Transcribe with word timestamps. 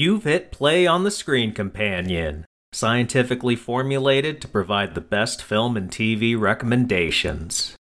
You've 0.00 0.24
hit 0.24 0.50
play 0.50 0.86
on 0.86 1.04
the 1.04 1.10
Screen 1.10 1.52
Companion, 1.52 2.46
scientifically 2.72 3.54
formulated 3.54 4.40
to 4.40 4.48
provide 4.48 4.94
the 4.94 5.02
best 5.02 5.42
film 5.42 5.76
and 5.76 5.90
TV 5.90 6.40
recommendations. 6.40 7.76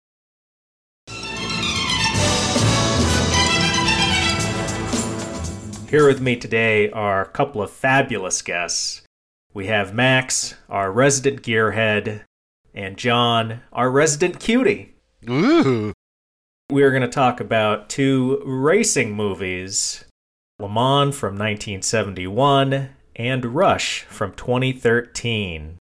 Here 5.89 6.07
with 6.07 6.21
me 6.21 6.37
today 6.37 6.89
are 6.91 7.21
a 7.21 7.27
couple 7.27 7.61
of 7.61 7.69
fabulous 7.69 8.41
guests. 8.41 9.01
We 9.53 9.67
have 9.67 9.93
Max, 9.93 10.55
our 10.69 10.93
resident 10.93 11.41
gearhead, 11.41 12.21
and 12.73 12.95
Jon, 12.95 13.59
our 13.73 13.91
resident 13.91 14.39
cutie. 14.39 14.95
Ooh. 15.29 15.91
We 16.71 16.81
are 16.83 16.91
going 16.91 17.01
to 17.01 17.09
talk 17.09 17.41
about 17.41 17.89
two 17.89 18.41
racing 18.45 19.11
movies 19.11 20.05
Le 20.57 20.69
Mans 20.69 21.13
from 21.13 21.33
1971 21.33 22.89
and 23.17 23.45
Rush 23.53 24.03
from 24.03 24.33
2013. 24.35 25.77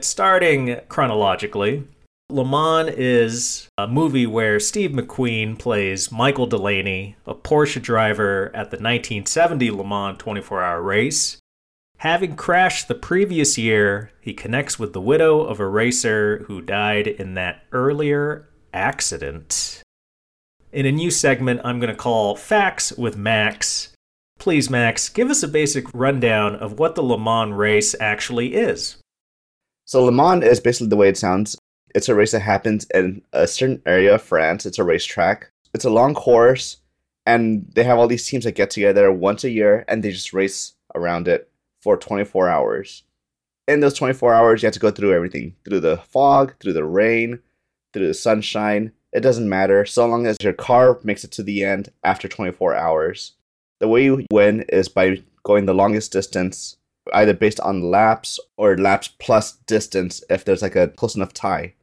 Starting 0.00 0.80
chronologically, 0.88 1.84
Le 2.30 2.44
Mans 2.44 2.88
is 2.96 3.68
a 3.76 3.86
movie 3.86 4.26
where 4.26 4.58
Steve 4.58 4.92
McQueen 4.92 5.58
plays 5.58 6.10
Michael 6.10 6.46
Delaney, 6.46 7.16
a 7.26 7.34
Porsche 7.34 7.82
driver 7.82 8.46
at 8.54 8.70
the 8.70 8.78
1970 8.78 9.70
Le 9.70 9.84
Mans 9.84 10.16
24 10.16 10.62
hour 10.62 10.80
race. 10.80 11.36
Having 11.98 12.36
crashed 12.36 12.88
the 12.88 12.94
previous 12.94 13.58
year, 13.58 14.12
he 14.22 14.32
connects 14.32 14.78
with 14.78 14.94
the 14.94 15.00
widow 15.02 15.42
of 15.42 15.60
a 15.60 15.68
racer 15.68 16.44
who 16.46 16.62
died 16.62 17.06
in 17.06 17.34
that 17.34 17.64
earlier 17.70 18.48
accident. 18.72 19.82
In 20.72 20.86
a 20.86 20.92
new 20.92 21.10
segment, 21.10 21.60
I'm 21.64 21.80
going 21.80 21.90
to 21.90 21.96
call 21.96 22.36
Facts 22.36 22.92
with 22.92 23.16
Max. 23.16 23.92
Please, 24.40 24.70
Max, 24.70 25.10
give 25.10 25.28
us 25.28 25.42
a 25.42 25.48
basic 25.48 25.84
rundown 25.92 26.56
of 26.56 26.78
what 26.78 26.94
the 26.94 27.02
Le 27.02 27.18
Mans 27.18 27.52
race 27.52 27.94
actually 28.00 28.54
is. 28.54 28.96
So 29.84 30.02
Le 30.02 30.10
Mans 30.10 30.42
is 30.42 30.60
basically 30.60 30.88
the 30.88 30.96
way 30.96 31.10
it 31.10 31.18
sounds. 31.18 31.58
It's 31.94 32.08
a 32.08 32.14
race 32.14 32.32
that 32.32 32.40
happens 32.40 32.86
in 32.94 33.20
a 33.34 33.46
certain 33.46 33.82
area 33.84 34.14
of 34.14 34.22
France. 34.22 34.64
It's 34.64 34.78
a 34.78 34.84
racetrack. 34.84 35.50
It's 35.74 35.84
a 35.84 35.90
long 35.90 36.14
course, 36.14 36.78
and 37.26 37.70
they 37.74 37.84
have 37.84 37.98
all 37.98 38.08
these 38.08 38.26
teams 38.26 38.44
that 38.44 38.54
get 38.54 38.70
together 38.70 39.12
once 39.12 39.44
a 39.44 39.50
year 39.50 39.84
and 39.86 40.02
they 40.02 40.10
just 40.10 40.32
race 40.32 40.72
around 40.94 41.28
it 41.28 41.50
for 41.82 41.98
24 41.98 42.48
hours. 42.48 43.02
In 43.68 43.80
those 43.80 43.94
24 43.94 44.32
hours, 44.32 44.62
you 44.62 44.68
have 44.68 44.74
to 44.74 44.80
go 44.80 44.90
through 44.90 45.14
everything 45.14 45.54
through 45.66 45.80
the 45.80 45.98
fog, 45.98 46.54
through 46.60 46.72
the 46.72 46.84
rain, 46.86 47.40
through 47.92 48.06
the 48.06 48.14
sunshine. 48.14 48.92
It 49.12 49.20
doesn't 49.20 49.50
matter 49.50 49.84
so 49.84 50.06
long 50.06 50.26
as 50.26 50.38
your 50.40 50.54
car 50.54 50.98
makes 51.04 51.24
it 51.24 51.32
to 51.32 51.42
the 51.42 51.62
end 51.62 51.92
after 52.02 52.26
24 52.26 52.74
hours. 52.74 53.34
The 53.80 53.88
way 53.88 54.04
you 54.04 54.26
win 54.30 54.62
is 54.68 54.88
by 54.88 55.22
going 55.42 55.66
the 55.66 55.74
longest 55.74 56.12
distance, 56.12 56.76
either 57.12 57.34
based 57.34 57.60
on 57.60 57.90
laps 57.90 58.38
or 58.56 58.76
laps 58.76 59.08
plus 59.18 59.52
distance 59.66 60.22
if 60.28 60.44
there's 60.44 60.62
like 60.62 60.76
a 60.76 60.88
close 60.88 61.14
enough 61.14 61.32
tie 61.32 61.74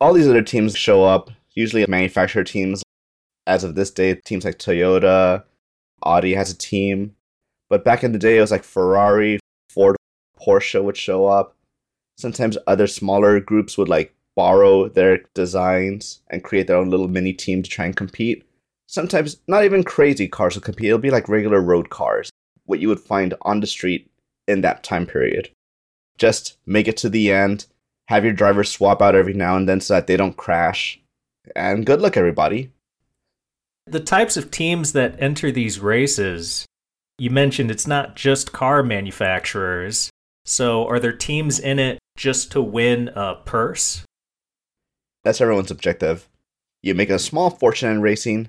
all 0.00 0.12
these 0.12 0.28
other 0.28 0.42
teams 0.42 0.76
show 0.76 1.04
up, 1.04 1.30
usually 1.54 1.84
manufacturer 1.86 2.44
teams. 2.44 2.82
As 3.46 3.64
of 3.64 3.74
this 3.74 3.90
day, 3.90 4.14
teams 4.14 4.44
like 4.44 4.58
Toyota, 4.58 5.44
Audi 6.02 6.34
has 6.34 6.50
a 6.50 6.56
team. 6.56 7.14
But 7.68 7.84
back 7.84 8.04
in 8.04 8.12
the 8.12 8.18
day, 8.18 8.38
it 8.38 8.40
was 8.40 8.50
like 8.50 8.64
Ferrari, 8.64 9.40
Ford, 9.70 9.96
Porsche 10.38 10.82
would 10.82 10.96
show 10.96 11.26
up. 11.26 11.56
Sometimes 12.16 12.58
other 12.66 12.86
smaller 12.86 13.40
groups 13.40 13.78
would 13.78 13.88
like 13.88 14.14
borrow 14.36 14.88
their 14.88 15.18
designs 15.34 16.20
and 16.28 16.44
create 16.44 16.66
their 16.66 16.76
own 16.76 16.90
little 16.90 17.08
mini 17.08 17.32
team 17.32 17.62
to 17.62 17.70
try 17.70 17.84
and 17.86 17.96
compete. 17.96 18.44
Sometimes 18.88 19.36
not 19.46 19.64
even 19.64 19.84
crazy 19.84 20.26
cars 20.26 20.54
will 20.54 20.62
compete. 20.62 20.86
It'll 20.86 20.98
be 20.98 21.10
like 21.10 21.28
regular 21.28 21.60
road 21.60 21.90
cars, 21.90 22.30
what 22.64 22.80
you 22.80 22.88
would 22.88 22.98
find 22.98 23.34
on 23.42 23.60
the 23.60 23.66
street 23.66 24.10
in 24.46 24.62
that 24.62 24.82
time 24.82 25.04
period. 25.04 25.50
Just 26.16 26.56
make 26.64 26.88
it 26.88 26.96
to 26.98 27.10
the 27.10 27.30
end, 27.30 27.66
have 28.08 28.24
your 28.24 28.32
drivers 28.32 28.70
swap 28.70 29.02
out 29.02 29.14
every 29.14 29.34
now 29.34 29.58
and 29.58 29.68
then 29.68 29.82
so 29.82 29.92
that 29.92 30.06
they 30.06 30.16
don't 30.16 30.38
crash. 30.38 30.98
And 31.54 31.84
good 31.84 32.00
luck, 32.00 32.16
everybody. 32.16 32.72
The 33.86 34.00
types 34.00 34.38
of 34.38 34.50
teams 34.50 34.92
that 34.92 35.20
enter 35.22 35.52
these 35.52 35.80
races, 35.80 36.64
you 37.18 37.28
mentioned 37.28 37.70
it's 37.70 37.86
not 37.86 38.16
just 38.16 38.52
car 38.52 38.82
manufacturers. 38.82 40.08
So, 40.46 40.88
are 40.88 40.98
there 40.98 41.12
teams 41.12 41.60
in 41.60 41.78
it 41.78 41.98
just 42.16 42.50
to 42.52 42.62
win 42.62 43.08
a 43.14 43.34
purse? 43.34 44.02
That's 45.24 45.42
everyone's 45.42 45.70
objective. 45.70 46.26
You 46.82 46.94
make 46.94 47.10
a 47.10 47.18
small 47.18 47.50
fortune 47.50 47.90
in 47.90 48.00
racing 48.00 48.48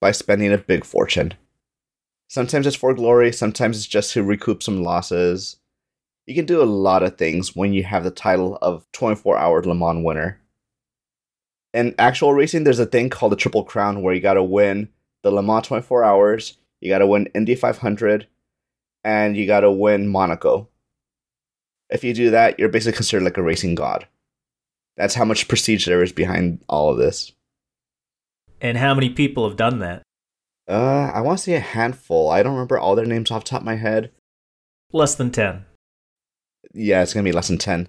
by 0.00 0.12
spending 0.12 0.52
a 0.52 0.58
big 0.58 0.84
fortune. 0.84 1.34
Sometimes 2.28 2.66
it's 2.66 2.76
for 2.76 2.94
glory, 2.94 3.32
sometimes 3.32 3.76
it's 3.76 3.86
just 3.86 4.12
to 4.12 4.22
recoup 4.22 4.62
some 4.62 4.82
losses, 4.82 5.56
you 6.28 6.34
can 6.34 6.44
do 6.44 6.62
a 6.62 6.64
lot 6.64 7.02
of 7.02 7.16
things 7.16 7.56
when 7.56 7.72
you 7.72 7.82
have 7.84 8.04
the 8.04 8.10
title 8.10 8.58
of 8.60 8.86
24 8.92 9.38
hour 9.38 9.62
Le 9.62 9.74
Mans 9.74 10.04
winner. 10.04 10.38
In 11.72 11.94
actual 11.98 12.34
racing, 12.34 12.64
there's 12.64 12.78
a 12.78 12.84
thing 12.84 13.08
called 13.08 13.32
the 13.32 13.36
Triple 13.36 13.64
Crown 13.64 14.02
where 14.02 14.12
you 14.12 14.20
gotta 14.20 14.42
win 14.42 14.90
the 15.22 15.30
Le 15.30 15.42
Mans 15.42 15.66
24 15.66 16.04
hours, 16.04 16.58
you 16.82 16.90
gotta 16.90 17.06
win 17.06 17.30
Indy 17.34 17.54
500, 17.54 18.26
and 19.04 19.38
you 19.38 19.46
gotta 19.46 19.70
win 19.72 20.06
Monaco. 20.06 20.68
If 21.88 22.04
you 22.04 22.12
do 22.12 22.28
that, 22.30 22.58
you're 22.58 22.68
basically 22.68 22.96
considered 22.96 23.24
like 23.24 23.38
a 23.38 23.42
racing 23.42 23.74
god. 23.74 24.06
That's 24.98 25.14
how 25.14 25.24
much 25.24 25.48
prestige 25.48 25.86
there 25.86 26.02
is 26.02 26.12
behind 26.12 26.62
all 26.68 26.90
of 26.90 26.98
this. 26.98 27.32
And 28.60 28.78
how 28.78 28.94
many 28.94 29.10
people 29.10 29.48
have 29.48 29.56
done 29.56 29.78
that? 29.80 30.02
Uh, 30.68 31.10
I 31.14 31.20
want 31.20 31.38
to 31.38 31.44
say 31.44 31.54
a 31.54 31.60
handful. 31.60 32.30
I 32.30 32.42
don't 32.42 32.52
remember 32.52 32.78
all 32.78 32.94
their 32.94 33.06
names 33.06 33.30
off 33.30 33.44
the 33.44 33.50
top 33.50 33.60
of 33.60 33.66
my 33.66 33.76
head. 33.76 34.10
Less 34.92 35.14
than 35.14 35.30
10 35.30 35.64
yeah, 36.74 37.02
it's 37.02 37.12
going 37.12 37.24
to 37.24 37.28
be 37.28 37.34
less 37.34 37.48
than 37.48 37.58
10. 37.58 37.88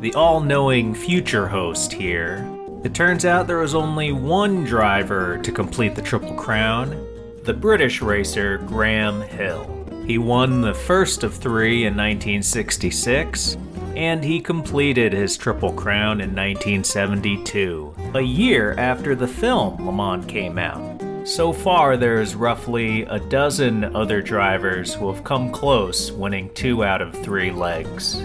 The 0.00 0.12
all 0.14 0.40
knowing 0.40 0.94
future 0.94 1.48
host 1.48 1.92
here. 1.92 2.46
It 2.84 2.94
turns 2.94 3.24
out 3.24 3.46
there 3.46 3.58
was 3.58 3.74
only 3.74 4.12
one 4.12 4.64
driver 4.64 5.38
to 5.38 5.50
complete 5.50 5.94
the 5.94 6.02
Triple 6.02 6.34
Crown 6.34 7.04
the 7.44 7.54
British 7.54 8.02
racer 8.02 8.58
Graham 8.58 9.20
Hill. 9.20 9.86
He 10.04 10.18
won 10.18 10.62
the 10.62 10.74
first 10.74 11.22
of 11.22 11.32
three 11.32 11.84
in 11.84 11.94
1966, 11.94 13.56
and 13.96 14.22
he 14.22 14.40
completed 14.40 15.12
his 15.14 15.38
Triple 15.38 15.72
Crown 15.72 16.20
in 16.20 16.30
1972, 16.30 17.94
a 18.14 18.20
year 18.20 18.74
after 18.78 19.14
the 19.14 19.26
film 19.26 19.86
Le 19.86 19.92
Mans 19.92 20.26
came 20.26 20.58
out. 20.58 21.02
So 21.26 21.52
far, 21.52 21.96
there's 21.96 22.34
roughly 22.34 23.02
a 23.02 23.18
dozen 23.18 23.84
other 23.96 24.20
drivers 24.20 24.94
who 24.94 25.10
have 25.10 25.24
come 25.24 25.50
close, 25.50 26.12
winning 26.12 26.52
two 26.54 26.84
out 26.84 27.00
of 27.00 27.14
three 27.14 27.50
legs. 27.50 28.22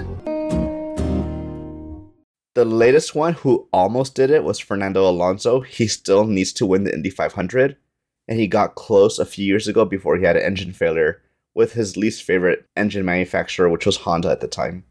The 2.54 2.66
latest 2.66 3.16
one 3.16 3.34
who 3.34 3.70
almost 3.72 4.14
did 4.14 4.30
it 4.30 4.44
was 4.44 4.60
Fernando 4.60 5.10
Alonso. 5.10 5.62
He 5.62 5.88
still 5.88 6.26
needs 6.26 6.52
to 6.54 6.66
win 6.66 6.84
the 6.84 6.94
Indy 6.94 7.10
500, 7.10 7.78
and 8.28 8.40
he 8.40 8.46
got 8.46 8.76
close 8.76 9.18
a 9.18 9.26
few 9.26 9.46
years 9.46 9.70
ago 9.70 9.86
before 9.86 10.18
he 10.18 10.26
had 10.26 10.36
an 10.36 10.44
engine 10.44 10.74
failure 10.74 11.22
with 11.56 11.74
his 11.74 11.96
least 11.96 12.24
favorite 12.24 12.66
engine 12.76 13.06
manufacturer, 13.06 13.70
which 13.70 13.86
was 13.86 13.98
Honda 13.98 14.30
at 14.30 14.42
the 14.42 14.48
time. 14.48 14.84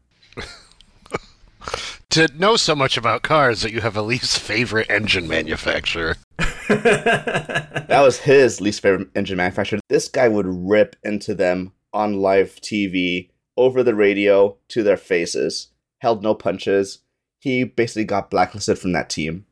To 2.11 2.27
know 2.37 2.57
so 2.57 2.75
much 2.75 2.97
about 2.97 3.21
cars 3.21 3.61
that 3.61 3.71
you 3.71 3.79
have 3.79 3.95
a 3.95 4.01
least 4.01 4.37
favorite 4.37 4.87
engine 4.89 5.29
manufacturer. 5.29 6.17
that 6.67 7.87
was 7.89 8.19
his 8.19 8.59
least 8.59 8.81
favorite 8.81 9.07
engine 9.15 9.37
manufacturer. 9.37 9.79
This 9.87 10.09
guy 10.09 10.27
would 10.27 10.45
rip 10.45 10.97
into 11.03 11.33
them 11.33 11.71
on 11.93 12.15
live 12.21 12.59
TV, 12.61 13.29
over 13.55 13.81
the 13.81 13.95
radio, 13.95 14.57
to 14.67 14.83
their 14.83 14.97
faces. 14.97 15.69
Held 15.99 16.21
no 16.21 16.35
punches. 16.35 16.99
He 17.39 17.63
basically 17.63 18.03
got 18.03 18.29
blacklisted 18.29 18.77
from 18.77 18.91
that 18.91 19.09
team. 19.09 19.45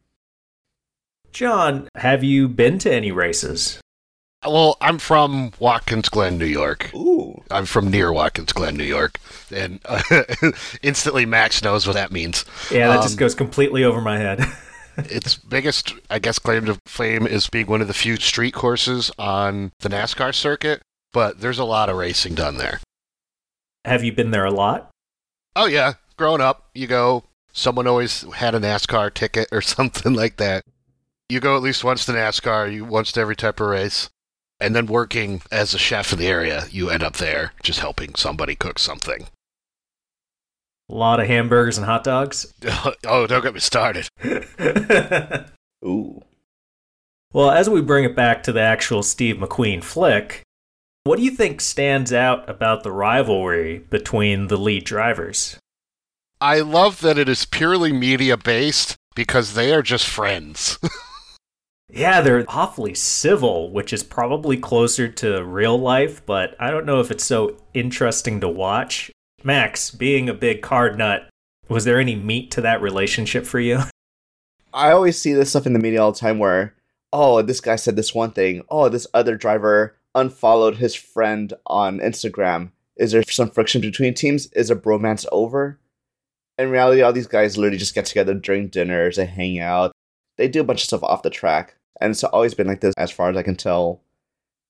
Jon, 1.31 1.87
have 1.95 2.25
you 2.25 2.49
been 2.49 2.77
to 2.79 2.93
any 2.93 3.13
races? 3.13 3.79
Well, 4.45 4.77
I'm 4.79 4.99
from 4.99 5.51
Watkins 5.59 6.07
Glen, 6.07 6.37
New 6.37 6.45
York. 6.45 6.93
Ooh. 6.95 7.43
I'm 7.51 7.65
from 7.65 7.91
near 7.91 8.13
Watkins 8.13 8.53
Glen, 8.53 8.77
New 8.77 8.85
York. 8.85 9.19
And 9.53 9.81
uh, 9.83 10.01
instantly 10.81 11.25
Max 11.25 11.61
knows 11.61 11.85
what 11.85 11.93
that 11.93 12.13
means. 12.13 12.45
Yeah, 12.71 12.87
that 12.87 12.97
um, 12.97 13.03
just 13.03 13.17
goes 13.17 13.35
completely 13.35 13.83
over 13.83 13.99
my 13.99 14.17
head. 14.17 14.41
its 14.97 15.35
biggest, 15.35 15.93
I 16.09 16.19
guess, 16.19 16.39
claim 16.39 16.65
to 16.65 16.79
fame 16.85 17.27
is 17.27 17.49
being 17.49 17.67
one 17.67 17.81
of 17.81 17.87
the 17.87 17.93
few 17.93 18.15
street 18.15 18.53
courses 18.53 19.11
on 19.19 19.73
the 19.81 19.89
NASCAR 19.89 20.33
circuit, 20.33 20.81
but 21.11 21.41
there's 21.41 21.59
a 21.59 21.65
lot 21.65 21.89
of 21.89 21.97
racing 21.97 22.35
done 22.35 22.57
there. 22.57 22.79
Have 23.83 24.05
you 24.05 24.13
been 24.13 24.31
there 24.31 24.45
a 24.45 24.51
lot? 24.51 24.89
Oh, 25.57 25.65
yeah. 25.65 25.93
Growing 26.15 26.41
up, 26.41 26.69
you 26.73 26.87
go, 26.87 27.25
someone 27.51 27.87
always 27.87 28.21
had 28.35 28.55
a 28.55 28.59
NASCAR 28.59 29.13
ticket 29.13 29.49
or 29.51 29.61
something 29.61 30.13
like 30.13 30.37
that. 30.37 30.63
You 31.27 31.41
go 31.41 31.57
at 31.57 31.61
least 31.61 31.83
once 31.83 32.05
to 32.05 32.13
NASCAR, 32.13 32.73
you 32.73 32.85
once 32.85 33.11
to 33.11 33.19
every 33.19 33.35
type 33.35 33.59
of 33.59 33.67
race 33.67 34.09
and 34.59 34.75
then 34.75 34.85
working 34.85 35.41
as 35.51 35.73
a 35.73 35.77
chef 35.77 36.13
in 36.13 36.19
the 36.19 36.27
area, 36.27 36.65
you 36.69 36.89
end 36.89 37.03
up 37.03 37.17
there 37.17 37.53
just 37.63 37.79
helping 37.79 38.15
somebody 38.15 38.55
cook 38.55 38.79
something. 38.79 39.27
A 40.89 40.95
lot 40.95 41.19
of 41.19 41.27
hamburgers 41.27 41.77
and 41.77 41.85
hot 41.85 42.03
dogs. 42.03 42.53
oh, 43.05 43.27
don't 43.27 43.43
get 43.43 43.53
me 43.53 43.59
started. 43.59 44.07
Ooh. 45.85 46.21
Well, 47.31 47.51
as 47.51 47.69
we 47.69 47.81
bring 47.81 48.05
it 48.05 48.15
back 48.15 48.41
to 48.43 48.51
the 48.51 48.61
actual 48.61 49.03
Steve 49.03 49.35
McQueen 49.35 49.83
flick, 49.83 50.41
what 51.03 51.17
do 51.17 51.23
you 51.23 51.31
think 51.31 51.61
stands 51.61 52.11
out 52.11 52.49
about 52.49 52.83
the 52.83 52.91
rivalry 52.91 53.79
between 53.89 54.47
the 54.47 54.57
lead 54.57 54.83
drivers? 54.83 55.57
I 56.41 56.61
love 56.61 57.01
that 57.01 57.17
it 57.17 57.29
is 57.29 57.45
purely 57.45 57.91
media 57.91 58.35
based 58.35 58.95
because 59.13 59.53
they 59.53 59.73
are 59.73 59.81
just 59.81 60.07
friends. 60.07 60.79
yeah, 61.91 62.21
they're 62.21 62.45
awfully 62.47 62.93
civil, 62.93 63.71
which 63.71 63.91
is 63.91 64.03
probably 64.03 64.57
closer 64.57 65.07
to 65.07 65.43
real 65.43 65.77
life, 65.77 66.23
but 66.25 66.55
I 66.59 66.69
don't 66.69 66.85
know 66.85 66.99
if 66.99 67.09
it's 67.09 67.23
so 67.23 67.57
interesting 67.73 68.39
to 68.41 68.47
watch. 68.47 69.11
Max, 69.43 69.89
being 69.89 70.29
a 70.29 70.33
big 70.33 70.61
card 70.61 70.97
nut, 70.97 71.29
was 71.67 71.85
there 71.85 71.99
any 71.99 72.15
meat 72.15 72.51
to 72.51 72.61
that 72.61 72.81
relationship 72.81 73.45
for 73.45 73.59
you? 73.59 73.79
I 74.73 74.91
always 74.91 75.19
see 75.19 75.33
this 75.33 75.49
stuff 75.49 75.65
in 75.65 75.73
the 75.73 75.79
media 75.79 76.01
all 76.01 76.11
the 76.11 76.19
time 76.19 76.37
where, 76.37 76.75
oh, 77.11 77.41
this 77.41 77.59
guy 77.59 77.75
said 77.75 77.95
this 77.95 78.13
one 78.13 78.31
thing. 78.31 78.61
Oh, 78.69 78.87
this 78.89 79.07
other 79.13 79.35
driver 79.35 79.95
unfollowed 80.13 80.77
his 80.77 80.93
friend 80.93 81.53
on 81.65 81.99
Instagram. 81.99 82.71
Is 82.97 83.13
there 83.13 83.23
some 83.23 83.49
friction 83.49 83.81
between 83.81 84.13
teams? 84.13 84.47
Is 84.51 84.69
a 84.69 84.75
bromance 84.75 85.25
over? 85.31 85.79
In 86.59 86.69
reality, 86.69 87.01
all 87.01 87.13
these 87.13 87.27
guys 87.27 87.57
literally 87.57 87.77
just 87.77 87.95
get 87.95 88.05
together 88.05 88.33
during 88.33 88.67
dinners, 88.67 89.15
they 89.15 89.25
hang 89.25 89.59
out, 89.59 89.93
they 90.37 90.47
do 90.47 90.61
a 90.61 90.63
bunch 90.63 90.81
of 90.81 90.85
stuff 90.85 91.03
off 91.03 91.23
the 91.23 91.29
track. 91.29 91.77
And 91.99 92.11
it's 92.11 92.23
always 92.23 92.53
been 92.53 92.67
like 92.67 92.81
this 92.81 92.95
as 92.97 93.11
far 93.11 93.29
as 93.29 93.37
I 93.37 93.43
can 93.43 93.55
tell. 93.55 94.01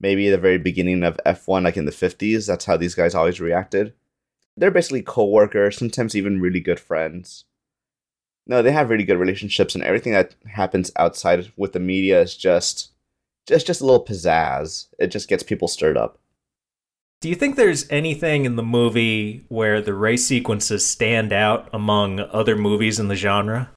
Maybe 0.01 0.29
the 0.29 0.37
very 0.37 0.57
beginning 0.57 1.03
of 1.03 1.19
F1, 1.25 1.63
like 1.63 1.77
in 1.77 1.85
the 1.85 1.91
50s, 1.91 2.47
that's 2.47 2.65
how 2.65 2.77
these 2.77 2.95
guys 2.95 3.13
always 3.13 3.41
reacted. 3.41 3.93
They're 4.55 4.71
basically 4.71 5.01
co 5.01 5.25
workers, 5.25 5.77
sometimes 5.77 6.15
even 6.15 6.41
really 6.41 6.59
good 6.61 6.79
friends. 6.79 7.45
No, 8.47 8.61
they 8.61 8.71
have 8.71 8.89
really 8.89 9.03
good 9.03 9.19
relationships, 9.19 9.75
and 9.75 9.83
everything 9.83 10.13
that 10.13 10.35
happens 10.47 10.91
outside 10.95 11.51
with 11.55 11.73
the 11.73 11.79
media 11.79 12.21
is 12.21 12.35
just 12.35 12.91
just 13.47 13.67
just 13.67 13.81
a 13.81 13.85
little 13.85 14.03
pizzazz. 14.03 14.87
It 14.97 15.07
just 15.07 15.27
gets 15.27 15.43
people 15.43 15.67
stirred 15.67 15.97
up. 15.97 16.19
Do 17.21 17.29
you 17.29 17.35
think 17.35 17.55
there's 17.55 17.85
anything 17.89 18.45
in 18.45 18.55
the 18.55 18.63
movie 18.63 19.43
where 19.49 19.81
the 19.81 19.93
race 19.93 20.25
sequences 20.25 20.85
stand 20.85 21.33
out 21.33 21.67
among 21.73 22.21
other 22.21 22.55
movies 22.55 22.99
in 22.99 23.09
the 23.09 23.15
genre? 23.15 23.71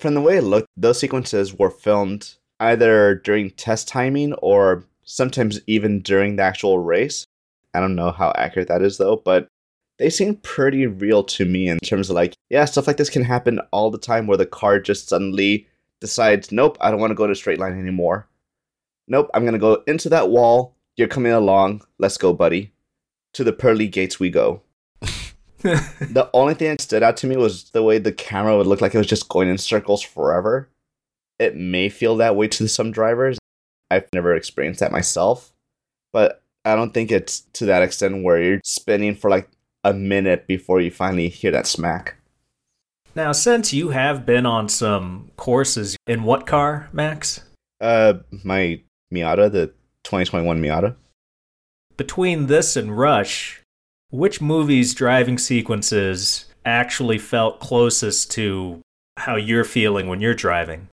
From 0.00 0.14
the 0.14 0.22
way 0.22 0.38
it 0.38 0.44
looked, 0.44 0.68
those 0.78 0.98
sequences 0.98 1.52
were 1.52 1.70
filmed 1.70 2.36
either 2.58 3.16
during 3.16 3.50
test 3.50 3.86
timing 3.86 4.32
or 4.34 4.86
sometimes 5.04 5.60
even 5.66 6.00
during 6.00 6.36
the 6.36 6.42
actual 6.42 6.78
race. 6.78 7.26
I 7.74 7.80
don't 7.80 7.96
know 7.96 8.10
how 8.10 8.32
accurate 8.34 8.68
that 8.68 8.80
is 8.80 8.96
though, 8.96 9.16
but 9.16 9.46
they 9.98 10.08
seem 10.08 10.36
pretty 10.36 10.86
real 10.86 11.22
to 11.24 11.44
me 11.44 11.68
in 11.68 11.78
terms 11.80 12.08
of 12.08 12.16
like, 12.16 12.32
yeah, 12.48 12.64
stuff 12.64 12.86
like 12.86 12.96
this 12.96 13.10
can 13.10 13.24
happen 13.24 13.60
all 13.72 13.90
the 13.90 13.98
time 13.98 14.26
where 14.26 14.38
the 14.38 14.46
car 14.46 14.80
just 14.80 15.10
suddenly 15.10 15.66
decides, 16.00 16.50
nope, 16.50 16.78
I 16.80 16.90
don't 16.90 16.98
want 17.00 17.10
to 17.10 17.14
go 17.14 17.26
to 17.26 17.34
a 17.34 17.36
straight 17.36 17.58
line 17.58 17.78
anymore. 17.78 18.26
Nope, 19.06 19.28
I'm 19.34 19.42
going 19.42 19.52
to 19.52 19.58
go 19.58 19.82
into 19.86 20.08
that 20.08 20.30
wall. 20.30 20.76
You're 20.96 21.08
coming 21.08 21.32
along. 21.32 21.82
Let's 21.98 22.16
go, 22.16 22.32
buddy. 22.32 22.72
To 23.34 23.44
the 23.44 23.52
pearly 23.52 23.86
gates 23.86 24.18
we 24.18 24.30
go. 24.30 24.62
the 25.62 26.30
only 26.32 26.54
thing 26.54 26.70
that 26.70 26.80
stood 26.80 27.02
out 27.02 27.16
to 27.18 27.26
me 27.26 27.36
was 27.36 27.70
the 27.70 27.82
way 27.82 27.98
the 27.98 28.12
camera 28.12 28.56
would 28.56 28.66
look 28.66 28.80
like 28.80 28.94
it 28.94 28.98
was 28.98 29.06
just 29.06 29.28
going 29.28 29.48
in 29.48 29.58
circles 29.58 30.02
forever. 30.02 30.68
It 31.38 31.56
may 31.56 31.88
feel 31.88 32.16
that 32.16 32.36
way 32.36 32.48
to 32.48 32.68
some 32.68 32.90
drivers. 32.90 33.38
I've 33.90 34.08
never 34.14 34.34
experienced 34.34 34.80
that 34.80 34.92
myself, 34.92 35.52
but 36.12 36.42
I 36.64 36.74
don't 36.76 36.94
think 36.94 37.10
it's 37.10 37.40
to 37.54 37.66
that 37.66 37.82
extent 37.82 38.22
where 38.22 38.40
you're 38.40 38.60
spinning 38.64 39.14
for 39.14 39.28
like 39.28 39.50
a 39.84 39.92
minute 39.92 40.46
before 40.46 40.80
you 40.80 40.90
finally 40.90 41.28
hear 41.28 41.50
that 41.50 41.66
smack. 41.66 42.16
Now, 43.14 43.32
since 43.32 43.72
you 43.72 43.90
have 43.90 44.24
been 44.24 44.46
on 44.46 44.68
some 44.68 45.30
courses, 45.36 45.96
in 46.06 46.22
what 46.22 46.46
car, 46.46 46.88
Max? 46.92 47.40
Uh, 47.80 48.14
my 48.44 48.80
Miata, 49.12 49.50
the 49.50 49.66
2021 50.04 50.62
Miata. 50.62 50.96
Between 51.96 52.46
this 52.46 52.76
and 52.76 52.96
Rush, 52.96 53.62
which 54.10 54.40
movie's 54.40 54.94
driving 54.94 55.38
sequences 55.38 56.46
actually 56.64 57.18
felt 57.18 57.60
closest 57.60 58.30
to 58.32 58.80
how 59.16 59.36
you're 59.36 59.64
feeling 59.64 60.08
when 60.08 60.20
you're 60.20 60.34
driving? 60.34 60.88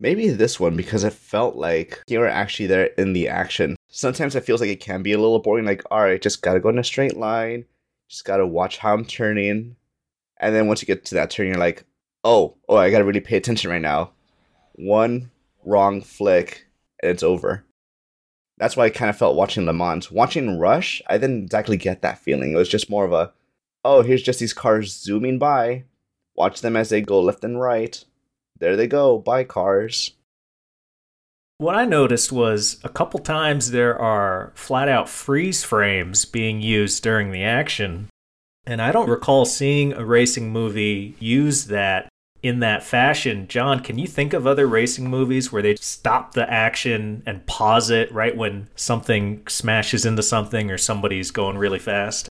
Maybe 0.00 0.28
this 0.28 0.58
one 0.58 0.76
because 0.76 1.04
it 1.04 1.12
felt 1.12 1.56
like 1.56 2.02
you 2.06 2.18
were 2.18 2.28
actually 2.28 2.66
there 2.66 2.86
in 2.98 3.12
the 3.12 3.28
action. 3.28 3.76
Sometimes 3.88 4.34
it 4.34 4.44
feels 4.44 4.60
like 4.60 4.70
it 4.70 4.80
can 4.80 5.02
be 5.02 5.12
a 5.12 5.18
little 5.18 5.38
boring, 5.38 5.64
like, 5.64 5.82
all 5.90 6.00
right, 6.00 6.20
just 6.20 6.42
gotta 6.42 6.60
go 6.60 6.68
in 6.68 6.78
a 6.78 6.84
straight 6.84 7.16
line, 7.16 7.64
just 8.08 8.24
gotta 8.24 8.46
watch 8.46 8.78
how 8.78 8.94
I'm 8.94 9.04
turning, 9.04 9.76
and 10.38 10.54
then 10.54 10.66
once 10.66 10.82
you 10.82 10.86
get 10.86 11.04
to 11.06 11.14
that 11.14 11.30
turn, 11.30 11.46
you're 11.46 11.56
like, 11.56 11.84
oh, 12.22 12.56
oh, 12.68 12.76
I 12.76 12.90
gotta 12.90 13.04
really 13.04 13.20
pay 13.20 13.36
attention 13.36 13.70
right 13.70 13.80
now. 13.80 14.10
One 14.74 15.30
wrong 15.64 16.02
flick, 16.02 16.66
and 17.02 17.10
it's 17.10 17.22
over. 17.22 17.64
That's 18.64 18.78
why 18.78 18.86
I 18.86 18.88
kind 18.90 19.10
of 19.10 19.18
felt 19.18 19.36
watching 19.36 19.66
Le 19.66 19.74
Mans. 19.74 20.10
Watching 20.10 20.58
Rush, 20.58 21.02
I 21.06 21.18
didn't 21.18 21.42
exactly 21.42 21.76
get 21.76 22.00
that 22.00 22.20
feeling. 22.20 22.52
It 22.52 22.56
was 22.56 22.70
just 22.70 22.88
more 22.88 23.04
of 23.04 23.12
a, 23.12 23.30
oh, 23.84 24.00
here's 24.00 24.22
just 24.22 24.40
these 24.40 24.54
cars 24.54 24.90
zooming 24.90 25.38
by. 25.38 25.84
Watch 26.34 26.62
them 26.62 26.74
as 26.74 26.88
they 26.88 27.02
go 27.02 27.20
left 27.20 27.44
and 27.44 27.60
right. 27.60 28.02
There 28.58 28.74
they 28.74 28.86
go, 28.86 29.18
by 29.18 29.44
cars. 29.44 30.12
What 31.58 31.74
I 31.74 31.84
noticed 31.84 32.32
was 32.32 32.80
a 32.82 32.88
couple 32.88 33.20
times 33.20 33.70
there 33.70 34.00
are 34.00 34.50
flat 34.54 34.88
out 34.88 35.10
freeze 35.10 35.62
frames 35.62 36.24
being 36.24 36.62
used 36.62 37.02
during 37.02 37.32
the 37.32 37.44
action 37.44 38.08
and 38.66 38.80
I 38.80 38.92
don't 38.92 39.10
recall 39.10 39.44
seeing 39.44 39.92
a 39.92 40.06
racing 40.06 40.50
movie 40.50 41.16
use 41.18 41.66
that 41.66 42.08
in 42.44 42.60
that 42.60 42.84
fashion. 42.84 43.48
Jon, 43.48 43.80
can 43.80 43.98
you 43.98 44.06
think 44.06 44.34
of 44.34 44.46
other 44.46 44.66
racing 44.66 45.08
movies 45.08 45.50
where 45.50 45.62
they 45.62 45.76
stop 45.76 46.34
the 46.34 46.48
action 46.52 47.22
and 47.24 47.44
pause 47.46 47.88
it 47.88 48.12
right 48.12 48.36
when 48.36 48.68
something 48.76 49.42
smashes 49.48 50.04
into 50.04 50.22
something 50.22 50.70
or 50.70 50.76
somebody's 50.76 51.30
going 51.30 51.56
really 51.56 51.78
fast? 51.78 52.28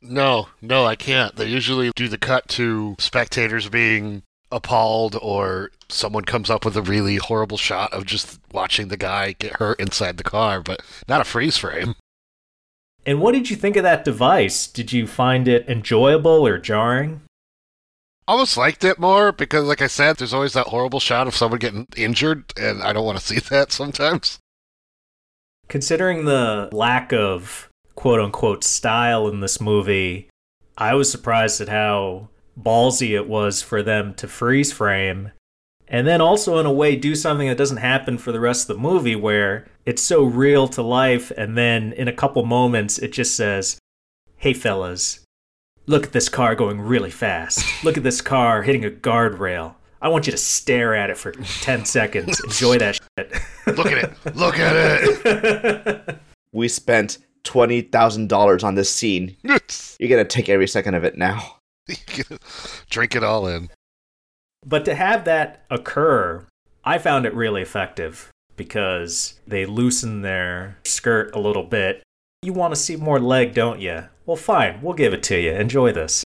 No, 0.00 0.48
no, 0.60 0.84
I 0.84 0.96
can't. 0.96 1.36
They 1.36 1.46
usually 1.46 1.92
do 1.94 2.08
the 2.08 2.18
cut 2.18 2.48
to 2.48 2.96
spectators 2.98 3.68
being 3.68 4.24
appalled 4.50 5.16
or 5.22 5.70
someone 5.88 6.24
comes 6.24 6.50
up 6.50 6.64
with 6.64 6.76
a 6.76 6.82
really 6.82 7.16
horrible 7.16 7.56
shot 7.56 7.92
of 7.92 8.04
just 8.04 8.40
watching 8.52 8.88
the 8.88 8.96
guy 8.96 9.36
get 9.38 9.54
hurt 9.54 9.78
inside 9.78 10.16
the 10.16 10.24
car, 10.24 10.60
but 10.60 10.82
not 11.06 11.20
a 11.20 11.24
freeze 11.24 11.56
frame. 11.56 11.94
And 13.06 13.20
what 13.20 13.30
did 13.30 13.48
you 13.48 13.54
think 13.54 13.76
of 13.76 13.84
that 13.84 14.04
device? 14.04 14.66
Did 14.66 14.92
you 14.92 15.06
find 15.06 15.46
it 15.46 15.68
enjoyable 15.68 16.44
or 16.44 16.58
jarring? 16.58 17.20
Almost 18.28 18.56
liked 18.56 18.84
it 18.84 18.98
more 18.98 19.32
because, 19.32 19.64
like 19.64 19.82
I 19.82 19.88
said, 19.88 20.16
there's 20.16 20.34
always 20.34 20.52
that 20.52 20.68
horrible 20.68 21.00
shot 21.00 21.26
of 21.26 21.34
someone 21.34 21.58
getting 21.58 21.88
injured, 21.96 22.52
and 22.56 22.82
I 22.82 22.92
don't 22.92 23.04
want 23.04 23.18
to 23.18 23.24
see 23.24 23.38
that 23.50 23.72
sometimes. 23.72 24.38
Considering 25.68 26.24
the 26.24 26.68
lack 26.72 27.12
of 27.12 27.68
quote 27.94 28.20
unquote 28.20 28.64
style 28.64 29.28
in 29.28 29.40
this 29.40 29.60
movie, 29.60 30.28
I 30.76 30.94
was 30.94 31.10
surprised 31.10 31.60
at 31.60 31.68
how 31.68 32.28
ballsy 32.58 33.10
it 33.10 33.28
was 33.28 33.62
for 33.62 33.82
them 33.82 34.14
to 34.14 34.28
freeze 34.28 34.72
frame 34.72 35.32
and 35.88 36.06
then 36.06 36.20
also 36.20 36.58
in 36.58 36.66
a 36.66 36.72
way 36.72 36.96
do 36.96 37.14
something 37.14 37.48
that 37.48 37.56
doesn't 37.56 37.78
happen 37.78 38.18
for 38.18 38.32
the 38.32 38.40
rest 38.40 38.68
of 38.68 38.76
the 38.76 38.82
movie 38.82 39.16
where 39.16 39.66
it's 39.86 40.02
so 40.02 40.22
real 40.22 40.68
to 40.68 40.82
life 40.82 41.30
and 41.36 41.56
then 41.56 41.92
in 41.92 42.08
a 42.08 42.12
couple 42.12 42.44
moments 42.44 42.98
it 42.98 43.12
just 43.12 43.36
says 43.36 43.78
hey 44.36 44.52
fellas 44.52 45.20
look 45.86 46.04
at 46.04 46.12
this 46.12 46.28
car 46.28 46.54
going 46.54 46.80
really 46.80 47.10
fast. 47.10 47.84
Look 47.84 47.96
at 47.96 48.02
this 48.02 48.20
car 48.20 48.62
hitting 48.62 48.84
a 48.84 48.90
guardrail. 48.90 49.74
I 50.00 50.08
want 50.08 50.26
you 50.26 50.32
to 50.32 50.38
stare 50.38 50.94
at 50.94 51.10
it 51.10 51.16
for 51.16 51.32
10 51.32 51.84
seconds. 51.84 52.40
Enjoy 52.40 52.78
that 52.78 52.96
shit. 52.96 53.32
Look 53.76 53.86
at 53.86 53.98
it. 53.98 54.36
Look 54.36 54.58
at 54.58 54.76
it. 54.76 56.18
We 56.54 56.68
spent 56.68 57.16
$20000 57.44 58.62
on 58.62 58.74
this 58.74 58.94
scene. 58.94 59.36
You're 59.42 60.10
gonna 60.10 60.24
take 60.26 60.50
every 60.50 60.68
second 60.68 60.94
of 60.94 61.02
it 61.02 61.16
now. 61.16 61.56
Drink 62.90 63.16
it 63.16 63.24
all 63.24 63.46
in. 63.46 63.70
But 64.64 64.84
to 64.84 64.94
have 64.94 65.24
that 65.24 65.64
occur, 65.70 66.46
I 66.84 66.98
found 66.98 67.24
it 67.24 67.34
really 67.34 67.62
effective 67.62 68.30
because 68.56 69.40
they 69.46 69.64
loosen 69.64 70.20
their 70.20 70.76
skirt 70.84 71.34
a 71.34 71.40
little 71.40 71.64
bit. 71.64 72.02
You 72.42 72.52
want 72.52 72.74
to 72.74 72.80
see 72.80 72.96
more 72.96 73.18
leg, 73.18 73.54
don't 73.54 73.80
you? 73.80 74.04
Well, 74.24 74.36
fine, 74.36 74.80
we'll 74.82 74.94
give 74.94 75.12
it 75.12 75.22
to 75.24 75.40
you. 75.40 75.52
Enjoy 75.52 75.92
this. 75.92 76.24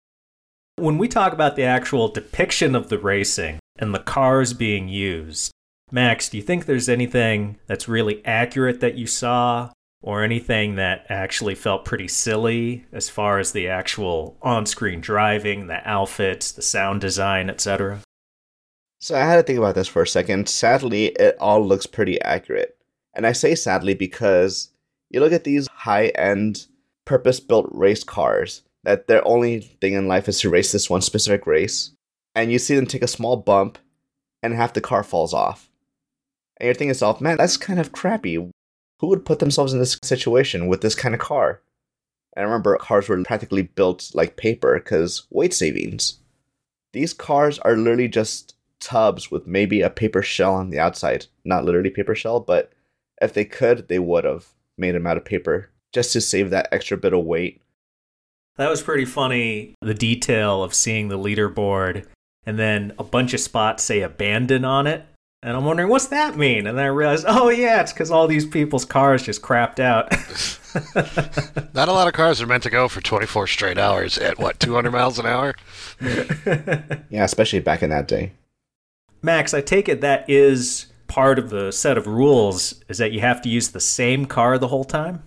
When 0.77 0.97
we 0.97 1.07
talk 1.07 1.33
about 1.33 1.55
the 1.55 1.63
actual 1.63 2.07
depiction 2.07 2.75
of 2.75 2.89
the 2.89 2.97
racing 2.97 3.59
and 3.77 3.93
the 3.93 3.99
cars 3.99 4.53
being 4.53 4.87
used, 4.87 5.51
Max, 5.91 6.29
do 6.29 6.37
you 6.37 6.43
think 6.43 6.65
there's 6.65 6.87
anything 6.87 7.59
that's 7.67 7.89
really 7.89 8.25
accurate 8.25 8.79
that 8.79 8.95
you 8.95 9.05
saw 9.05 9.71
or 10.01 10.23
anything 10.23 10.75
that 10.75 11.05
actually 11.09 11.53
felt 11.53 11.85
pretty 11.85 12.07
silly 12.07 12.85
as 12.93 13.09
far 13.09 13.39
as 13.39 13.51
the 13.51 13.67
actual 13.67 14.37
on-screen 14.41 15.01
driving, 15.01 15.67
the 15.67 15.87
outfits, 15.87 16.51
the 16.53 16.61
sound 16.61 17.01
design, 17.01 17.49
etc.? 17.49 17.99
So 18.99 19.15
I 19.15 19.19
had 19.19 19.35
to 19.35 19.43
think 19.43 19.59
about 19.59 19.75
this 19.75 19.89
for 19.89 20.03
a 20.03 20.07
second. 20.07 20.47
Sadly, 20.47 21.07
it 21.07 21.35
all 21.39 21.65
looks 21.65 21.85
pretty 21.85 22.21
accurate. 22.21 22.77
And 23.13 23.27
I 23.27 23.33
say 23.33 23.53
sadly 23.53 23.93
because 23.93 24.69
you 25.09 25.19
look 25.19 25.33
at 25.33 25.43
these 25.43 25.67
high 25.67 26.07
end, 26.07 26.67
purpose 27.11 27.41
built 27.41 27.67
race 27.71 28.05
cars 28.05 28.61
that 28.85 29.07
their 29.07 29.27
only 29.27 29.59
thing 29.59 29.95
in 29.95 30.07
life 30.07 30.29
is 30.29 30.39
to 30.39 30.49
race 30.49 30.71
this 30.71 30.89
one 30.89 31.01
specific 31.01 31.45
race. 31.45 31.91
And 32.33 32.53
you 32.53 32.57
see 32.57 32.73
them 32.73 32.85
take 32.85 33.01
a 33.01 33.07
small 33.07 33.35
bump 33.35 33.77
and 34.41 34.53
half 34.53 34.71
the 34.71 34.79
car 34.79 35.03
falls 35.03 35.33
off. 35.33 35.69
And 36.55 36.67
you're 36.67 36.73
thinking 36.73 36.87
yourself, 36.87 37.19
man, 37.19 37.35
that's 37.35 37.57
kind 37.57 37.81
of 37.81 37.91
crappy. 37.91 38.35
Who 38.35 39.07
would 39.07 39.25
put 39.25 39.39
themselves 39.39 39.73
in 39.73 39.79
this 39.79 39.99
situation 40.01 40.67
with 40.67 40.79
this 40.79 40.95
kind 40.95 41.13
of 41.13 41.19
car? 41.19 41.61
And 42.33 42.43
I 42.43 42.45
remember 42.45 42.77
cars 42.77 43.09
were 43.09 43.21
practically 43.23 43.63
built 43.63 44.11
like 44.13 44.37
paper 44.37 44.79
because 44.79 45.27
weight 45.29 45.53
savings. 45.53 46.19
These 46.93 47.11
cars 47.11 47.59
are 47.59 47.75
literally 47.75 48.07
just 48.07 48.55
tubs 48.79 49.29
with 49.29 49.45
maybe 49.45 49.81
a 49.81 49.89
paper 49.89 50.21
shell 50.21 50.55
on 50.55 50.69
the 50.69 50.79
outside. 50.79 51.25
Not 51.43 51.65
literally 51.65 51.89
paper 51.89 52.15
shell, 52.15 52.39
but 52.39 52.71
if 53.21 53.33
they 53.33 53.43
could, 53.43 53.89
they 53.89 53.99
would 53.99 54.23
have 54.23 54.45
made 54.77 54.95
them 54.95 55.05
out 55.05 55.17
of 55.17 55.25
paper 55.25 55.70
just 55.91 56.13
to 56.13 56.21
save 56.21 56.49
that 56.49 56.69
extra 56.71 56.97
bit 56.97 57.13
of 57.13 57.25
weight. 57.25 57.61
That 58.57 58.69
was 58.69 58.81
pretty 58.81 59.05
funny. 59.05 59.75
The 59.81 59.93
detail 59.93 60.63
of 60.63 60.73
seeing 60.73 61.07
the 61.07 61.17
leaderboard 61.17 62.05
and 62.45 62.57
then 62.57 62.93
a 62.97 63.03
bunch 63.03 63.33
of 63.33 63.39
spots 63.39 63.83
say 63.83 64.01
abandon 64.01 64.65
on 64.65 64.87
it. 64.87 65.05
And 65.43 65.57
I'm 65.57 65.65
wondering, 65.65 65.89
what's 65.89 66.07
that 66.07 66.37
mean? 66.37 66.67
And 66.67 66.77
then 66.77 66.85
I 66.85 66.89
realized, 66.89 67.25
oh, 67.27 67.49
yeah, 67.49 67.81
it's 67.81 67.91
because 67.91 68.11
all 68.11 68.27
these 68.27 68.45
people's 68.45 68.85
cars 68.85 69.23
just 69.23 69.41
crapped 69.41 69.79
out. 69.79 70.11
Not 71.73 71.89
a 71.89 71.93
lot 71.93 72.07
of 72.07 72.13
cars 72.13 72.41
are 72.41 72.47
meant 72.47 72.61
to 72.63 72.69
go 72.69 72.87
for 72.87 73.01
24 73.01 73.47
straight 73.47 73.79
hours 73.79 74.19
at 74.19 74.37
what, 74.37 74.59
200 74.59 74.91
miles 74.91 75.17
an 75.17 75.25
hour? 75.25 75.55
Yeah, 77.09 77.25
especially 77.25 77.59
back 77.59 77.83
in 77.83 77.89
that 77.89 78.07
day. 78.07 78.31
Max, 79.21 79.53
I 79.53 79.61
take 79.61 79.89
it 79.89 80.01
that 80.01 80.29
is 80.29 80.87
part 81.07 81.37
of 81.37 81.49
the 81.49 81.71
set 81.71 81.97
of 81.97 82.07
rules 82.07 82.81
is 82.87 82.99
that 82.99 83.11
you 83.11 83.19
have 83.19 83.41
to 83.41 83.49
use 83.49 83.69
the 83.69 83.79
same 83.79 84.25
car 84.25 84.57
the 84.57 84.69
whole 84.69 84.85
time? 84.85 85.23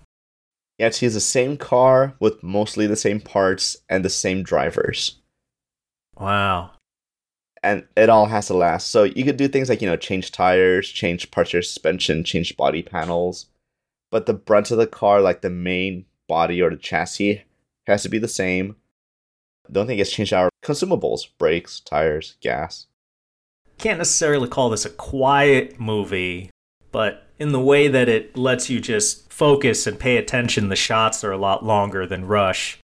Have 0.80 0.92
to 0.94 1.06
use 1.06 1.14
the 1.14 1.20
same 1.20 1.56
car 1.56 2.14
with 2.18 2.42
mostly 2.42 2.86
the 2.86 2.96
same 2.96 3.20
parts 3.20 3.76
and 3.88 4.04
the 4.04 4.10
same 4.10 4.42
drivers. 4.42 5.20
Wow. 6.18 6.72
And 7.62 7.86
it 7.96 8.08
all 8.08 8.26
has 8.26 8.48
to 8.48 8.54
last. 8.54 8.90
So 8.90 9.04
you 9.04 9.24
could 9.24 9.36
do 9.36 9.48
things 9.48 9.68
like, 9.68 9.80
you 9.80 9.88
know, 9.88 9.96
change 9.96 10.32
tires, 10.32 10.88
change 10.88 11.30
parts 11.30 11.50
of 11.50 11.54
your 11.54 11.62
suspension, 11.62 12.24
change 12.24 12.56
body 12.56 12.82
panels. 12.82 13.46
But 14.10 14.26
the 14.26 14.34
brunt 14.34 14.70
of 14.70 14.78
the 14.78 14.86
car, 14.86 15.20
like 15.20 15.40
the 15.40 15.50
main 15.50 16.06
body 16.28 16.60
or 16.60 16.70
the 16.70 16.76
chassis, 16.76 17.42
has 17.86 18.02
to 18.02 18.08
be 18.08 18.18
the 18.18 18.28
same. 18.28 18.76
The 19.68 19.80
only 19.80 19.92
thing 19.92 19.96
gets 19.98 20.12
changed 20.12 20.32
are 20.32 20.50
consumables, 20.62 21.28
brakes, 21.38 21.80
tires, 21.80 22.36
gas. 22.40 22.86
Can't 23.78 23.98
necessarily 23.98 24.48
call 24.48 24.70
this 24.70 24.84
a 24.84 24.90
quiet 24.90 25.80
movie, 25.80 26.50
but 26.94 27.26
in 27.40 27.50
the 27.50 27.60
way 27.60 27.88
that 27.88 28.08
it 28.08 28.36
lets 28.36 28.70
you 28.70 28.78
just 28.78 29.28
focus 29.32 29.84
and 29.84 29.98
pay 29.98 30.16
attention, 30.16 30.68
the 30.68 30.76
shots 30.76 31.24
are 31.24 31.32
a 31.32 31.36
lot 31.36 31.64
longer 31.64 32.06
than 32.06 32.24
Rush. 32.24 32.78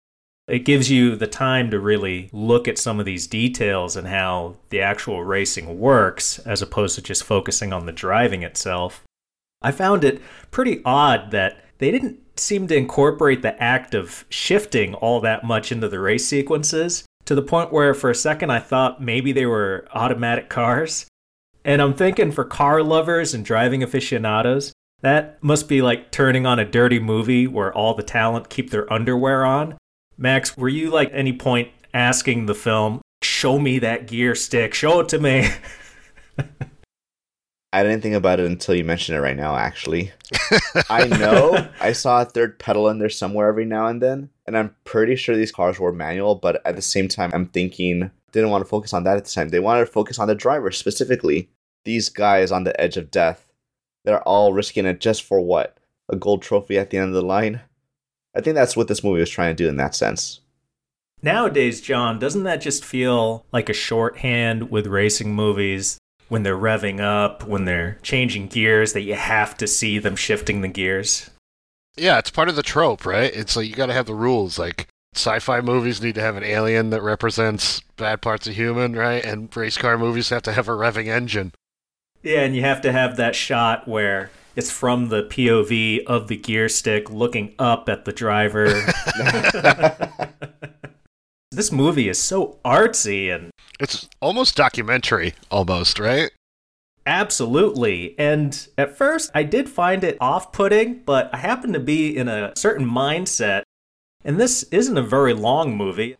It 0.49 0.61
gives 0.61 0.91
you 0.91 1.15
the 1.15 1.27
time 1.27 1.71
to 1.71 1.79
really 1.79 2.31
look 2.33 2.67
at 2.67 2.79
some 2.79 2.99
of 2.99 3.05
these 3.05 3.27
details 3.27 3.97
and 3.97 4.09
how 4.09 4.57
the 4.71 4.81
actual 4.81 5.25
racing 5.25 5.79
works, 5.79 6.39
as 6.39 6.63
opposed 6.63 6.95
to 6.95 7.03
just 7.03 7.23
focusing 7.23 7.71
on 7.71 7.85
the 7.85 7.93
driving 7.93 8.43
itself. 8.43 9.05
I 9.61 9.73
found 9.73 10.05
it 10.05 10.23
pretty 10.51 10.81
odd 10.87 11.31
that 11.33 11.63
they 11.77 11.91
didn't 11.91 12.19
seem 12.41 12.67
to 12.69 12.77
incorporate 12.77 13.43
the 13.43 13.63
act 13.63 13.95
of 13.95 14.25
shifting 14.31 14.95
all 14.95 15.21
that 15.21 15.45
much 15.45 15.71
into 15.71 15.87
the 15.87 16.01
race 16.01 16.27
sequences 16.27 17.05
to 17.27 17.35
the 17.35 17.43
point 17.43 17.75
where 17.75 17.93
for 17.93 18.09
a 18.09 18.15
second 18.15 18.49
I 18.49 18.61
thought 18.61 19.03
maybe 19.03 19.33
they 19.33 19.45
were 19.45 19.87
automatic 19.93 20.49
cars. 20.49 21.08
And 21.69 21.83
I'm 21.83 21.93
thinking 21.93 22.33
for 22.33 22.45
car 22.47 22.83
lovers 22.83 23.35
and 23.35 23.45
driving 23.45 23.83
aficionados, 23.83 24.73
that 25.03 25.37
must 25.45 25.69
be 25.69 25.83
like 25.83 26.11
turning 26.11 26.47
on 26.47 26.59
a 26.59 26.65
dirty 26.65 26.99
movie 26.99 27.47
where 27.47 27.71
all 27.75 27.93
the 27.93 28.03
talent 28.03 28.49
keep 28.49 28.71
their 28.71 28.91
underwear 28.91 29.45
on. 29.45 29.77
Max, 30.17 30.57
were 30.57 30.71
you 30.71 30.89
like 30.89 31.11
any 31.13 31.35
point 31.35 31.69
asking 31.93 32.47
the 32.47 32.55
film, 32.55 33.03
show 33.23 33.59
me 33.59 33.81
that 33.81 34.07
gear 34.07 34.35
stick, 34.35 34.73
show 34.73 35.01
it 35.01 35.11
to 35.11 35.19
me? 35.19 35.51
I 37.75 37.83
didn't 37.83 38.01
think 38.01 38.15
about 38.15 38.41
it 38.41 38.47
until 38.47 38.75
you 38.75 38.83
mentioned 38.83 39.19
it 39.19 39.21
right 39.21 39.37
now, 39.37 39.55
actually. 39.55 40.13
I 40.89 41.05
know 41.05 41.69
I 41.83 41.93
saw 41.93 42.23
a 42.23 42.25
third 42.25 42.59
pedal 42.59 42.89
in 42.89 42.99
there 42.99 43.11
somewhere 43.11 43.47
every 43.47 43.67
now 43.67 43.89
and 43.89 44.01
then, 44.01 44.31
and 44.47 44.57
I'm 44.57 44.75
pretty 44.85 45.17
sure 45.17 45.37
these 45.37 45.53
cars 45.53 45.79
were 45.79 45.93
manual, 45.93 46.35
but 46.35 46.63
at 46.65 46.77
the 46.77 46.83
same 46.83 47.09
time, 47.09 47.31
I'm 47.35 47.45
thinking 47.45 48.11
didn't 48.33 48.51
want 48.51 48.65
to 48.65 48.69
focus 48.69 48.93
on 48.93 49.05
that 49.05 49.17
at 49.17 49.25
the 49.25 49.31
time. 49.31 49.49
They 49.49 49.61
wanted 49.61 49.81
to 49.81 49.93
focus 49.93 50.19
on 50.19 50.29
the 50.29 50.35
driver 50.35 50.71
specifically. 50.71 51.51
These 51.89 52.11
guys 52.11 52.53
on 52.53 52.65
the 52.65 52.79
edge 52.79 52.99
of 52.99 53.11
death, 53.11 53.51
they're 54.05 54.21
all 54.25 54.53
risking 54.53 54.85
it 54.85 55.01
just 55.01 55.23
for 55.23 55.41
what? 55.41 55.79
A 56.11 56.17
gold 56.17 56.43
trophy 56.43 56.79
at 56.79 56.91
the 56.91 56.99
end 56.99 57.09
of 57.09 57.15
the 57.15 57.23
line? 57.23 57.63
I 58.37 58.43
think 58.43 58.57
that's 58.57 58.77
what 58.77 58.89
this 58.89 59.03
movie 59.03 59.21
was 59.21 59.31
trying 59.31 59.57
to 59.57 59.65
do 59.65 59.71
in 59.71 59.79
that 59.79 59.95
sense. 59.95 60.41
Nowadays, 61.23 61.81
Jon, 61.81 62.19
doesn't 62.19 62.43
that 62.43 62.61
just 62.61 62.85
feel 62.85 63.47
like 63.53 63.71
a 63.71 63.73
shorthand 63.73 64.71
with 64.71 64.87
racing 64.87 65.35
movies 65.35 65.97
when 66.29 66.43
they're 66.43 66.59
revving 66.59 67.01
up, 67.01 67.49
when 67.49 67.65
they're 67.65 67.99
changing 68.03 68.49
gears, 68.49 68.93
that 68.93 69.01
you 69.01 69.15
have 69.15 69.57
to 69.57 69.67
see 69.67 69.99
them 69.99 70.15
shifting 70.15 70.61
the 70.61 70.69
gears? 70.69 71.31
Yeah, 71.97 72.19
it's 72.19 72.31
part 72.31 72.51
of 72.51 72.57
the 72.57 72.63
trope, 72.63 73.07
right? 73.07 73.35
It's 73.35 73.57
like 73.57 73.67
you 73.67 73.75
got 73.75 73.87
to 73.87 73.95
have 73.95 74.05
the 74.05 74.15
rules. 74.15 74.59
Like 74.59 74.89
sci-fi 75.15 75.63
movies 75.63 76.03
need 76.03 76.17
to 76.17 76.21
have 76.21 76.37
an 76.37 76.45
alien 76.45 76.91
that 76.91 77.01
represents 77.01 77.81
bad 77.97 78.21
parts 78.21 78.47
of 78.47 78.55
human, 78.57 78.93
right? 78.93 79.25
And 79.25 79.57
race 79.57 79.79
car 79.79 79.97
movies 79.97 80.29
have 80.29 80.43
to 80.43 80.53
have 80.53 80.69
a 80.69 80.73
revving 80.73 81.07
engine. 81.07 81.53
Yeah, 82.23 82.41
and 82.41 82.55
you 82.55 82.63
have 82.63 82.81
to 82.83 82.93
have 82.93 83.17
that 83.17 83.35
shot 83.35 83.87
where 83.87 84.31
it's 84.57 84.71
from 84.71 85.09
the 85.09 85.23
POV 85.23 86.05
of 86.07 86.29
the 86.29 86.37
gear 86.37 86.69
stick 86.69 87.11
looking 87.11 87.55
up 87.59 87.89
at 87.89 88.05
the 88.05 88.13
driver. 88.13 88.67
this 91.53 91.71
movie 91.71 92.09
is 92.09 92.21
so 92.21 92.59
artsy 92.65 93.33
and 93.33 93.51
It's 93.79 94.09
almost 94.21 94.57
documentary, 94.57 95.35
almost, 95.51 95.99
right? 95.99 96.31
Absolutely. 97.07 98.15
And 98.19 98.69
at 98.77 98.97
first, 98.97 99.31
I 99.35 99.43
did 99.43 99.69
find 99.69 100.05
it 100.05 100.19
off 100.21 100.53
putting, 100.53 101.03
but 101.05 101.31
I 101.33 101.39
happened 101.39 101.75
to 101.75 101.81
be 101.81 102.15
in 102.15 102.29
a 102.29 102.53
certain 102.57 102.87
mindset. 102.87 103.63
And 104.25 104.39
this 104.39 104.65
isn't 104.65 104.99
a 104.99 105.03
very 105.03 105.33
long 105.33 105.77
movie. 105.77 106.17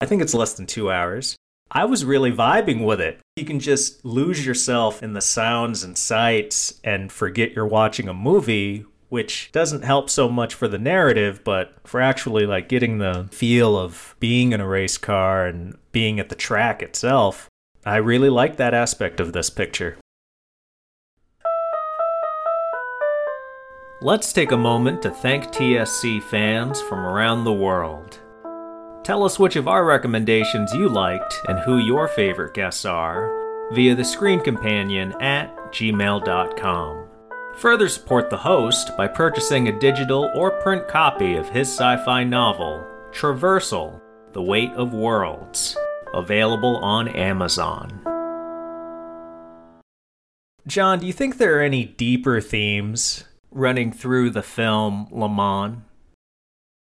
I 0.00 0.06
think 0.06 0.22
it's 0.22 0.34
less 0.34 0.54
than 0.54 0.66
two 0.66 0.90
hours. 0.90 1.36
I 1.70 1.84
was 1.84 2.04
really 2.04 2.30
vibing 2.30 2.84
with 2.84 3.00
it. 3.00 3.18
You 3.34 3.44
can 3.44 3.58
just 3.58 4.04
lose 4.04 4.46
yourself 4.46 5.02
in 5.02 5.14
the 5.14 5.20
sounds 5.20 5.82
and 5.82 5.98
sights 5.98 6.80
and 6.84 7.10
forget 7.10 7.52
you're 7.52 7.66
watching 7.66 8.08
a 8.08 8.14
movie, 8.14 8.86
which 9.08 9.50
doesn't 9.52 9.82
help 9.82 10.08
so 10.08 10.28
much 10.28 10.54
for 10.54 10.68
the 10.68 10.78
narrative, 10.78 11.42
but 11.42 11.74
for 11.84 12.00
actually 12.00 12.46
like 12.46 12.68
getting 12.68 12.98
the 12.98 13.28
feel 13.32 13.76
of 13.76 14.14
being 14.20 14.52
in 14.52 14.60
a 14.60 14.66
race 14.66 14.96
car 14.96 15.46
and 15.46 15.76
being 15.90 16.20
at 16.20 16.28
the 16.28 16.36
track 16.36 16.82
itself. 16.82 17.48
I 17.84 17.96
really 17.96 18.30
like 18.30 18.56
that 18.56 18.74
aspect 18.74 19.18
of 19.18 19.32
this 19.32 19.50
picture. 19.50 19.96
Let's 24.02 24.32
take 24.32 24.52
a 24.52 24.56
moment 24.56 25.02
to 25.02 25.10
thank 25.10 25.46
TSC 25.46 26.22
fans 26.22 26.80
from 26.82 27.00
around 27.00 27.44
the 27.44 27.52
world. 27.52 28.20
Tell 29.06 29.22
us 29.22 29.38
which 29.38 29.54
of 29.54 29.68
our 29.68 29.84
recommendations 29.84 30.74
you 30.74 30.88
liked 30.88 31.40
and 31.46 31.60
who 31.60 31.78
your 31.78 32.08
favorite 32.08 32.54
guests 32.54 32.84
are 32.84 33.70
via 33.72 33.94
the 33.94 34.04
Screen 34.04 34.40
Companion 34.40 35.12
at 35.22 35.54
gmail.com. 35.70 37.06
Further 37.54 37.88
support 37.88 38.30
the 38.30 38.36
host 38.36 38.96
by 38.96 39.06
purchasing 39.06 39.68
a 39.68 39.78
digital 39.78 40.28
or 40.34 40.50
print 40.60 40.88
copy 40.88 41.36
of 41.36 41.48
his 41.48 41.68
sci 41.68 42.04
fi 42.04 42.24
novel, 42.24 42.84
Traversal 43.12 44.00
The 44.32 44.42
Weight 44.42 44.72
of 44.72 44.92
Worlds, 44.92 45.76
available 46.12 46.78
on 46.78 47.06
Amazon. 47.06 48.00
Jon, 50.66 50.98
do 50.98 51.06
you 51.06 51.12
think 51.12 51.38
there 51.38 51.60
are 51.60 51.62
any 51.62 51.84
deeper 51.84 52.40
themes 52.40 53.22
running 53.52 53.92
through 53.92 54.30
the 54.30 54.42
film 54.42 55.06
Le 55.12 55.28
Mans? 55.28 55.76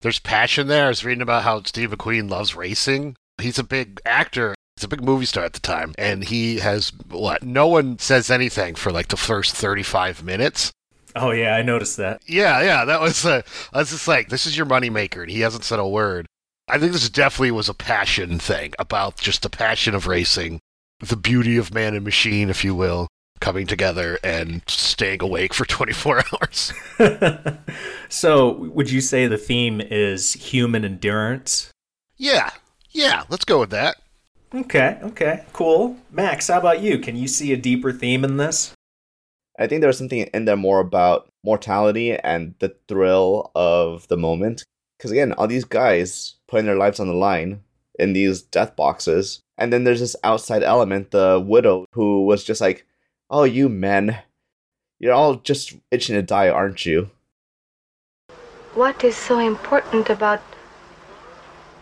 There's 0.05 0.19
passion 0.19 0.67
there. 0.67 0.85
I 0.85 0.89
was 0.89 1.03
reading 1.03 1.23
about 1.23 1.41
how 1.41 1.63
Steve 1.63 1.89
McQueen 1.89 2.29
loves 2.29 2.55
racing. 2.55 3.15
He's 3.41 3.57
a 3.57 3.63
big 3.63 3.99
actor. 4.05 4.53
He's 4.75 4.83
a 4.83 4.87
big 4.87 5.03
movie 5.03 5.25
star 5.25 5.43
at 5.43 5.53
the 5.53 5.59
time. 5.59 5.95
And 5.97 6.25
he 6.25 6.59
has 6.59 6.91
what? 7.09 7.41
No 7.41 7.65
one 7.65 7.97
says 7.97 8.29
anything 8.29 8.75
for 8.75 8.91
like 8.91 9.07
the 9.07 9.17
first 9.17 9.55
35 9.55 10.23
minutes. 10.23 10.71
Oh, 11.15 11.31
yeah, 11.31 11.55
I 11.55 11.63
noticed 11.63 11.97
that. 11.97 12.21
Yeah, 12.27 12.61
yeah, 12.61 12.85
that 12.85 13.01
was 13.01 13.25
uh, 13.25 13.41
I 13.73 13.79
was 13.79 13.89
just 13.89 14.07
like, 14.07 14.29
this 14.29 14.45
is 14.45 14.55
your 14.55 14.67
moneymaker, 14.67 15.23
and 15.23 15.31
he 15.31 15.39
hasn't 15.39 15.63
said 15.63 15.79
a 15.79 15.87
word. 15.87 16.27
I 16.67 16.77
think 16.77 16.91
this 16.91 17.09
definitely 17.09 17.49
was 17.49 17.67
a 17.67 17.73
passion 17.73 18.37
thing 18.37 18.75
about 18.77 19.17
just 19.17 19.41
the 19.41 19.49
passion 19.49 19.95
of 19.95 20.05
racing, 20.05 20.59
the 20.99 21.17
beauty 21.17 21.57
of 21.57 21.73
man 21.73 21.95
and 21.95 22.05
machine, 22.05 22.51
if 22.51 22.63
you 22.63 22.75
will, 22.75 23.07
coming 23.39 23.67
together 23.67 24.17
and 24.23 24.61
staying 24.67 25.21
awake 25.21 25.53
for 25.53 25.65
24 25.67 26.23
hours. 26.33 26.73
so, 28.09 28.53
would 28.53 28.89
you 28.91 29.01
say 29.01 29.27
the 29.27 29.37
theme 29.37 29.81
is 29.81 30.33
human 30.33 30.85
endurance? 30.85 31.71
Yeah, 32.17 32.51
yeah, 32.91 33.23
let's 33.29 33.45
go 33.45 33.59
with 33.59 33.71
that. 33.71 33.97
Okay, 34.53 34.97
okay, 35.03 35.43
cool. 35.51 35.97
Max, 36.11 36.47
how 36.47 36.59
about 36.59 36.81
you? 36.81 36.99
Can 36.99 37.17
you 37.17 37.27
see 37.27 37.51
a 37.51 37.57
deeper 37.57 37.91
theme 37.91 38.23
in 38.23 38.37
this? 38.37 38.73
I 39.59 39.67
think 39.67 39.81
there's 39.81 39.97
something 39.97 40.29
in 40.33 40.45
there 40.45 40.55
more 40.55 40.79
about 40.79 41.27
mortality 41.43 42.17
and 42.17 42.55
the 42.59 42.75
thrill 42.87 43.51
of 43.55 44.07
the 44.07 44.17
moment. 44.17 44.63
Because 44.97 45.11
again, 45.11 45.33
all 45.33 45.47
these 45.47 45.65
guys 45.65 46.35
putting 46.47 46.65
their 46.65 46.77
lives 46.77 46.99
on 46.99 47.07
the 47.07 47.13
line 47.13 47.61
in 47.99 48.13
these 48.13 48.41
death 48.41 48.75
boxes. 48.75 49.39
And 49.57 49.71
then 49.71 49.83
there's 49.83 49.99
this 49.99 50.15
outside 50.23 50.63
element, 50.63 51.11
the 51.11 51.43
widow, 51.45 51.85
who 51.93 52.25
was 52.25 52.43
just 52.43 52.61
like, 52.61 52.85
oh, 53.29 53.43
you 53.43 53.69
men, 53.69 54.19
You're 54.99 55.13
all 55.13 55.35
just 55.35 55.75
itching 55.91 56.15
to 56.15 56.21
die, 56.21 56.49
aren't 56.49 56.85
you? 56.85 57.09
What 58.73 59.03
is 59.03 59.15
so 59.15 59.39
important 59.39 60.09
about 60.09 60.41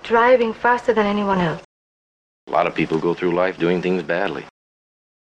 driving 0.03 0.53
faster 0.53 0.93
than 0.93 1.05
anyone 1.05 1.39
else? 1.39 1.61
A 2.47 2.51
lot 2.51 2.67
of 2.67 2.75
people 2.75 2.99
go 2.99 3.13
through 3.13 3.33
life 3.33 3.57
doing 3.57 3.81
things 3.81 4.03
badly. 4.03 4.45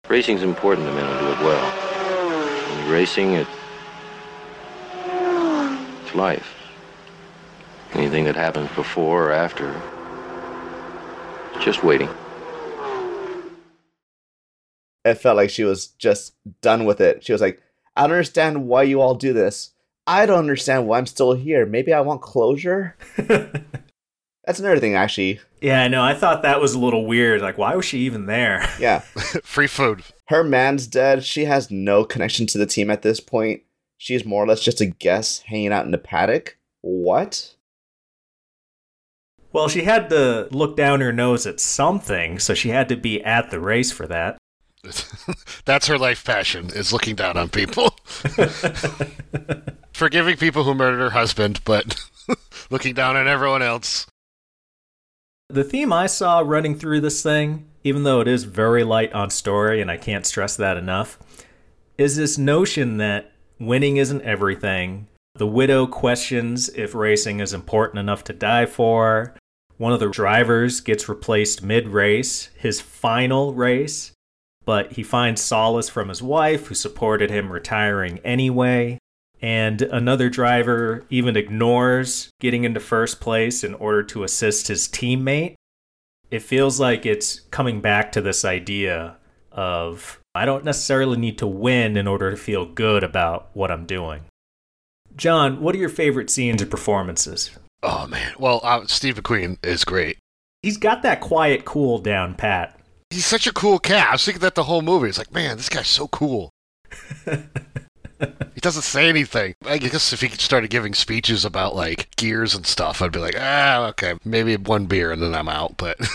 Racing's 0.07 0.43
important 0.43 0.88
to 0.88 0.93
men 0.93 1.05
who 1.05 1.25
do 1.25 1.31
it 1.31 1.39
well. 1.39 1.71
When 2.69 2.83
you're 2.83 2.93
racing, 2.93 3.33
it, 3.33 3.47
it's 6.03 6.15
life. 6.15 6.53
Anything 7.93 8.25
that 8.25 8.36
happens 8.36 8.69
before 8.75 9.29
or 9.29 9.31
after, 9.31 9.81
it's 11.55 11.65
just 11.65 11.83
waiting. 11.83 12.09
It 15.11 15.17
felt 15.17 15.37
like 15.37 15.49
she 15.49 15.63
was 15.63 15.87
just 15.87 16.33
done 16.61 16.85
with 16.85 17.01
it. 17.01 17.23
She 17.23 17.31
was 17.31 17.41
like, 17.41 17.61
I 17.95 18.01
don't 18.01 18.11
understand 18.11 18.67
why 18.67 18.83
you 18.83 19.01
all 19.01 19.15
do 19.15 19.33
this. 19.33 19.71
I 20.05 20.25
don't 20.25 20.39
understand 20.39 20.87
why 20.87 20.97
I'm 20.97 21.05
still 21.05 21.33
here. 21.33 21.65
Maybe 21.65 21.93
I 21.93 22.01
want 22.01 22.21
closure. 22.21 22.95
That's 23.17 24.59
another 24.59 24.79
thing, 24.79 24.95
actually. 24.95 25.41
Yeah, 25.59 25.81
I 25.81 25.89
know. 25.89 26.01
I 26.01 26.13
thought 26.13 26.43
that 26.43 26.61
was 26.61 26.73
a 26.73 26.79
little 26.79 27.05
weird. 27.05 27.41
Like, 27.41 27.57
why 27.57 27.75
was 27.75 27.85
she 27.85 27.99
even 27.99 28.25
there? 28.27 28.65
Yeah. 28.79 28.99
Free 29.43 29.67
food. 29.67 30.03
Her 30.27 30.43
man's 30.43 30.87
dead. 30.87 31.25
She 31.25 31.45
has 31.45 31.69
no 31.69 32.05
connection 32.05 32.47
to 32.47 32.57
the 32.57 32.65
team 32.65 32.89
at 32.89 33.01
this 33.01 33.19
point. 33.19 33.63
She's 33.97 34.23
more 34.23 34.43
or 34.43 34.47
less 34.47 34.61
just 34.61 34.79
a 34.79 34.85
guest 34.85 35.43
hanging 35.43 35.73
out 35.73 35.85
in 35.85 35.91
the 35.91 35.97
paddock. 35.97 36.57
What? 36.81 37.55
Well, 39.51 39.67
she 39.67 39.81
had 39.81 40.09
to 40.11 40.47
look 40.51 40.77
down 40.77 41.01
her 41.01 41.11
nose 41.11 41.45
at 41.47 41.59
something, 41.59 42.39
so 42.39 42.53
she 42.53 42.69
had 42.69 42.87
to 42.89 42.95
be 42.95 43.23
at 43.23 43.49
the 43.49 43.59
race 43.59 43.91
for 43.91 44.07
that. 44.07 44.37
That's 45.65 45.88
her 45.88 45.98
life 45.98 46.24
passion, 46.24 46.70
is 46.74 46.94
looking 46.94 47.15
down 47.15 47.38
on 47.38 47.50
people. 47.50 47.96
Forgiving 49.94 50.38
people 50.38 50.63
who 50.63 50.74
murdered 50.74 51.00
her 51.00 51.10
husband, 51.12 51.62
but 51.65 52.00
looking 52.70 52.94
down 52.94 53.15
on 53.15 53.27
everyone 53.27 53.62
else. 53.62 54.08
The 55.50 55.63
theme 55.63 55.94
I 55.94 56.08
saw 56.08 56.39
running 56.39 56.77
through 56.77 57.01
this 57.01 57.24
thing, 57.24 57.67
even 57.84 58.03
though 58.03 58.20
it 58.20 58.27
is 58.27 58.44
very 58.44 58.84
light 58.84 59.13
on 59.13 59.29
story, 59.29 59.82
and 59.82 59.89
I 59.89 59.98
can't 59.98 60.25
stress 60.25 60.58
that 60.58 60.77
enough, 60.77 61.17
is 61.98 62.17
this 62.17 62.38
notion 62.38 62.98
that 62.98 63.32
winning 63.60 63.98
isn't 63.98 64.22
everything. 64.24 65.08
The 65.36 65.48
widow 65.48 65.88
questions 65.88 66.70
if 66.70 66.94
racing 66.94 67.39
is 67.39 67.53
important 67.53 68.00
enough 68.00 68.24
to 68.25 68.34
die 68.34 68.65
for. 68.65 69.36
One 69.77 69.94
of 69.94 70.00
the 70.00 70.10
drivers 70.10 70.82
gets 70.82 71.08
replaced 71.08 71.63
mid 71.63 71.88
race, 71.88 72.50
his 72.58 72.82
final 72.82 73.53
race, 73.53 74.12
but 74.67 74.91
he 74.91 75.01
finds 75.01 75.41
solace 75.41 75.88
from 75.88 76.09
his 76.09 76.21
wife, 76.21 76.67
who 76.67 76.75
supported 76.75 77.29
him 77.29 77.53
retiring 77.53 78.19
anyway. 78.25 79.00
And 79.41 79.81
another 79.81 80.29
driver 80.29 81.05
even 81.09 81.38
ignores 81.38 82.29
getting 82.41 82.65
into 82.65 82.81
first 82.81 83.21
place 83.21 83.63
in 83.63 83.74
order 83.75 84.03
to 84.03 84.24
assist 84.24 84.67
his 84.67 84.89
teammate. 84.89 85.55
It 86.29 86.41
feels 86.41 86.81
like 86.81 87.05
it's 87.05 87.39
coming 87.50 87.79
back 87.79 88.12
to 88.12 88.21
this 88.21 88.43
idea 88.43 89.15
of 89.53 90.19
I 90.36 90.43
don't 90.45 90.65
necessarily 90.65 91.17
need 91.17 91.38
to 91.38 91.47
win 91.47 91.95
in 91.95 92.05
order 92.05 92.29
to 92.29 92.36
feel 92.36 92.65
good 92.65 93.05
about 93.05 93.50
what 93.53 93.71
I'm 93.71 93.86
doing. 93.86 94.25
Jon, 95.15 95.62
what 95.62 95.75
are 95.75 95.79
your 95.79 95.88
favorite 95.88 96.29
scenes 96.29 96.62
or 96.62 96.65
performances? 96.65 97.51
Oh, 97.83 98.05
man. 98.05 98.33
Well, 98.38 98.59
uh, 98.63 98.86
Steve 98.88 99.15
McQueen 99.15 99.63
is 99.63 99.86
great. 99.86 100.17
He's 100.62 100.77
got 100.77 101.03
that 101.03 101.21
quiet 101.21 101.63
cool 101.63 102.00
down 102.00 102.36
pat. 102.36 102.76
He's 103.09 103.25
such 103.25 103.47
a 103.47 103.53
cool 103.53 103.79
cat. 103.79 104.09
I 104.09 104.11
was 104.13 104.25
thinking 104.25 104.41
that 104.41 104.55
the 104.55 104.63
whole 104.63 104.81
movie. 104.81 105.09
It's 105.09 105.17
like, 105.17 105.33
man, 105.33 105.57
this 105.57 105.69
guy's 105.69 105.87
so 105.87 106.07
cool. 106.07 106.51
he 107.25 108.61
doesn't 108.61 108.81
say 108.81 109.07
anything. 109.07 109.55
I 109.65 109.77
guess 109.77 110.11
if 110.13 110.21
he 110.21 110.29
started 110.29 110.69
giving 110.69 110.93
speeches 110.93 111.45
about 111.45 111.75
like 111.75 112.13
gears 112.15 112.53
and 112.53 112.65
stuff, 112.65 113.01
I'd 113.01 113.11
be 113.11 113.19
like, 113.19 113.35
ah, 113.39 113.88
okay, 113.88 114.15
maybe 114.25 114.58
one 114.58 114.86
beer 114.86 115.12
and 115.12 115.21
then 115.21 115.36
I'm 115.36 115.49
out. 115.49 115.77
But 115.77 115.97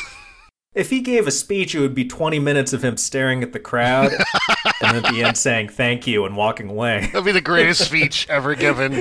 If 0.74 0.88
he 0.88 1.00
gave 1.00 1.26
a 1.26 1.30
speech, 1.30 1.74
it 1.74 1.80
would 1.80 1.94
be 1.94 2.06
20 2.06 2.38
minutes 2.38 2.72
of 2.72 2.82
him 2.82 2.96
staring 2.96 3.42
at 3.42 3.52
the 3.52 3.60
crowd 3.60 4.10
and 4.80 4.96
at 4.96 5.12
the 5.12 5.22
end 5.22 5.36
saying 5.36 5.68
thank 5.68 6.06
you 6.06 6.24
and 6.24 6.34
walking 6.34 6.70
away. 6.70 7.00
that'd 7.12 7.26
be 7.26 7.32
the 7.32 7.42
greatest 7.42 7.84
speech 7.84 8.26
ever 8.30 8.54
given. 8.54 8.92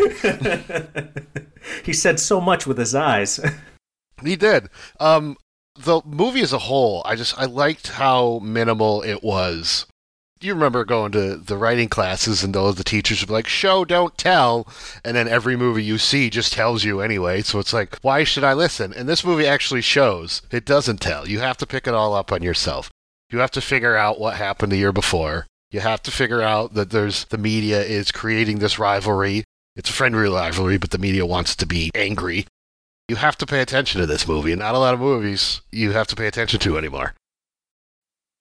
he 1.86 1.94
said 1.94 2.20
so 2.20 2.42
much 2.42 2.68
with 2.68 2.78
his 2.78 2.94
eyes. 2.94 3.40
He 4.22 4.36
did. 4.36 4.68
Um, 5.00 5.38
the 5.76 6.02
movie 6.06 6.42
as 6.42 6.54
a 6.54 6.60
whole, 6.60 7.02
I 7.06 7.16
just 7.16 7.38
I 7.38 7.46
liked 7.46 7.88
how 7.90 8.40
minimal 8.40 9.02
it 9.02 9.24
was. 9.24 9.86
You 10.42 10.56
remember 10.56 10.84
going 10.84 11.12
to 11.12 11.36
the 11.36 11.58
writing 11.58 11.88
classes 11.88 12.44
and 12.44 12.54
those 12.54 12.76
the 12.76 12.84
teachers 12.84 13.22
would 13.22 13.28
be 13.28 13.34
like, 13.34 13.48
"Show, 13.48 13.86
don't 13.86 14.18
tell," 14.18 14.68
and 15.06 15.16
then 15.16 15.28
every 15.28 15.56
movie 15.56 15.84
you 15.84 15.98
see 15.98 16.30
just 16.32 16.54
tells 16.54 16.84
you 16.84 17.00
anyway. 17.00 17.42
So 17.44 17.60
it's 17.60 17.74
like, 17.74 18.00
why 18.02 18.24
should 18.24 18.44
I 18.44 18.54
listen? 18.54 18.92
And 18.94 19.08
this 19.08 19.24
movie 19.24 19.46
actually 19.46 19.82
shows 19.82 20.42
it 20.52 20.66
doesn't 20.66 21.00
tell. 21.00 21.28
You 21.28 21.40
have 21.40 21.58
to 21.58 21.68
pick 21.68 21.86
it 21.88 21.94
all 21.94 22.16
up 22.16 22.32
on 22.32 22.42
yourself. 22.42 22.90
You 23.30 23.40
have 23.40 23.52
to 23.52 23.62
figure 23.62 23.96
out 23.96 24.20
what 24.20 24.36
happened 24.36 24.72
the 24.72 24.78
year 24.78 24.92
before. 24.92 25.46
You 25.70 25.80
have 25.80 26.02
to 26.04 26.12
figure 26.12 26.42
out 26.42 26.74
that 26.74 26.90
there's 26.90 27.26
the 27.26 27.38
media 27.38 27.82
is 27.82 28.12
creating 28.12 28.60
this 28.60 28.80
rivalry. 28.80 29.44
It's 29.76 29.90
a 29.90 29.94
friendly 29.94 30.28
rivalry, 30.28 30.78
but 30.78 30.90
the 30.90 30.98
media 30.98 31.26
wants 31.26 31.56
to 31.56 31.66
be 31.66 31.92
angry. 31.96 32.46
You 33.08 33.16
have 33.18 33.38
to 33.38 33.46
pay 33.46 33.62
attention 33.62 34.00
to 34.02 34.08
this 34.08 34.28
movie, 34.28 34.52
and 34.52 34.60
not 34.60 34.76
a 34.76 34.80
lot 34.80 34.94
of 34.94 35.00
movies 35.00 35.62
you 35.72 35.92
have 35.92 36.08
to 36.08 36.16
pay 36.16 36.28
attention 36.28 36.60
to 36.62 36.78
anymore. 36.78 37.14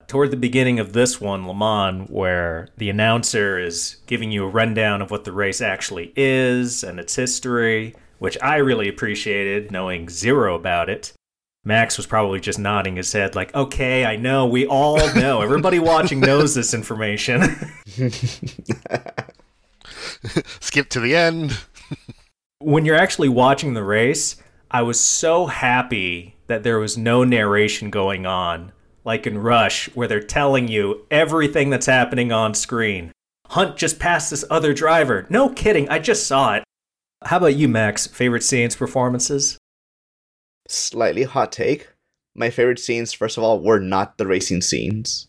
Toward 0.07 0.31
the 0.31 0.37
beginning 0.37 0.79
of 0.79 0.93
this 0.93 1.21
one, 1.21 1.47
Le 1.47 1.53
Mans, 1.53 2.09
where 2.09 2.69
the 2.77 2.89
announcer 2.89 3.59
is 3.59 3.97
giving 4.07 4.31
you 4.31 4.43
a 4.43 4.47
rundown 4.49 5.01
of 5.01 5.11
what 5.11 5.23
the 5.23 5.31
race 5.31 5.61
actually 5.61 6.11
is 6.15 6.83
and 6.83 6.99
its 6.99 7.15
history, 7.15 7.95
which 8.19 8.37
I 8.41 8.57
really 8.57 8.89
appreciated, 8.89 9.71
knowing 9.71 10.09
zero 10.09 10.55
about 10.55 10.89
it. 10.89 11.13
Max 11.63 11.95
was 11.95 12.07
probably 12.07 12.39
just 12.39 12.57
nodding 12.57 12.95
his 12.95 13.13
head, 13.13 13.35
like, 13.35 13.53
okay, 13.53 14.03
I 14.03 14.15
know, 14.15 14.47
we 14.47 14.65
all 14.65 14.97
know. 15.13 15.41
Everybody 15.41 15.77
watching 15.79 16.19
knows 16.19 16.55
this 16.55 16.73
information. 16.73 17.43
Skip 20.59 20.89
to 20.89 20.99
the 20.99 21.15
end. 21.15 21.57
when 22.59 22.85
you're 22.85 22.95
actually 22.95 23.29
watching 23.29 23.75
the 23.75 23.83
race, 23.83 24.37
I 24.73 24.83
was 24.83 25.01
so 25.01 25.47
happy 25.47 26.37
that 26.47 26.63
there 26.63 26.79
was 26.79 26.97
no 26.97 27.25
narration 27.25 27.89
going 27.89 28.25
on, 28.25 28.71
like 29.03 29.27
in 29.27 29.37
Rush, 29.37 29.93
where 29.95 30.07
they're 30.07 30.23
telling 30.23 30.69
you 30.69 31.05
everything 31.11 31.69
that's 31.69 31.87
happening 31.87 32.31
on 32.31 32.53
screen. 32.53 33.11
Hunt 33.47 33.75
just 33.75 33.99
passed 33.99 34.29
this 34.29 34.45
other 34.49 34.73
driver. 34.73 35.27
No 35.29 35.49
kidding, 35.49 35.89
I 35.89 35.99
just 35.99 36.25
saw 36.25 36.55
it. 36.55 36.63
How 37.25 37.35
about 37.35 37.57
you, 37.57 37.67
Max? 37.67 38.07
Favorite 38.07 38.43
scenes, 38.43 38.77
performances? 38.77 39.57
Slightly 40.69 41.23
hot 41.23 41.51
take. 41.51 41.89
My 42.33 42.49
favorite 42.49 42.79
scenes, 42.79 43.11
first 43.11 43.37
of 43.37 43.43
all, 43.43 43.59
were 43.59 43.81
not 43.81 44.17
the 44.17 44.25
racing 44.25 44.61
scenes. 44.61 45.27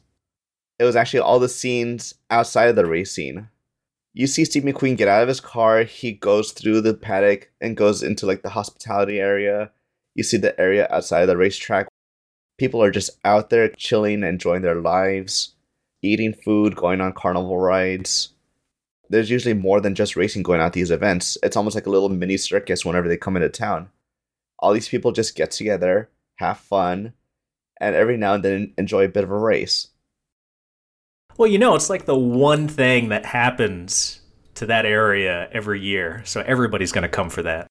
It 0.79 0.85
was 0.85 0.95
actually 0.95 1.19
all 1.19 1.41
the 1.41 1.49
scenes 1.49 2.15
outside 2.31 2.69
of 2.69 2.77
the 2.77 2.87
race 2.87 3.11
scene. 3.11 3.49
You 4.15 4.27
see 4.27 4.45
Steve 4.45 4.65
McQueen 4.65 4.97
get 4.97 5.09
out 5.09 5.23
of 5.23 5.29
his 5.29 5.41
car, 5.41 5.85
he 5.85 6.13
goes 6.13 6.53
through 6.53 6.83
the 6.83 6.93
paddock 6.93 7.51
and 7.63 7.77
goes 7.77 8.03
into 8.03 8.27
like 8.27 8.43
the 8.43 8.51
hospitality 8.51 9.19
area. 9.19 9.71
You 10.15 10.23
see 10.23 10.37
the 10.37 10.59
area 10.61 10.87
outside 10.91 11.23
of 11.23 11.29
the 11.29 11.37
racetrack. 11.37 11.89
People 12.59 12.83
are 12.83 12.91
just 12.91 13.11
out 13.25 13.49
there 13.49 13.69
chilling, 13.69 14.23
enjoying 14.23 14.61
their 14.61 14.75
lives, 14.75 15.55
eating 16.03 16.35
food, 16.35 16.77
going 16.77 17.01
on 17.01 17.15
carnival 17.15 17.59
rides. 17.59 18.35
There's 19.09 19.31
usually 19.31 19.55
more 19.55 19.81
than 19.81 19.95
just 19.95 20.15
racing 20.15 20.43
going 20.43 20.61
on 20.61 20.67
at 20.67 20.73
these 20.75 20.91
events. 20.91 21.39
It's 21.43 21.57
almost 21.57 21.75
like 21.75 21.87
a 21.87 21.91
little 21.91 22.11
mini 22.11 22.37
circus 22.37 22.85
whenever 22.85 23.09
they 23.09 23.17
come 23.17 23.37
into 23.37 23.49
town. 23.49 23.89
All 24.59 24.75
these 24.75 24.89
people 24.89 25.13
just 25.13 25.35
get 25.35 25.51
together, 25.51 26.11
have 26.37 26.59
fun, 26.59 27.15
and 27.81 27.97
every 27.97 28.19
now 28.19 28.35
and 28.35 28.45
then 28.45 28.75
enjoy 28.77 29.07
a 29.07 29.09
bit 29.09 29.25
of 29.25 29.31
a 29.31 29.39
race. 29.39 29.89
Well, 31.37 31.49
you 31.49 31.59
know, 31.59 31.75
it's 31.75 31.91
like 31.91 32.05
the 32.05 32.19
one 32.19 32.69
thing 32.69 33.09
that 33.09 33.27
happens 33.27 34.21
to 34.55 34.67
that 34.67 34.87
area 34.87 35.49
every 35.53 35.81
year. 35.81 36.23
So 36.25 36.43
everybody's 36.43 36.93
going 36.93 37.03
to 37.03 37.09
come 37.09 37.31
for 37.31 37.43
that. 37.43 37.67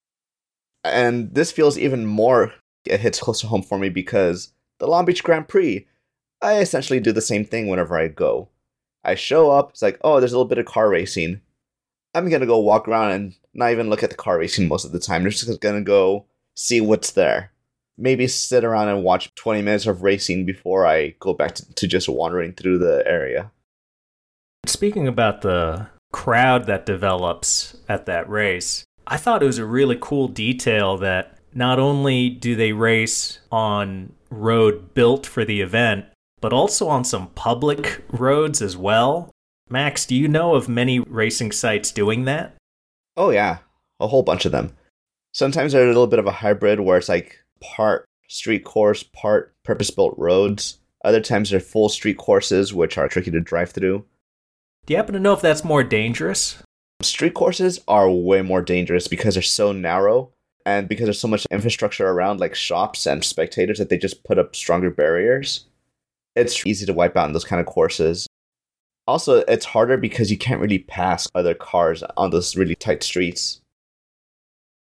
And 0.83 1.33
this 1.33 1.51
feels 1.51 1.77
even 1.77 2.05
more, 2.05 2.53
it 2.85 2.99
hits 2.99 3.19
closer 3.19 3.47
home 3.47 3.61
for 3.61 3.77
me 3.77 3.89
because 3.89 4.51
the 4.79 4.87
Long 4.87 5.05
Beach 5.05 5.23
Grand 5.23 5.47
Prix, 5.47 5.87
I 6.41 6.59
essentially 6.59 6.99
do 6.99 7.11
the 7.11 7.21
same 7.21 7.45
thing 7.45 7.67
whenever 7.67 7.97
I 7.97 8.07
go. 8.07 8.49
I 9.03 9.15
show 9.15 9.51
up, 9.51 9.71
it's 9.71 9.81
like, 9.81 9.99
oh, 10.03 10.19
there's 10.19 10.33
a 10.33 10.37
little 10.37 10.49
bit 10.49 10.57
of 10.57 10.65
car 10.65 10.89
racing. 10.89 11.41
I'm 12.13 12.29
going 12.29 12.41
to 12.41 12.47
go 12.47 12.59
walk 12.59 12.87
around 12.87 13.11
and 13.11 13.35
not 13.53 13.71
even 13.71 13.89
look 13.89 14.03
at 14.03 14.09
the 14.09 14.15
car 14.15 14.39
racing 14.39 14.67
most 14.67 14.85
of 14.85 14.91
the 14.91 14.99
time. 14.99 15.23
I'm 15.23 15.29
just 15.29 15.61
going 15.61 15.75
to 15.75 15.81
go 15.81 16.25
see 16.55 16.81
what's 16.81 17.11
there. 17.11 17.50
Maybe 17.97 18.27
sit 18.27 18.63
around 18.63 18.89
and 18.89 19.03
watch 19.03 19.33
20 19.35 19.61
minutes 19.61 19.85
of 19.85 20.01
racing 20.01 20.45
before 20.45 20.85
I 20.85 21.15
go 21.19 21.33
back 21.33 21.55
to, 21.55 21.73
to 21.73 21.87
just 21.87 22.09
wandering 22.09 22.53
through 22.53 22.79
the 22.79 23.03
area. 23.05 23.51
Speaking 24.65 25.07
about 25.07 25.41
the 25.41 25.87
crowd 26.11 26.65
that 26.67 26.85
develops 26.85 27.75
at 27.87 28.05
that 28.05 28.29
race, 28.29 28.85
I 29.07 29.17
thought 29.17 29.43
it 29.43 29.47
was 29.47 29.57
a 29.57 29.65
really 29.65 29.97
cool 29.99 30.27
detail 30.27 30.97
that 30.97 31.37
not 31.53 31.79
only 31.79 32.29
do 32.29 32.55
they 32.55 32.71
race 32.71 33.39
on 33.51 34.13
road 34.29 34.93
built 34.93 35.25
for 35.25 35.43
the 35.43 35.61
event, 35.61 36.05
but 36.39 36.53
also 36.53 36.87
on 36.87 37.03
some 37.03 37.27
public 37.29 38.03
roads 38.09 38.61
as 38.61 38.77
well. 38.77 39.29
Max, 39.69 40.05
do 40.05 40.15
you 40.15 40.27
know 40.27 40.55
of 40.55 40.69
many 40.69 40.99
racing 40.99 41.51
sites 41.51 41.91
doing 41.91 42.25
that? 42.25 42.55
Oh 43.17 43.29
yeah, 43.29 43.59
a 43.99 44.07
whole 44.07 44.23
bunch 44.23 44.45
of 44.45 44.51
them. 44.51 44.75
Sometimes 45.33 45.71
they're 45.71 45.83
a 45.83 45.87
little 45.87 46.07
bit 46.07 46.19
of 46.19 46.27
a 46.27 46.31
hybrid 46.31 46.79
where 46.79 46.97
it's 46.97 47.09
like 47.09 47.40
part 47.61 48.05
street 48.27 48.63
course, 48.63 49.03
part 49.03 49.53
purpose-built 49.63 50.15
roads. 50.17 50.79
Other 51.03 51.21
times 51.21 51.49
they're 51.49 51.59
full 51.59 51.89
street 51.89 52.17
courses, 52.17 52.73
which 52.73 52.97
are 52.97 53.07
tricky 53.07 53.31
to 53.31 53.39
drive 53.39 53.71
through. 53.71 54.05
Do 54.85 54.93
you 54.93 54.97
happen 54.97 55.13
to 55.13 55.19
know 55.19 55.33
if 55.33 55.41
that's 55.41 55.63
more 55.63 55.83
dangerous? 55.83 56.61
Street 57.01 57.33
courses 57.33 57.79
are 57.87 58.09
way 58.09 58.41
more 58.41 58.61
dangerous 58.61 59.07
because 59.07 59.35
they're 59.35 59.43
so 59.43 59.71
narrow 59.71 60.31
and 60.65 60.87
because 60.87 61.05
there's 61.05 61.19
so 61.19 61.27
much 61.27 61.47
infrastructure 61.51 62.07
around, 62.07 62.39
like 62.39 62.53
shops 62.53 63.07
and 63.07 63.23
spectators, 63.23 63.79
that 63.79 63.89
they 63.89 63.97
just 63.97 64.23
put 64.23 64.37
up 64.37 64.55
stronger 64.55 64.91
barriers. 64.91 65.65
It's 66.35 66.65
easy 66.65 66.85
to 66.85 66.93
wipe 66.93 67.17
out 67.17 67.27
in 67.27 67.33
those 67.33 67.45
kind 67.45 67.59
of 67.59 67.65
courses. 67.65 68.27
Also, 69.07 69.37
it's 69.47 69.65
harder 69.65 69.97
because 69.97 70.29
you 70.29 70.37
can't 70.37 70.61
really 70.61 70.79
pass 70.79 71.27
other 71.33 71.55
cars 71.55 72.03
on 72.15 72.29
those 72.29 72.55
really 72.55 72.75
tight 72.75 73.03
streets. 73.03 73.60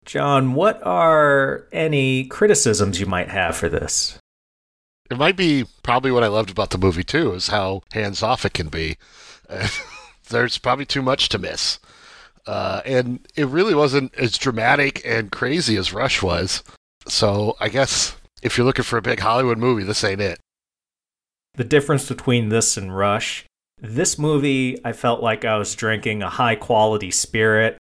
Jon, 0.07 0.53
what 0.53 0.81
are 0.83 1.67
any 1.71 2.25
criticisms 2.25 2.99
you 2.99 3.05
might 3.05 3.29
have 3.29 3.57
for 3.57 3.67
this? 3.67 4.17
It 5.11 5.17
might 5.17 5.35
be 5.35 5.65
probably 5.83 6.11
what 6.11 6.23
I 6.23 6.27
loved 6.27 6.49
about 6.49 6.69
the 6.69 6.77
movie 6.77 7.03
too, 7.03 7.33
is 7.33 7.49
how 7.49 7.83
hands 7.91 8.23
off 8.23 8.45
it 8.45 8.53
can 8.53 8.69
be. 8.69 8.97
There's 10.29 10.57
probably 10.57 10.85
too 10.85 11.01
much 11.01 11.29
to 11.29 11.37
miss. 11.37 11.79
Uh, 12.45 12.81
and 12.85 13.27
it 13.35 13.47
really 13.47 13.75
wasn't 13.75 14.15
as 14.15 14.37
dramatic 14.37 15.01
and 15.05 15.31
crazy 15.31 15.75
as 15.75 15.93
Rush 15.93 16.23
was. 16.23 16.63
So 17.07 17.57
I 17.59 17.67
guess 17.67 18.15
if 18.41 18.57
you're 18.57 18.65
looking 18.65 18.83
for 18.83 18.97
a 18.97 19.01
big 19.01 19.19
Hollywood 19.19 19.57
movie, 19.57 19.83
this 19.83 20.05
ain't 20.05 20.21
it. 20.21 20.39
The 21.55 21.65
difference 21.65 22.07
between 22.07 22.47
this 22.47 22.77
and 22.77 22.95
Rush 22.95 23.45
this 23.79 24.17
movie, 24.17 24.83
I 24.83 24.91
felt 24.93 25.21
like 25.21 25.45
I 25.45 25.57
was 25.57 25.75
drinking 25.75 26.23
a 26.23 26.29
high 26.29 26.55
quality 26.55 27.11
spirit, 27.11 27.76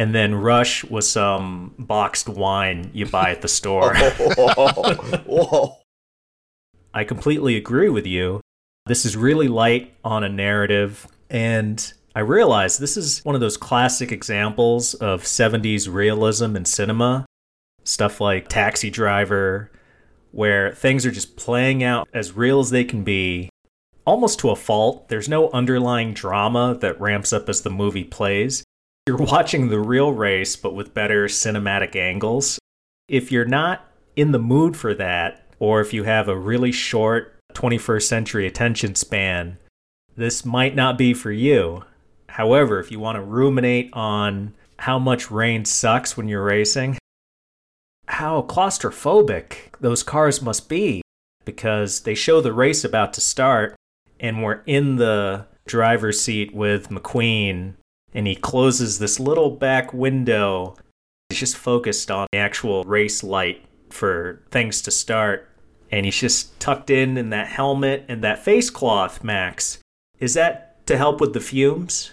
and 0.00 0.14
then 0.14 0.34
Rush 0.34 0.82
was 0.84 1.06
some 1.06 1.74
boxed 1.78 2.26
wine 2.26 2.90
you 2.94 3.04
buy 3.04 3.32
at 3.32 3.42
the 3.42 3.48
store. 3.48 3.94
Whoa. 3.94 5.76
I 6.94 7.04
completely 7.04 7.54
agree 7.54 7.90
with 7.90 8.06
you. 8.06 8.40
This 8.86 9.04
is 9.04 9.14
really 9.14 9.46
light 9.46 9.92
on 10.02 10.24
a 10.24 10.28
narrative, 10.30 11.06
and 11.28 11.92
I 12.14 12.20
realize 12.20 12.78
this 12.78 12.96
is 12.96 13.22
one 13.26 13.34
of 13.34 13.42
those 13.42 13.58
classic 13.58 14.10
examples 14.10 14.94
of 14.94 15.24
70s 15.24 15.86
realism 15.92 16.56
in 16.56 16.64
cinema. 16.64 17.26
Stuff 17.84 18.22
like 18.22 18.48
Taxi 18.48 18.88
Driver, 18.88 19.70
where 20.30 20.74
things 20.74 21.04
are 21.04 21.10
just 21.10 21.36
playing 21.36 21.84
out 21.84 22.08
as 22.14 22.32
real 22.32 22.60
as 22.60 22.70
they 22.70 22.84
can 22.84 23.04
be, 23.04 23.50
almost 24.06 24.38
to 24.38 24.48
a 24.48 24.56
fault. 24.56 25.10
There's 25.10 25.28
no 25.28 25.50
underlying 25.50 26.14
drama 26.14 26.74
that 26.80 26.98
ramps 26.98 27.34
up 27.34 27.50
as 27.50 27.60
the 27.60 27.70
movie 27.70 28.04
plays. 28.04 28.64
You're 29.06 29.16
watching 29.16 29.68
the 29.68 29.80
real 29.80 30.12
race, 30.12 30.56
but 30.56 30.74
with 30.74 30.94
better 30.94 31.26
cinematic 31.26 31.96
angles. 31.96 32.58
If 33.08 33.32
you're 33.32 33.44
not 33.44 33.84
in 34.14 34.32
the 34.32 34.38
mood 34.38 34.76
for 34.76 34.94
that, 34.94 35.46
or 35.58 35.80
if 35.80 35.92
you 35.92 36.04
have 36.04 36.28
a 36.28 36.38
really 36.38 36.70
short 36.70 37.36
21st 37.54 38.02
century 38.02 38.46
attention 38.46 38.94
span, 38.94 39.58
this 40.16 40.44
might 40.44 40.74
not 40.74 40.98
be 40.98 41.14
for 41.14 41.32
you. 41.32 41.84
However, 42.28 42.78
if 42.78 42.90
you 42.90 43.00
want 43.00 43.16
to 43.16 43.22
ruminate 43.22 43.90
on 43.92 44.54
how 44.78 44.98
much 44.98 45.30
rain 45.30 45.64
sucks 45.64 46.16
when 46.16 46.28
you're 46.28 46.44
racing, 46.44 46.98
how 48.06 48.42
claustrophobic 48.42 49.74
those 49.80 50.02
cars 50.02 50.42
must 50.42 50.68
be, 50.68 51.02
because 51.44 52.00
they 52.00 52.14
show 52.14 52.40
the 52.40 52.52
race 52.52 52.84
about 52.84 53.12
to 53.14 53.20
start, 53.20 53.74
and 54.18 54.42
we're 54.42 54.62
in 54.66 54.96
the 54.96 55.46
driver's 55.66 56.20
seat 56.20 56.54
with 56.54 56.90
McQueen, 56.90 57.74
and 58.14 58.26
he 58.26 58.34
closes 58.34 58.98
this 58.98 59.20
little 59.20 59.50
back 59.50 59.92
window. 59.92 60.76
He's 61.28 61.40
just 61.40 61.56
focused 61.56 62.10
on 62.10 62.26
the 62.32 62.38
actual 62.38 62.84
race 62.84 63.22
light 63.22 63.64
for 63.90 64.42
things 64.50 64.82
to 64.82 64.90
start, 64.90 65.48
and 65.90 66.04
he's 66.04 66.18
just 66.18 66.58
tucked 66.60 66.90
in 66.90 67.16
in 67.16 67.30
that 67.30 67.48
helmet 67.48 68.04
and 68.08 68.22
that 68.22 68.44
face 68.44 68.70
cloth, 68.70 69.22
Max. 69.22 69.78
Is 70.18 70.34
that 70.34 70.86
to 70.86 70.96
help 70.96 71.20
with 71.20 71.32
the 71.32 71.40
fumes? 71.40 72.12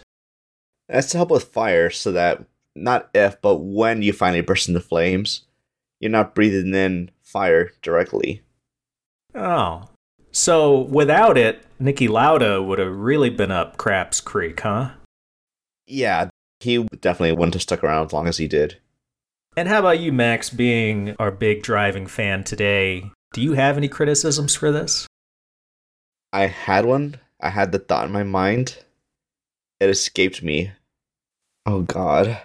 That's 0.88 1.12
to 1.12 1.18
help 1.18 1.32
with 1.32 1.46
fire 1.46 1.90
so 1.90 2.12
that 2.14 2.46
not 2.76 3.10
if, 3.14 3.42
but 3.42 3.58
when 3.58 4.02
you 4.02 4.14
finally 4.14 4.42
burst 4.42 4.68
into 4.68 4.80
flames, 4.80 5.42
you're 6.00 6.12
not 6.12 6.36
breathing 6.36 6.74
in 6.74 7.12
fire 7.24 7.72
directly. 7.82 8.44
Oh. 9.36 9.90
So 10.32 10.82
without 10.82 11.38
it, 11.38 11.66
Niki 11.82 12.08
Lauda 12.08 12.62
would 12.62 12.80
have 12.80 12.96
really 12.96 13.30
been 13.30 13.52
up 13.52 13.78
Craps 13.78 14.22
Creek, 14.22 14.60
huh? 14.62 14.92
Yeah, 15.88 16.30
he 16.60 16.84
definitely 17.02 17.32
wouldn't 17.32 17.54
have 17.54 17.64
stuck 17.64 17.84
around 17.84 18.08
as 18.08 18.14
long 18.14 18.28
as 18.28 18.38
he 18.38 18.48
did. 18.48 18.78
And 19.56 19.68
how 19.68 19.80
about 19.80 20.00
you, 20.00 20.12
Max, 20.12 20.50
being 20.50 21.16
our 21.18 21.32
big 21.32 21.64
driving 21.64 22.06
fan 22.06 22.44
today? 22.44 23.10
Do 23.34 23.42
you 23.42 23.54
have 23.54 23.78
any 23.78 23.88
criticisms 23.88 24.54
for 24.56 24.72
this? 24.72 25.08
I 26.32 26.48
had 26.48 26.86
one. 26.86 27.16
I 27.42 27.50
had 27.50 27.72
the 27.72 27.80
thought 27.80 28.06
in 28.06 28.12
my 28.12 28.24
mind. 28.24 28.84
It 29.80 29.90
escaped 29.90 30.44
me. 30.44 30.72
Oh 31.66 31.82
god. 31.82 32.42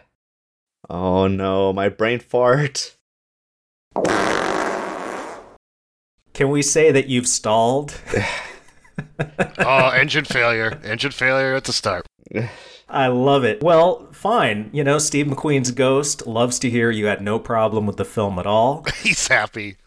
Oh 0.88 1.26
no, 1.26 1.72
my 1.72 1.88
brain 1.88 2.18
fart. 2.18 2.96
Can 6.34 6.50
we 6.50 6.62
say 6.62 6.90
that 6.90 7.08
you've 7.08 7.28
stalled? 7.28 8.00
oh, 9.58 9.90
engine 9.90 10.24
failure. 10.24 10.80
Engine 10.82 11.12
failure 11.12 11.54
at 11.54 11.64
the 11.64 11.72
start. 11.72 12.06
I 12.92 13.06
love 13.06 13.42
it. 13.42 13.62
Well, 13.62 14.06
fine. 14.12 14.68
You 14.70 14.84
know, 14.84 14.98
Steve 14.98 15.26
McQueen's 15.26 15.70
Ghost 15.70 16.26
loves 16.26 16.58
to 16.58 16.68
hear 16.68 16.90
you 16.90 17.06
had 17.06 17.22
no 17.22 17.38
problem 17.38 17.86
with 17.86 17.96
the 17.96 18.04
film 18.04 18.38
at 18.38 18.46
all. 18.46 18.84
He's 19.02 19.28
happy. 19.28 19.78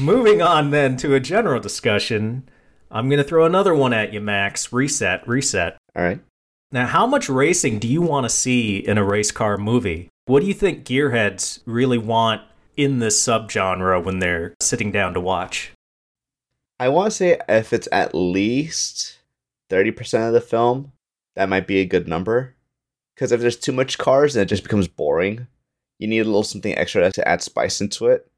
Moving 0.00 0.40
on 0.40 0.70
then 0.70 0.96
to 0.98 1.14
a 1.14 1.20
general 1.20 1.60
discussion, 1.60 2.48
I'm 2.90 3.10
going 3.10 3.18
to 3.18 3.28
throw 3.28 3.44
another 3.44 3.74
one 3.74 3.92
at 3.92 4.14
you, 4.14 4.22
Max. 4.22 4.72
Reset, 4.72 5.28
reset. 5.28 5.76
All 5.94 6.02
right. 6.02 6.20
Now, 6.72 6.86
how 6.86 7.06
much 7.06 7.28
racing 7.28 7.78
do 7.78 7.86
you 7.86 8.00
want 8.00 8.24
to 8.24 8.30
see 8.30 8.78
in 8.78 8.96
a 8.96 9.04
race 9.04 9.30
car 9.30 9.58
movie? 9.58 10.08
What 10.24 10.40
do 10.40 10.46
you 10.46 10.54
think 10.54 10.86
gearheads 10.86 11.60
really 11.66 11.98
want 11.98 12.40
in 12.74 13.00
this 13.00 13.22
subgenre 13.22 14.02
when 14.02 14.18
they're 14.18 14.54
sitting 14.60 14.90
down 14.90 15.12
to 15.12 15.20
watch? 15.20 15.72
I 16.80 16.88
want 16.88 17.10
to 17.10 17.16
say 17.16 17.38
if 17.50 17.74
it's 17.74 17.88
at 17.92 18.14
least 18.14 19.18
30% 19.70 20.26
of 20.26 20.32
the 20.32 20.40
film, 20.40 20.92
that 21.36 21.48
might 21.48 21.66
be 21.66 21.78
a 21.78 21.86
good 21.86 22.08
number. 22.08 22.54
Because 23.14 23.32
if 23.32 23.40
there's 23.40 23.56
too 23.56 23.72
much 23.72 23.98
cars, 23.98 24.34
then 24.34 24.42
it 24.42 24.48
just 24.48 24.62
becomes 24.62 24.88
boring. 24.88 25.46
You 25.98 26.08
need 26.08 26.20
a 26.20 26.24
little 26.24 26.42
something 26.42 26.76
extra 26.76 27.10
to 27.12 27.28
add 27.28 27.42
spice 27.42 27.80
into 27.80 28.06
it. 28.06 28.30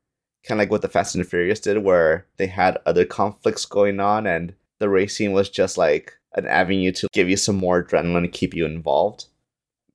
Kind 0.44 0.60
of 0.60 0.62
like 0.62 0.70
what 0.70 0.82
the 0.82 0.88
Fast 0.88 1.14
and 1.14 1.26
Furious 1.26 1.58
did, 1.58 1.82
where 1.82 2.26
they 2.36 2.46
had 2.46 2.78
other 2.86 3.04
conflicts 3.04 3.64
going 3.64 3.98
on, 3.98 4.26
and 4.26 4.54
the 4.78 4.88
racing 4.88 5.32
was 5.32 5.48
just 5.48 5.76
like 5.76 6.18
an 6.34 6.46
avenue 6.46 6.92
to 6.92 7.08
give 7.12 7.28
you 7.28 7.36
some 7.36 7.56
more 7.56 7.82
adrenaline 7.82 8.18
and 8.18 8.32
keep 8.32 8.54
you 8.54 8.64
involved. 8.64 9.26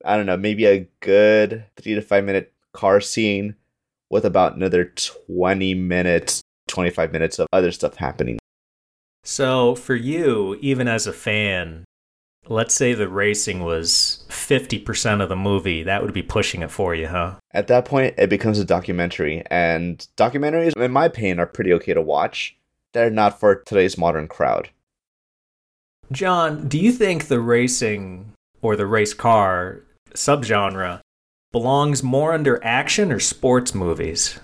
I 0.04 0.18
don't 0.18 0.26
know, 0.26 0.36
maybe 0.36 0.66
a 0.66 0.88
good 1.00 1.66
three 1.78 1.96
to 1.96 2.02
five 2.02 2.26
minute 2.26 2.52
car 2.74 3.00
scene 3.00 3.56
with 4.10 4.26
about 4.26 4.56
another 4.56 4.86
20 4.86 5.74
minutes, 5.76 6.42
25 6.68 7.14
minutes 7.14 7.40
of 7.40 7.48
other 7.54 7.72
stuff 7.72 7.96
happening. 7.96 8.38
So, 9.24 9.76
for 9.76 9.96
you, 9.96 10.58
even 10.60 10.90
as 10.90 11.08
a 11.08 11.14
fan, 11.14 11.86
let's 12.48 12.74
say 12.74 12.94
the 12.94 13.08
racing 13.08 13.64
was 13.64 14.26
50% 14.30 15.22
of 15.22 15.30
the 15.30 15.36
movie, 15.36 15.84
that 15.84 16.04
would 16.04 16.14
be 16.14 16.24
pushing 16.24 16.62
it 16.62 16.72
for 16.72 16.94
you, 16.94 17.08
huh? 17.08 17.36
At 17.52 17.68
that 17.68 17.86
point, 17.86 18.16
it 18.18 18.30
becomes 18.30 18.60
a 18.60 18.66
documentary, 18.66 19.44
and 19.50 20.06
documentaries, 20.18 20.76
in 20.76 20.92
my 20.92 21.06
opinion, 21.06 21.40
are 21.40 21.46
pretty 21.46 21.74
okay 21.74 21.94
to 21.94 22.02
watch. 22.02 22.56
They're 22.94 23.10
not 23.10 23.40
for 23.40 23.56
today's 23.56 23.98
modern 23.98 24.28
crowd. 24.28 24.70
Jon, 26.12 26.68
do 26.68 26.78
you 26.78 26.92
think 26.92 27.28
the 27.28 27.40
racing 27.40 28.34
or 28.62 28.76
the 28.76 28.86
race 28.86 29.14
car 29.14 29.82
subgenre 30.14 31.00
belongs 31.52 32.04
more 32.04 32.34
under 32.34 32.64
action 32.64 33.12
or 33.12 33.20
sports 33.20 33.74
movies? 33.74 34.40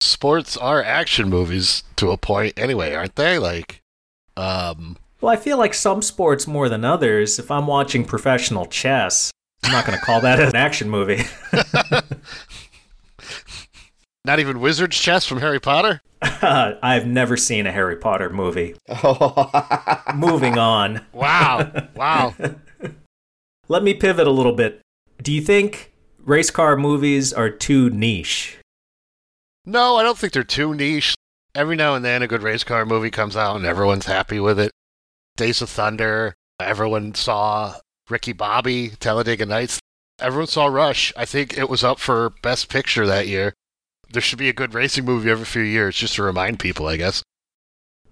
Sports 0.00 0.56
are 0.56 0.82
action 0.82 1.30
movies 1.30 1.82
to 1.96 2.10
a 2.10 2.18
point 2.18 2.58
anyway, 2.58 2.94
aren't 2.94 3.16
they? 3.16 3.38
Like, 3.38 3.80
um, 4.36 4.98
Well, 5.20 5.32
I 5.32 5.36
feel 5.36 5.56
like 5.56 5.72
some 5.74 6.02
sports 6.02 6.46
more 6.46 6.68
than 6.68 6.84
others. 6.84 7.38
If 7.38 7.50
I'm 7.50 7.66
watching 7.66 8.04
professional 8.04 8.66
chess, 8.66 9.30
I'm 9.64 9.72
not 9.72 9.86
going 9.86 9.98
to 9.98 10.04
call 10.04 10.20
that 10.20 10.40
an 10.48 10.54
action 10.54 10.90
movie. 10.90 11.24
not 14.24 14.40
even 14.40 14.60
Wizard's 14.60 14.98
Chess 14.98 15.26
from 15.26 15.40
Harry 15.40 15.60
Potter? 15.60 16.02
I've 16.22 17.06
never 17.06 17.36
seen 17.36 17.66
a 17.66 17.72
Harry 17.72 17.96
Potter 17.96 18.30
movie. 18.30 18.76
Moving 20.14 20.58
on. 20.58 21.04
Wow. 21.12 21.88
Wow. 21.94 22.34
Let 23.68 23.82
me 23.82 23.94
pivot 23.94 24.26
a 24.26 24.30
little 24.30 24.54
bit. 24.54 24.80
Do 25.22 25.32
you 25.32 25.40
think 25.40 25.92
race 26.24 26.50
car 26.50 26.76
movies 26.76 27.32
are 27.32 27.50
too 27.50 27.90
niche? 27.90 28.58
No, 29.64 29.96
I 29.96 30.02
don't 30.02 30.16
think 30.18 30.32
they're 30.32 30.44
too 30.44 30.74
niche. 30.74 31.14
Every 31.54 31.74
now 31.74 31.94
and 31.94 32.04
then 32.04 32.22
a 32.22 32.28
good 32.28 32.42
race 32.42 32.64
car 32.64 32.84
movie 32.84 33.10
comes 33.10 33.36
out 33.36 33.56
and 33.56 33.64
everyone's 33.64 34.06
happy 34.06 34.38
with 34.38 34.60
it. 34.60 34.70
Days 35.36 35.62
of 35.62 35.68
Thunder, 35.68 36.34
Everyone 36.58 37.14
saw 37.14 37.74
Ricky 38.08 38.32
Bobby, 38.32 38.90
Talladega 38.98 39.44
Nights. 39.44 39.78
Everyone 40.18 40.46
saw 40.46 40.66
Rush. 40.66 41.12
I 41.16 41.26
think 41.26 41.58
it 41.58 41.68
was 41.68 41.84
up 41.84 41.98
for 41.98 42.30
Best 42.42 42.70
Picture 42.70 43.06
that 43.06 43.28
year. 43.28 43.52
There 44.10 44.22
should 44.22 44.38
be 44.38 44.48
a 44.48 44.54
good 44.54 44.72
racing 44.72 45.04
movie 45.04 45.30
every 45.30 45.44
few 45.44 45.62
years 45.62 45.96
just 45.96 46.14
to 46.14 46.22
remind 46.22 46.58
people, 46.58 46.86
I 46.86 46.96
guess. 46.96 47.22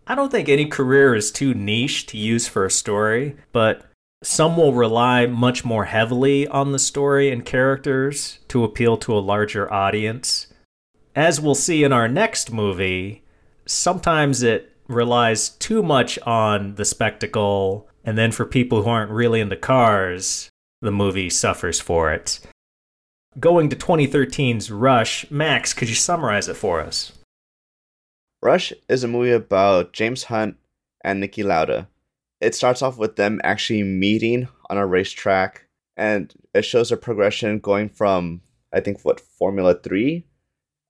I 0.07 0.15
don't 0.15 0.31
think 0.31 0.51
any 0.51 0.67
career 0.67 1.15
is 1.15 1.33
too 1.33 1.55
niche 1.55 2.05
to 2.07 2.19
use 2.19 2.47
for 2.47 2.67
a 2.67 2.71
story, 2.71 3.37
but 3.53 3.87
some 4.23 4.59
will 4.59 4.75
rely 4.75 5.25
much 5.25 5.65
more 5.65 5.87
heavily 5.87 6.47
on 6.47 6.73
the 6.73 6.79
story 6.79 7.31
and 7.31 7.47
characters 7.47 8.41
to 8.49 8.65
appeal 8.65 8.99
to 8.99 9.17
a 9.17 9.21
larger 9.21 9.73
audience. 9.73 10.49
As 11.17 11.41
we'll 11.41 11.55
see 11.55 11.85
in 11.85 11.93
our 11.95 12.09
next 12.09 12.53
movie, 12.53 13.25
sometimes 13.65 14.43
it 14.43 14.74
relies 14.89 15.49
too 15.49 15.83
much 15.83 16.19
on 16.21 16.75
the 16.75 16.85
spectacle, 16.85 17.89
and 18.05 18.19
then 18.19 18.33
for 18.33 18.45
people 18.45 18.83
who 18.83 18.91
aren't 18.91 19.11
really 19.11 19.41
into 19.41 19.57
cars, 19.57 20.51
the 20.81 20.93
movie 20.93 21.31
suffers 21.31 21.81
for 21.81 22.13
it. 22.13 22.41
Going 23.41 23.69
to 23.71 23.77
2013's 23.77 24.71
Rush, 24.71 25.31
Max, 25.31 25.73
could 25.73 25.89
you 25.89 25.95
summarize 25.95 26.49
it 26.49 26.57
for 26.57 26.81
us? 26.81 27.13
Rush 28.43 28.73
is 28.89 29.03
a 29.03 29.09
movie 29.09 29.33
about 29.33 29.93
James 29.93 30.25
Hunt 30.25 30.57
and 31.03 31.23
Niki 31.23 31.45
Lauda. 31.45 31.89
It 32.41 32.55
starts 32.55 32.83
off 32.83 32.99
with 32.99 33.17
them 33.17 33.41
actually 33.43 33.83
meeting 33.83 34.49
on 34.69 34.77
a 34.77 34.87
racetrack, 34.87 35.67
and 35.97 36.33
it 36.53 36.65
shows 36.65 36.93
a 36.93 36.97
progression 36.97 37.59
going 37.59 37.89
from, 37.89 38.43
I 38.73 38.81
think, 38.81 39.03
what, 39.03 39.21
Formula 39.21 39.75
3 39.75 40.27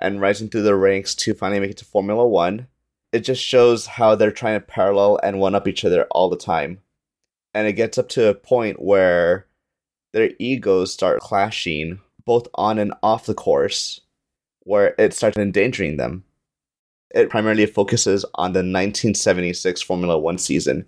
and 0.01 0.21
rising 0.21 0.49
through 0.49 0.63
the 0.63 0.75
ranks 0.75 1.15
to 1.15 1.33
finally 1.33 1.61
make 1.61 1.71
it 1.71 1.77
to 1.79 1.85
Formula 1.85 2.27
1. 2.27 2.67
It 3.15 3.23
just 3.23 3.41
shows 3.41 3.87
how 3.87 4.17
they're 4.17 4.33
trying 4.33 4.59
to 4.59 4.67
parallel 4.67 5.21
and 5.23 5.39
one 5.39 5.55
up 5.55 5.69
each 5.69 5.85
other 5.85 6.03
all 6.11 6.29
the 6.29 6.37
time. 6.37 6.81
And 7.55 7.69
it 7.69 7.75
gets 7.75 7.97
up 7.97 8.09
to 8.09 8.27
a 8.27 8.35
point 8.35 8.83
where 8.83 9.47
their 10.13 10.33
egos 10.41 10.93
start 10.93 11.21
clashing 11.21 12.01
both 12.25 12.49
on 12.55 12.77
and 12.77 12.93
off 13.05 13.27
the 13.27 13.35
course, 13.35 14.01
where 14.65 14.97
it 14.99 15.15
starts 15.15 15.39
endangering 15.39 15.97
them. 15.97 16.25
It 17.15 17.31
primarily 17.31 17.67
focuses 17.67 18.25
on 18.35 18.53
the 18.53 18.59
1976 18.59 19.81
Formula 19.81 20.19
One 20.19 20.37
season, 20.37 20.85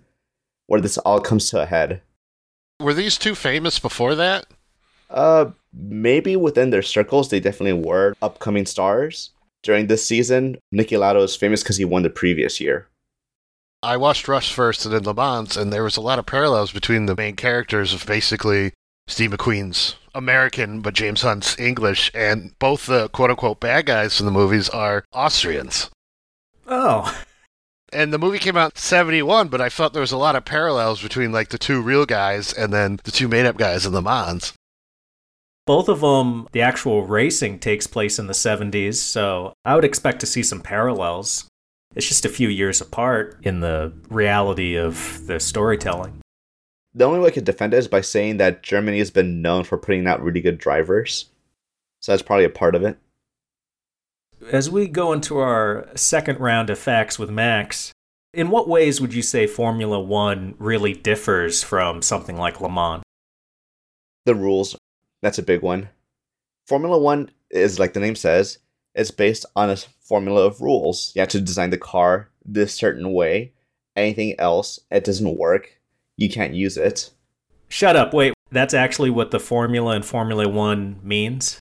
where 0.65 0.81
this 0.81 0.97
all 0.97 1.21
comes 1.21 1.49
to 1.51 1.61
a 1.61 1.65
head. 1.65 2.01
Were 2.81 2.93
these 2.93 3.17
two 3.17 3.35
famous 3.35 3.79
before 3.79 4.15
that? 4.15 4.47
Uh, 5.09 5.51
maybe 5.71 6.35
within 6.35 6.71
their 6.71 6.81
circles, 6.81 7.29
they 7.29 7.39
definitely 7.39 7.81
were 7.81 8.15
upcoming 8.21 8.65
stars. 8.65 9.29
During 9.63 9.87
this 9.87 10.05
season, 10.05 10.57
Niki 10.73 10.97
Lauda 10.97 11.19
is 11.19 11.35
famous 11.35 11.63
because 11.63 11.77
he 11.77 11.85
won 11.85 12.03
the 12.03 12.09
previous 12.09 12.61
year. 12.61 12.87
I 13.83 13.97
watched 13.97 14.27
Rush 14.27 14.51
first 14.51 14.85
and 14.85 14.93
then 14.93 15.03
Le 15.03 15.13
Mans, 15.13 15.55
and 15.55 15.71
there 15.71 15.83
was 15.83 15.97
a 15.97 16.01
lot 16.01 16.19
of 16.19 16.25
parallels 16.25 16.71
between 16.71 17.05
the 17.05 17.15
main 17.15 17.35
characters 17.35 17.93
of 17.93 18.05
basically 18.05 18.73
Steve 19.07 19.31
McQueen's 19.31 19.95
American, 20.15 20.81
but 20.81 20.95
James 20.95 21.21
Hunt's 21.21 21.57
English, 21.59 22.11
and 22.13 22.57
both 22.59 22.87
the 22.87 23.07
quote 23.09 23.29
unquote 23.29 23.59
bad 23.59 23.85
guys 23.85 24.19
in 24.19 24.25
the 24.25 24.31
movies 24.31 24.67
are 24.69 25.05
Austrians. 25.13 25.89
Oh. 26.65 27.15
And 27.93 28.11
the 28.11 28.19
movie 28.19 28.39
came 28.39 28.57
out 28.57 28.73
in 28.75 28.81
71, 28.81 29.47
but 29.47 29.61
I 29.61 29.69
felt 29.69 29.93
there 29.93 30.01
was 30.01 30.11
a 30.11 30.17
lot 30.17 30.35
of 30.35 30.43
parallels 30.43 31.01
between 31.01 31.31
like 31.31 31.49
the 31.49 31.57
two 31.57 31.81
real 31.81 32.05
guys 32.05 32.51
and 32.51 32.73
then 32.73 32.99
the 33.03 33.11
two 33.11 33.27
made 33.27 33.45
up 33.45 33.57
guys 33.57 33.85
in 33.85 33.93
Le 33.93 34.01
Mans. 34.01 34.53
Both 35.67 35.89
of 35.89 35.99
them, 35.99 36.47
the 36.53 36.61
actual 36.61 37.05
racing 37.05 37.59
takes 37.59 37.87
place 37.87 38.17
in 38.17 38.27
the 38.27 38.33
70s, 38.33 38.95
so 38.95 39.51
I 39.65 39.75
would 39.75 39.83
expect 39.83 40.21
to 40.21 40.25
see 40.25 40.41
some 40.41 40.61
parallels. 40.61 41.49
It's 41.93 42.07
just 42.07 42.23
a 42.23 42.29
few 42.29 42.47
years 42.47 42.79
apart 42.79 43.37
in 43.43 43.59
the 43.59 43.91
reality 44.09 44.77
of 44.77 45.27
the 45.27 45.41
storytelling. 45.41 46.21
The 46.93 47.03
only 47.03 47.19
way 47.19 47.27
I 47.27 47.31
could 47.31 47.43
defend 47.43 47.73
it 47.73 47.77
is 47.77 47.89
by 47.89 47.99
saying 47.99 48.37
that 48.37 48.63
Germany 48.63 48.97
has 48.99 49.11
been 49.11 49.41
known 49.41 49.65
for 49.65 49.77
putting 49.77 50.07
out 50.07 50.23
really 50.23 50.39
good 50.39 50.57
drivers. 50.57 51.25
So 51.99 52.13
that's 52.13 52.21
probably 52.21 52.45
a 52.45 52.49
part 52.49 52.73
of 52.73 52.83
it. 52.83 52.97
As 54.49 54.69
we 54.69 54.87
go 54.87 55.11
into 55.11 55.39
our 55.39 55.89
second 55.95 56.39
round 56.39 56.69
of 56.69 56.79
facts 56.79 57.19
with 57.19 57.29
Max, 57.29 57.91
in 58.33 58.49
what 58.51 58.69
ways 58.69 59.01
would 59.01 59.13
you 59.13 59.21
say 59.21 59.47
Formula 59.47 59.99
One 59.99 60.55
really 60.59 60.93
differs 60.93 61.61
from 61.61 62.01
something 62.01 62.37
like 62.37 62.61
Le 62.61 62.69
Mans? 62.69 63.03
The 64.25 64.35
rules, 64.35 64.77
that's 65.27 65.37
a 65.37 65.43
big 65.43 65.61
one. 65.61 65.89
Formula 66.67 66.97
One 66.97 67.29
is, 67.51 67.79
like 67.79 67.91
the 67.91 67.99
name 67.99 68.15
says, 68.15 68.59
it's 68.95 69.11
based 69.11 69.45
on 69.57 69.69
a 69.69 69.75
formula 69.75 70.45
of 70.45 70.61
rules. 70.61 71.11
You 71.15 71.19
have 71.19 71.27
to 71.29 71.41
design 71.41 71.69
the 71.69 71.77
car 71.77 72.29
this 72.45 72.73
certain 72.73 73.11
way. 73.11 73.51
Anything 73.97 74.39
else, 74.39 74.79
it 74.89 75.03
doesn't 75.03 75.37
work. 75.37 75.81
You 76.15 76.29
can't 76.29 76.53
use 76.53 76.77
it. 76.77 77.09
Shut 77.67 77.97
up. 77.97 78.13
Wait, 78.13 78.33
that's 78.51 78.73
actually 78.73 79.09
what 79.09 79.31
the 79.31 79.39
formula 79.39 79.97
in 79.97 80.03
Formula 80.03 80.47
One 80.47 81.01
means? 81.03 81.59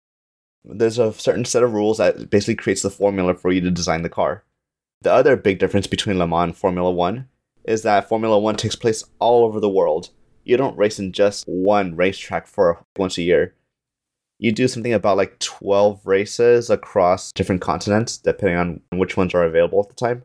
There's 0.64 0.98
a 0.98 1.12
certain 1.12 1.44
set 1.44 1.62
of 1.62 1.72
rules 1.72 1.98
that 1.98 2.31
basically 2.31 2.57
creates 2.57 2.83
the 2.83 2.90
formula 2.90 3.35
for 3.35 3.53
you 3.53 3.61
to 3.61 3.70
design 3.70 4.03
the 4.03 4.09
car. 4.09 4.42
The 5.03 5.12
other 5.12 5.37
big 5.37 5.61
difference 5.61 5.87
between 5.87 6.18
Le 6.18 6.27
Mans 6.27 6.48
and 6.48 6.57
Formula 6.57 6.90
One 6.90 7.29
is 7.62 7.83
that 7.83 8.09
Formula 8.09 8.40
One 8.40 8.57
takes 8.57 8.75
place 8.75 9.05
all 9.20 9.44
over 9.44 9.61
the 9.61 9.68
world. 9.68 10.11
You 10.44 10.57
don't 10.57 10.76
race 10.76 10.98
in 10.98 11.12
just 11.12 11.44
one 11.46 11.96
racetrack 11.96 12.46
for 12.46 12.85
once 12.96 13.18
a 13.18 13.22
year. 13.22 13.55
You 14.38 14.50
do 14.50 14.66
something 14.66 14.92
about 14.92 15.16
like 15.16 15.38
12 15.38 16.05
races 16.05 16.68
across 16.68 17.31
different 17.33 17.61
continents, 17.61 18.18
depending 18.18 18.57
on 18.57 18.81
which 18.98 19.16
ones 19.16 19.35
are 19.35 19.44
available 19.44 19.81
at 19.81 19.88
the 19.88 19.94
time. 19.94 20.24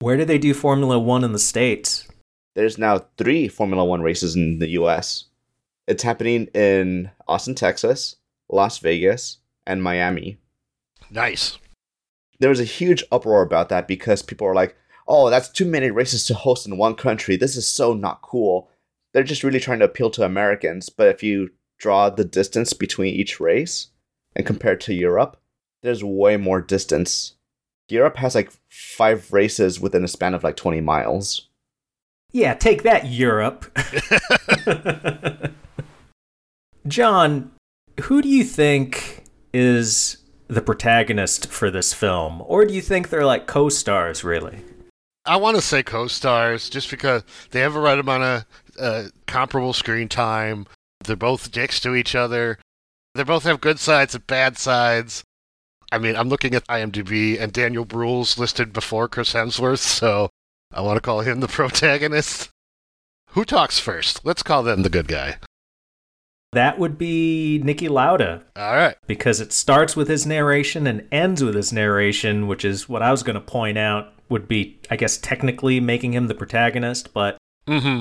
Where 0.00 0.16
do 0.16 0.24
they 0.24 0.38
do 0.38 0.52
Formula 0.54 0.98
One 0.98 1.22
in 1.22 1.32
the 1.32 1.38
States? 1.38 2.08
There's 2.56 2.78
now 2.78 3.06
three 3.16 3.46
Formula 3.46 3.84
One 3.84 4.02
races 4.02 4.34
in 4.34 4.58
the 4.58 4.70
US. 4.70 5.26
It's 5.86 6.02
happening 6.02 6.46
in 6.54 7.10
Austin, 7.28 7.54
Texas, 7.54 8.16
Las 8.48 8.78
Vegas, 8.78 9.38
and 9.66 9.82
Miami. 9.82 10.38
Nice. 11.10 11.58
There 12.40 12.50
was 12.50 12.60
a 12.60 12.64
huge 12.64 13.04
uproar 13.12 13.42
about 13.42 13.68
that 13.68 13.86
because 13.86 14.22
people 14.22 14.48
are 14.48 14.54
like, 14.54 14.76
oh, 15.06 15.30
that's 15.30 15.48
too 15.48 15.64
many 15.64 15.90
races 15.90 16.26
to 16.26 16.34
host 16.34 16.66
in 16.66 16.76
one 16.76 16.96
country. 16.96 17.36
This 17.36 17.54
is 17.54 17.68
so 17.68 17.94
not 17.94 18.22
cool. 18.22 18.68
They're 19.12 19.22
just 19.22 19.44
really 19.44 19.60
trying 19.60 19.80
to 19.80 19.84
appeal 19.84 20.10
to 20.10 20.24
Americans. 20.24 20.88
But 20.88 21.08
if 21.08 21.22
you 21.22 21.50
draw 21.78 22.10
the 22.10 22.24
distance 22.24 22.72
between 22.72 23.14
each 23.14 23.40
race 23.40 23.88
and 24.34 24.46
compare 24.46 24.72
it 24.74 24.80
to 24.82 24.94
Europe, 24.94 25.38
there's 25.82 26.04
way 26.04 26.36
more 26.36 26.60
distance. 26.60 27.34
Europe 27.88 28.16
has 28.16 28.34
like 28.34 28.50
five 28.68 29.32
races 29.32 29.80
within 29.80 30.04
a 30.04 30.08
span 30.08 30.34
of 30.34 30.44
like 30.44 30.56
20 30.56 30.80
miles. 30.80 31.48
Yeah, 32.30 32.54
take 32.54 32.82
that, 32.84 33.06
Europe. 33.06 33.66
Jon, 36.86 37.50
who 38.00 38.22
do 38.22 38.28
you 38.28 38.44
think 38.44 39.24
is 39.52 40.16
the 40.48 40.62
protagonist 40.62 41.48
for 41.48 41.70
this 41.70 41.92
film? 41.92 42.42
Or 42.46 42.64
do 42.64 42.72
you 42.72 42.80
think 42.80 43.08
they're 43.10 43.26
like 43.26 43.46
co 43.46 43.68
stars, 43.68 44.24
really? 44.24 44.60
I 45.24 45.36
want 45.36 45.54
to 45.54 45.62
say 45.62 45.84
co-stars 45.84 46.68
just 46.68 46.90
because 46.90 47.22
they 47.52 47.60
have 47.60 47.76
a 47.76 47.80
right 47.80 47.98
amount 47.98 48.24
of 48.24 48.44
uh, 48.82 49.04
comparable 49.26 49.72
screen 49.72 50.08
time. 50.08 50.66
They're 51.04 51.16
both 51.16 51.52
dicks 51.52 51.80
to 51.80 51.94
each 51.94 52.14
other. 52.14 52.58
They 53.14 53.24
both 53.24 53.44
have 53.44 53.60
good 53.60 53.78
sides 53.78 54.14
and 54.14 54.26
bad 54.26 54.58
sides. 54.58 55.24
I 55.90 55.98
mean, 55.98 56.16
I'm 56.16 56.28
looking 56.28 56.54
at 56.54 56.66
IMDb, 56.68 57.38
and 57.40 57.52
Daniel 57.52 57.84
Bruhl's 57.84 58.38
listed 58.38 58.72
before 58.72 59.08
Chris 59.08 59.34
Hemsworth, 59.34 59.78
so 59.78 60.30
I 60.72 60.80
want 60.80 60.96
to 60.96 61.02
call 61.02 61.20
him 61.20 61.40
the 61.40 61.48
protagonist. 61.48 62.50
Who 63.30 63.44
talks 63.44 63.78
first? 63.78 64.24
Let's 64.24 64.42
call 64.42 64.62
them 64.62 64.82
the 64.82 64.90
good 64.90 65.08
guy. 65.08 65.36
That 66.52 66.78
would 66.78 66.98
be 66.98 67.60
Niki 67.64 67.88
Lauda. 67.88 68.42
All 68.56 68.74
right. 68.74 68.96
Because 69.06 69.40
it 69.40 69.52
starts 69.52 69.96
with 69.96 70.08
his 70.08 70.26
narration 70.26 70.86
and 70.86 71.08
ends 71.10 71.42
with 71.42 71.54
his 71.54 71.72
narration, 71.72 72.46
which 72.46 72.64
is 72.64 72.88
what 72.88 73.02
I 73.02 73.10
was 73.10 73.22
going 73.22 73.34
to 73.34 73.40
point 73.40 73.78
out 73.78 74.12
would 74.28 74.48
be, 74.48 74.78
I 74.90 74.96
guess, 74.96 75.16
technically 75.16 75.80
making 75.80 76.12
him 76.12 76.26
the 76.26 76.34
protagonist, 76.34 77.12
but 77.14 77.38
Mm-hmm. 77.66 78.00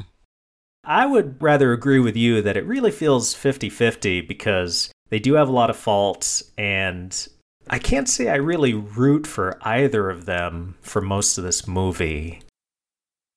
I 0.84 1.06
would 1.06 1.42
rather 1.42 1.74
agree 1.74 2.00
with 2.00 2.18
you 2.18 2.42
that 2.42 2.58
it 2.58 2.66
really 2.66 2.92
feels 2.92 3.34
50 3.34 3.70
50 3.70 4.22
because 4.22 4.92
they 5.10 5.20
do 5.20 5.34
have 5.36 5.48
a 5.48 5.54
lot 5.54 5.70
of 5.70 5.78
faults, 5.78 6.52
and 6.58 7.28
I 7.70 7.78
can't 7.78 8.10
say 8.10 8.30
I 8.30 8.36
really 8.36 8.74
root 8.74 9.28
for 9.28 9.60
either 9.62 10.10
of 10.10 10.26
them 10.26 10.76
for 10.82 11.02
most 11.02 11.38
of 11.38 11.44
this 11.44 11.68
movie. 11.68 12.42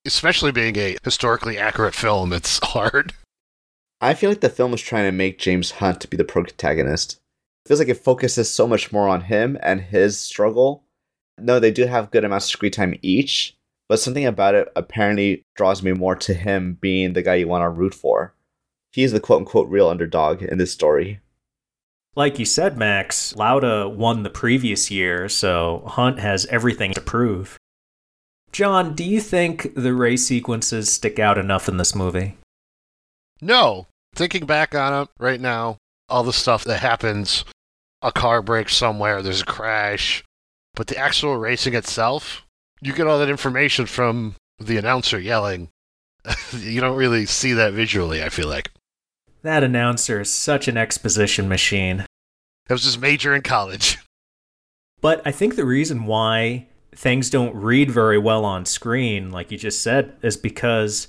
Especially 0.06 0.52
being 0.52 0.76
a 0.78 0.96
historically 1.02 1.58
accurate 1.58 1.94
film, 1.94 2.32
it's 2.32 2.58
hard. 2.62 3.12
I 4.00 4.14
feel 4.14 4.30
like 4.30 4.40
the 4.40 4.48
film 4.48 4.72
is 4.74 4.80
trying 4.80 5.04
to 5.04 5.16
make 5.16 5.38
James 5.38 5.72
Hunt 5.72 6.00
to 6.00 6.08
be 6.08 6.16
the 6.16 6.24
protagonist. 6.24 7.14
It 7.64 7.68
feels 7.68 7.80
like 7.80 7.88
it 7.88 8.04
focuses 8.04 8.50
so 8.50 8.66
much 8.66 8.92
more 8.92 9.08
on 9.08 9.22
him 9.22 9.58
and 9.62 9.80
his 9.80 10.18
struggle. 10.18 10.84
No, 11.38 11.58
they 11.58 11.70
do 11.70 11.86
have 11.86 12.10
good 12.10 12.24
amounts 12.24 12.46
of 12.46 12.50
screen 12.50 12.72
time 12.72 12.98
each, 13.02 13.56
but 13.88 14.00
something 14.00 14.26
about 14.26 14.54
it 14.54 14.68
apparently 14.76 15.44
draws 15.56 15.82
me 15.82 15.92
more 15.92 16.16
to 16.16 16.34
him 16.34 16.78
being 16.80 17.12
the 17.12 17.22
guy 17.22 17.34
you 17.34 17.48
want 17.48 17.62
to 17.62 17.68
root 17.68 17.94
for. 17.94 18.34
He's 18.92 19.12
the 19.12 19.20
quote 19.20 19.40
unquote 19.40 19.68
real 19.68 19.88
underdog 19.88 20.42
in 20.42 20.58
this 20.58 20.72
story. 20.72 21.20
Like 22.16 22.38
you 22.38 22.44
said, 22.44 22.78
Max, 22.78 23.34
Lauda 23.34 23.88
won 23.88 24.22
the 24.22 24.30
previous 24.30 24.90
year, 24.90 25.28
so 25.28 25.82
Hunt 25.86 26.20
has 26.20 26.46
everything 26.46 26.92
to 26.94 27.00
prove. 27.00 27.58
Jon, 28.52 28.94
do 28.94 29.02
you 29.02 29.20
think 29.20 29.74
the 29.74 29.92
race 29.92 30.28
sequences 30.28 30.92
stick 30.92 31.18
out 31.18 31.38
enough 31.38 31.68
in 31.68 31.76
this 31.76 31.92
movie? 31.92 32.38
No. 33.40 33.88
Thinking 34.14 34.46
back 34.46 34.76
on 34.76 35.02
it 35.02 35.08
right 35.18 35.40
now, 35.40 35.78
all 36.08 36.22
the 36.22 36.32
stuff 36.32 36.62
that 36.62 36.78
happens, 36.78 37.44
a 38.00 38.12
car 38.12 38.42
breaks 38.42 38.76
somewhere, 38.76 39.22
there's 39.22 39.42
a 39.42 39.46
crash, 39.46 40.22
but 40.74 40.86
the 40.86 40.96
actual 40.96 41.36
racing 41.36 41.74
itself, 41.74 42.43
you 42.84 42.92
get 42.92 43.06
all 43.06 43.18
that 43.18 43.30
information 43.30 43.86
from 43.86 44.34
the 44.58 44.76
announcer 44.76 45.18
yelling. 45.18 45.70
you 46.52 46.80
don't 46.80 46.96
really 46.96 47.26
see 47.26 47.54
that 47.54 47.72
visually, 47.72 48.22
I 48.22 48.28
feel 48.28 48.48
like. 48.48 48.70
That 49.42 49.62
announcer 49.62 50.20
is 50.20 50.32
such 50.32 50.68
an 50.68 50.76
exposition 50.76 51.48
machine. 51.48 52.06
That 52.66 52.74
was 52.74 52.84
his 52.84 52.98
major 52.98 53.34
in 53.34 53.42
college. 53.42 53.98
But 55.00 55.20
I 55.26 55.32
think 55.32 55.56
the 55.56 55.66
reason 55.66 56.06
why 56.06 56.66
things 56.96 57.28
don't 57.28 57.54
read 57.54 57.90
very 57.90 58.16
well 58.16 58.42
on 58.46 58.64
screen, 58.64 59.30
like 59.30 59.50
you 59.50 59.58
just 59.58 59.82
said, 59.82 60.16
is 60.22 60.38
because 60.38 61.08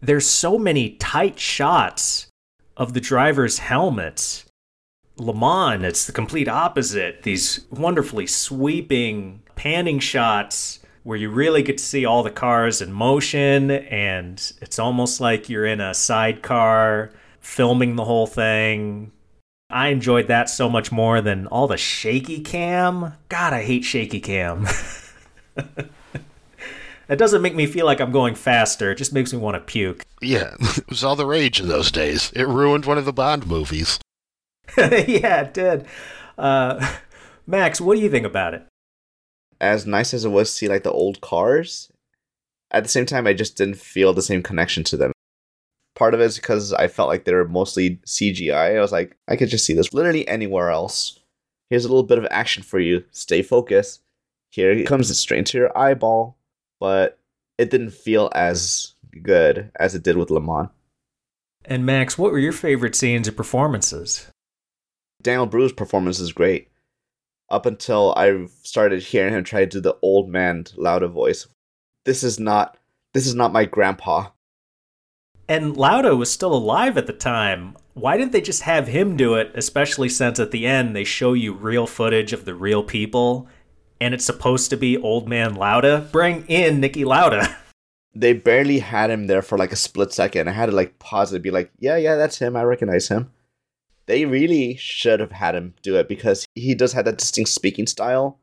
there's 0.00 0.26
so 0.26 0.58
many 0.58 0.96
tight 0.96 1.38
shots 1.38 2.26
of 2.76 2.94
the 2.94 3.00
driver's 3.00 3.60
helmets. 3.60 4.44
Le 5.18 5.32
Mans, 5.32 5.84
it's 5.84 6.04
the 6.04 6.10
complete 6.10 6.48
opposite. 6.48 7.22
These 7.22 7.64
wonderfully 7.70 8.26
sweeping 8.26 9.42
panning 9.54 10.00
shots 10.00 10.80
where 11.08 11.16
you 11.16 11.30
really 11.30 11.62
get 11.62 11.78
to 11.78 11.84
see 11.84 12.04
all 12.04 12.22
the 12.22 12.30
cars 12.30 12.82
in 12.82 12.92
motion, 12.92 13.70
and 13.70 14.52
it's 14.60 14.78
almost 14.78 15.22
like 15.22 15.48
you're 15.48 15.64
in 15.64 15.80
a 15.80 15.94
sidecar 15.94 17.10
filming 17.40 17.96
the 17.96 18.04
whole 18.04 18.26
thing. 18.26 19.10
I 19.70 19.88
enjoyed 19.88 20.28
that 20.28 20.50
so 20.50 20.68
much 20.68 20.92
more 20.92 21.22
than 21.22 21.46
all 21.46 21.66
the 21.66 21.78
shaky 21.78 22.40
cam. 22.40 23.14
God, 23.30 23.54
I 23.54 23.62
hate 23.62 23.84
shaky 23.84 24.20
cam. 24.20 24.66
That 27.06 27.16
doesn't 27.16 27.40
make 27.40 27.54
me 27.54 27.66
feel 27.66 27.86
like 27.86 28.00
I'm 28.00 28.12
going 28.12 28.34
faster. 28.34 28.90
It 28.90 28.96
just 28.96 29.14
makes 29.14 29.32
me 29.32 29.38
want 29.38 29.54
to 29.54 29.60
puke. 29.60 30.04
Yeah, 30.20 30.56
it 30.60 30.90
was 30.90 31.02
all 31.02 31.16
the 31.16 31.24
rage 31.24 31.58
in 31.58 31.68
those 31.68 31.90
days. 31.90 32.30
It 32.36 32.46
ruined 32.46 32.84
one 32.84 32.98
of 32.98 33.06
the 33.06 33.14
Bond 33.14 33.46
movies. 33.46 33.98
yeah, 34.76 35.40
it 35.40 35.54
did. 35.54 35.86
Uh, 36.36 36.96
Max, 37.46 37.80
what 37.80 37.96
do 37.96 38.02
you 38.02 38.10
think 38.10 38.26
about 38.26 38.52
it? 38.52 38.66
As 39.60 39.86
nice 39.86 40.14
as 40.14 40.24
it 40.24 40.30
was 40.30 40.50
to 40.50 40.56
see 40.56 40.68
like 40.68 40.84
the 40.84 40.92
old 40.92 41.20
cars, 41.20 41.90
at 42.70 42.82
the 42.82 42.88
same 42.88 43.06
time, 43.06 43.26
I 43.26 43.32
just 43.32 43.56
didn't 43.56 43.78
feel 43.78 44.12
the 44.12 44.22
same 44.22 44.42
connection 44.42 44.84
to 44.84 44.96
them. 44.96 45.12
Part 45.94 46.14
of 46.14 46.20
it 46.20 46.24
is 46.24 46.36
because 46.36 46.72
I 46.72 46.86
felt 46.86 47.08
like 47.08 47.24
they 47.24 47.34
were 47.34 47.48
mostly 47.48 47.96
CGI. 48.06 48.76
I 48.76 48.80
was 48.80 48.92
like, 48.92 49.16
I 49.26 49.36
could 49.36 49.48
just 49.48 49.64
see 49.64 49.72
this 49.72 49.92
literally 49.92 50.28
anywhere 50.28 50.70
else. 50.70 51.18
Here's 51.70 51.84
a 51.84 51.88
little 51.88 52.04
bit 52.04 52.18
of 52.18 52.26
action 52.30 52.62
for 52.62 52.78
you. 52.78 53.04
Stay 53.10 53.42
focused. 53.42 54.02
Here 54.50 54.70
it 54.70 54.86
comes 54.86 55.16
straight 55.18 55.38
into 55.38 55.58
your 55.58 55.76
eyeball. 55.76 56.36
But 56.78 57.18
it 57.56 57.70
didn't 57.70 57.90
feel 57.90 58.30
as 58.34 58.94
good 59.22 59.72
as 59.80 59.94
it 59.94 60.04
did 60.04 60.16
with 60.16 60.30
Le 60.30 60.40
Mans. 60.40 60.68
And 61.64 61.84
Max, 61.84 62.16
what 62.16 62.32
were 62.32 62.38
your 62.38 62.52
favorite 62.52 62.94
scenes 62.94 63.26
or 63.28 63.32
performances? 63.32 64.30
Daniel 65.20 65.46
Bruhl's 65.46 65.72
performance 65.72 66.20
is 66.20 66.32
great. 66.32 66.68
Up 67.50 67.66
until 67.66 68.12
I 68.16 68.46
started 68.62 69.02
hearing 69.02 69.34
him 69.34 69.44
try 69.44 69.60
to 69.60 69.66
do 69.66 69.80
the 69.80 69.96
old 70.02 70.28
man 70.28 70.66
Lauda 70.76 71.08
voice. 71.08 71.46
This 72.04 72.22
is 72.22 72.38
not 72.38 72.76
this 73.14 73.26
is 73.26 73.34
not 73.34 73.52
my 73.52 73.64
grandpa. 73.64 74.28
And 75.48 75.76
Lauda 75.76 76.14
was 76.14 76.30
still 76.30 76.54
alive 76.54 76.98
at 76.98 77.06
the 77.06 77.12
time. 77.14 77.74
Why 77.94 78.18
didn't 78.18 78.32
they 78.32 78.42
just 78.42 78.62
have 78.62 78.86
him 78.86 79.16
do 79.16 79.34
it, 79.34 79.50
especially 79.54 80.10
since 80.10 80.38
at 80.38 80.50
the 80.50 80.66
end 80.66 80.94
they 80.94 81.04
show 81.04 81.32
you 81.32 81.54
real 81.54 81.86
footage 81.86 82.34
of 82.34 82.44
the 82.44 82.54
real 82.54 82.82
people 82.82 83.48
and 84.00 84.14
it's 84.14 84.26
supposed 84.26 84.70
to 84.70 84.76
be 84.76 84.98
old 84.98 85.26
man 85.26 85.54
Lauda? 85.54 86.08
Bring 86.12 86.44
in 86.46 86.80
Niki 86.80 87.04
Lauda. 87.04 87.56
They 88.14 88.32
barely 88.32 88.80
had 88.80 89.10
him 89.10 89.28
there 89.28 89.42
for 89.42 89.56
like 89.56 89.70
a 89.70 89.76
split 89.76 90.12
second. 90.12 90.48
I 90.48 90.52
had 90.52 90.66
to 90.66 90.72
like 90.72 90.98
pause 90.98 91.32
it 91.32 91.36
and 91.36 91.42
be 91.42 91.52
like, 91.52 91.70
yeah, 91.78 91.96
yeah, 91.96 92.16
that's 92.16 92.38
him. 92.38 92.56
I 92.56 92.64
recognize 92.64 93.06
him. 93.06 93.30
They 94.08 94.24
really 94.24 94.74
should 94.76 95.20
have 95.20 95.32
had 95.32 95.54
him 95.54 95.74
do 95.82 95.96
it 95.96 96.08
because 96.08 96.46
he 96.54 96.74
does 96.74 96.94
have 96.94 97.04
that 97.04 97.18
distinct 97.18 97.50
speaking 97.50 97.86
style. 97.86 98.38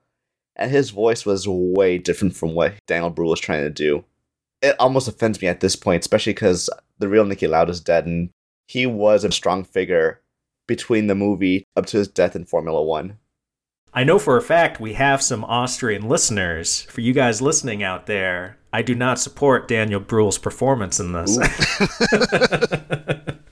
And 0.56 0.72
his 0.72 0.92
voice 0.92 1.26
was 1.26 1.48
way 1.48 1.98
different 1.98 2.36
from 2.36 2.54
what 2.54 2.76
Daniel 2.88 3.10
Bruhl 3.10 3.32
was 3.32 3.40
trying 3.40 3.64
to 3.64 3.72
do. 3.72 4.06
It 4.62 4.76
almost 4.80 5.08
offends 5.08 5.42
me 5.42 5.48
at 5.48 5.62
this 5.62 5.76
point, 5.76 6.02
especially 6.02 6.34
because 6.34 6.70
the 7.00 7.10
real 7.10 7.26
Niki 7.26 7.50
Lauda 7.50 7.72
is 7.72 7.82
dead 7.82 8.06
and 8.06 8.30
he 8.68 8.86
was 8.86 9.24
a 9.24 9.32
strong 9.32 9.64
figure 9.64 10.22
between 10.68 11.08
the 11.08 11.16
movie 11.16 11.66
up 11.76 11.88
to 11.88 11.98
his 11.98 12.08
death 12.08 12.36
in 12.36 12.46
Formula 12.46 12.82
One. 12.82 13.18
I 13.92 14.04
know 14.04 14.20
for 14.20 14.38
a 14.38 14.42
fact 14.42 14.80
we 14.80 14.94
have 14.94 15.22
some 15.22 15.44
Austrian 15.44 16.08
listeners. 16.08 16.84
For 16.84 17.02
you 17.02 17.12
guys 17.12 17.42
listening 17.42 17.82
out 17.82 18.06
there, 18.06 18.58
I 18.72 18.84
do 18.84 18.94
not 18.94 19.20
support 19.20 19.68
Daniel 19.68 20.00
Bruhl's 20.00 20.38
performance 20.38 21.00
in 21.00 21.14
this. 21.14 21.40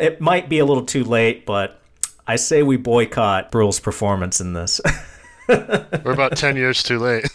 it 0.00 0.20
might 0.20 0.48
be 0.48 0.58
a 0.58 0.64
little 0.64 0.84
too 0.84 1.04
late, 1.04 1.46
but 1.46 1.80
I 2.26 2.36
say 2.36 2.62
we 2.62 2.76
boycott 2.76 3.50
Bruhl's 3.50 3.80
performance 3.80 4.40
in 4.40 4.54
this. 4.54 4.80
We're 5.48 6.12
about 6.12 6.36
10 6.36 6.56
years 6.56 6.82
too 6.82 6.98
late. 6.98 7.26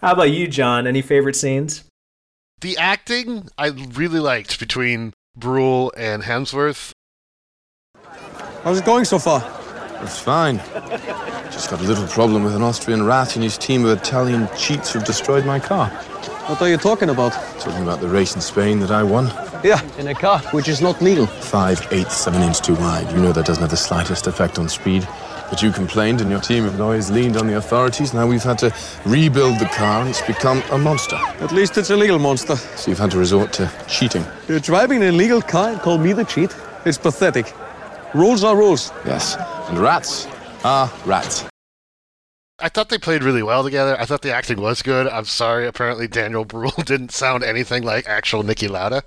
How 0.00 0.12
about 0.12 0.30
you, 0.30 0.48
Jon? 0.48 0.86
Any 0.86 1.02
favorite 1.02 1.36
scenes? 1.36 1.84
The 2.60 2.76
acting 2.76 3.48
I 3.56 3.68
really 3.68 4.18
liked 4.18 4.58
between 4.58 5.12
Bruhl 5.36 5.92
and 5.96 6.22
Hemsworth. 6.22 6.92
How's 8.64 8.78
it 8.78 8.84
going 8.84 9.04
so 9.04 9.18
far? 9.18 9.40
It's 10.02 10.18
fine. 10.18 10.58
Just 11.50 11.70
got 11.70 11.80
a 11.80 11.84
little 11.84 12.06
problem 12.08 12.44
with 12.44 12.54
an 12.54 12.62
Austrian 12.62 13.04
rat 13.04 13.34
and 13.34 13.42
his 13.42 13.58
team 13.58 13.84
of 13.84 13.98
Italian 13.98 14.48
cheats 14.56 14.92
who've 14.92 15.04
destroyed 15.04 15.44
my 15.44 15.60
car. 15.60 15.90
What 16.48 16.62
are 16.62 16.68
you 16.70 16.78
talking 16.78 17.10
about? 17.10 17.32
Talking 17.60 17.82
about 17.82 18.00
the 18.00 18.08
race 18.08 18.34
in 18.34 18.40
Spain 18.40 18.80
that 18.80 18.90
I 18.90 19.02
won. 19.02 19.26
Yeah, 19.62 19.82
in 19.98 20.08
a 20.08 20.14
car, 20.14 20.38
which 20.52 20.66
is 20.66 20.80
not 20.80 21.02
legal. 21.02 21.26
Five 21.26 21.86
eighths 21.90 22.26
of 22.26 22.34
an 22.34 22.42
inch 22.42 22.62
too 22.62 22.74
wide. 22.74 23.12
You 23.12 23.18
know 23.18 23.32
that 23.32 23.44
doesn't 23.44 23.60
have 23.60 23.70
the 23.70 23.76
slightest 23.76 24.26
effect 24.26 24.58
on 24.58 24.66
speed. 24.66 25.06
But 25.50 25.62
you 25.62 25.70
complained 25.70 26.22
and 26.22 26.30
your 26.30 26.40
team 26.40 26.64
have 26.64 26.80
always 26.80 27.10
leaned 27.10 27.36
on 27.36 27.48
the 27.48 27.58
authorities. 27.58 28.14
Now 28.14 28.26
we've 28.26 28.42
had 28.42 28.58
to 28.60 28.74
rebuild 29.04 29.58
the 29.58 29.66
car 29.66 30.00
and 30.00 30.08
it's 30.08 30.22
become 30.22 30.62
a 30.70 30.78
monster. 30.78 31.16
At 31.40 31.52
least 31.52 31.76
it's 31.76 31.90
a 31.90 31.96
legal 31.96 32.18
monster. 32.18 32.56
So 32.56 32.90
you've 32.90 32.98
had 32.98 33.10
to 33.10 33.18
resort 33.18 33.52
to 33.54 33.70
cheating. 33.86 34.24
You're 34.48 34.58
driving 34.58 35.02
an 35.02 35.08
illegal 35.08 35.42
car 35.42 35.68
and 35.68 35.80
call 35.82 35.98
me 35.98 36.14
the 36.14 36.24
cheat? 36.24 36.56
It's 36.86 36.96
pathetic. 36.96 37.52
Rules 38.14 38.42
are 38.42 38.56
rules. 38.56 38.90
Yes. 39.04 39.36
And 39.68 39.78
rats 39.78 40.26
are 40.64 40.90
rats. 41.04 41.44
I 42.60 42.68
thought 42.68 42.88
they 42.88 42.98
played 42.98 43.22
really 43.22 43.42
well 43.42 43.62
together. 43.62 43.98
I 43.98 44.04
thought 44.04 44.22
the 44.22 44.34
acting 44.34 44.60
was 44.60 44.82
good. 44.82 45.06
I'm 45.06 45.26
sorry, 45.26 45.66
apparently 45.66 46.08
Daniel 46.08 46.44
Bruhl 46.44 46.70
didn't 46.84 47.12
sound 47.12 47.44
anything 47.44 47.82
like 47.82 48.08
actual 48.08 48.42
Niki 48.42 48.68
Lauda. 48.68 49.04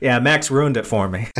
Yeah, 0.00 0.18
Max 0.18 0.50
ruined 0.50 0.78
it 0.78 0.86
for 0.86 1.08
me. 1.08 1.28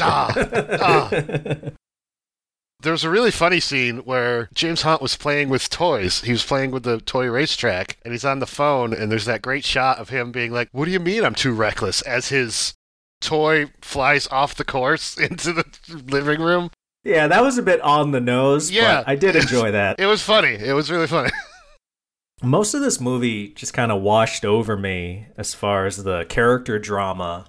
ah, 0.00 0.34
ah. 0.80 1.10
was 2.90 3.04
a 3.04 3.10
really 3.10 3.30
funny 3.30 3.60
scene 3.60 3.98
where 3.98 4.50
James 4.52 4.82
Hunt 4.82 5.00
was 5.00 5.16
playing 5.16 5.48
with 5.48 5.70
toys. 5.70 6.20
He 6.20 6.32
was 6.32 6.44
playing 6.44 6.72
with 6.72 6.82
the 6.82 7.00
toy 7.00 7.30
racetrack, 7.30 7.96
and 8.04 8.12
he's 8.12 8.24
on 8.24 8.40
the 8.40 8.46
phone, 8.46 8.92
and 8.92 9.10
there's 9.10 9.24
that 9.24 9.40
great 9.40 9.64
shot 9.64 9.98
of 9.98 10.10
him 10.10 10.30
being 10.30 10.52
like, 10.52 10.68
What 10.72 10.84
do 10.84 10.90
you 10.90 11.00
mean 11.00 11.24
I'm 11.24 11.34
too 11.34 11.54
reckless? 11.54 12.02
as 12.02 12.28
his 12.28 12.74
toy 13.22 13.70
flies 13.80 14.26
off 14.28 14.56
the 14.56 14.64
course 14.64 15.16
into 15.16 15.52
the 15.54 15.64
living 16.06 16.42
room. 16.42 16.70
Yeah, 17.04 17.26
that 17.28 17.42
was 17.42 17.58
a 17.58 17.62
bit 17.62 17.80
on 17.80 18.12
the 18.12 18.20
nose, 18.20 18.70
Yeah. 18.70 18.98
but 18.98 19.08
I 19.08 19.16
did 19.16 19.36
enjoy 19.42 19.72
that. 19.72 19.98
It 19.98 20.06
was 20.06 20.22
funny. 20.22 20.54
It 20.54 20.72
was 20.74 20.90
really 20.90 21.06
funny. 21.06 21.30
Most 22.42 22.74
of 22.74 22.80
this 22.80 23.00
movie 23.00 23.48
just 23.48 23.72
kind 23.74 23.92
of 23.92 24.02
washed 24.02 24.44
over 24.44 24.76
me 24.76 25.26
as 25.36 25.54
far 25.54 25.86
as 25.86 26.02
the 26.02 26.24
character 26.24 26.78
drama. 26.78 27.46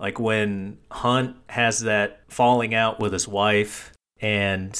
Like 0.00 0.18
when 0.18 0.78
Hunt 0.90 1.36
has 1.48 1.80
that 1.80 2.22
falling 2.28 2.74
out 2.74 2.98
with 2.98 3.12
his 3.12 3.28
wife, 3.28 3.92
and 4.20 4.76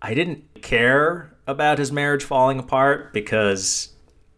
I 0.00 0.14
didn't 0.14 0.62
care 0.62 1.34
about 1.46 1.78
his 1.78 1.90
marriage 1.90 2.22
falling 2.24 2.58
apart 2.60 3.12
because 3.12 3.88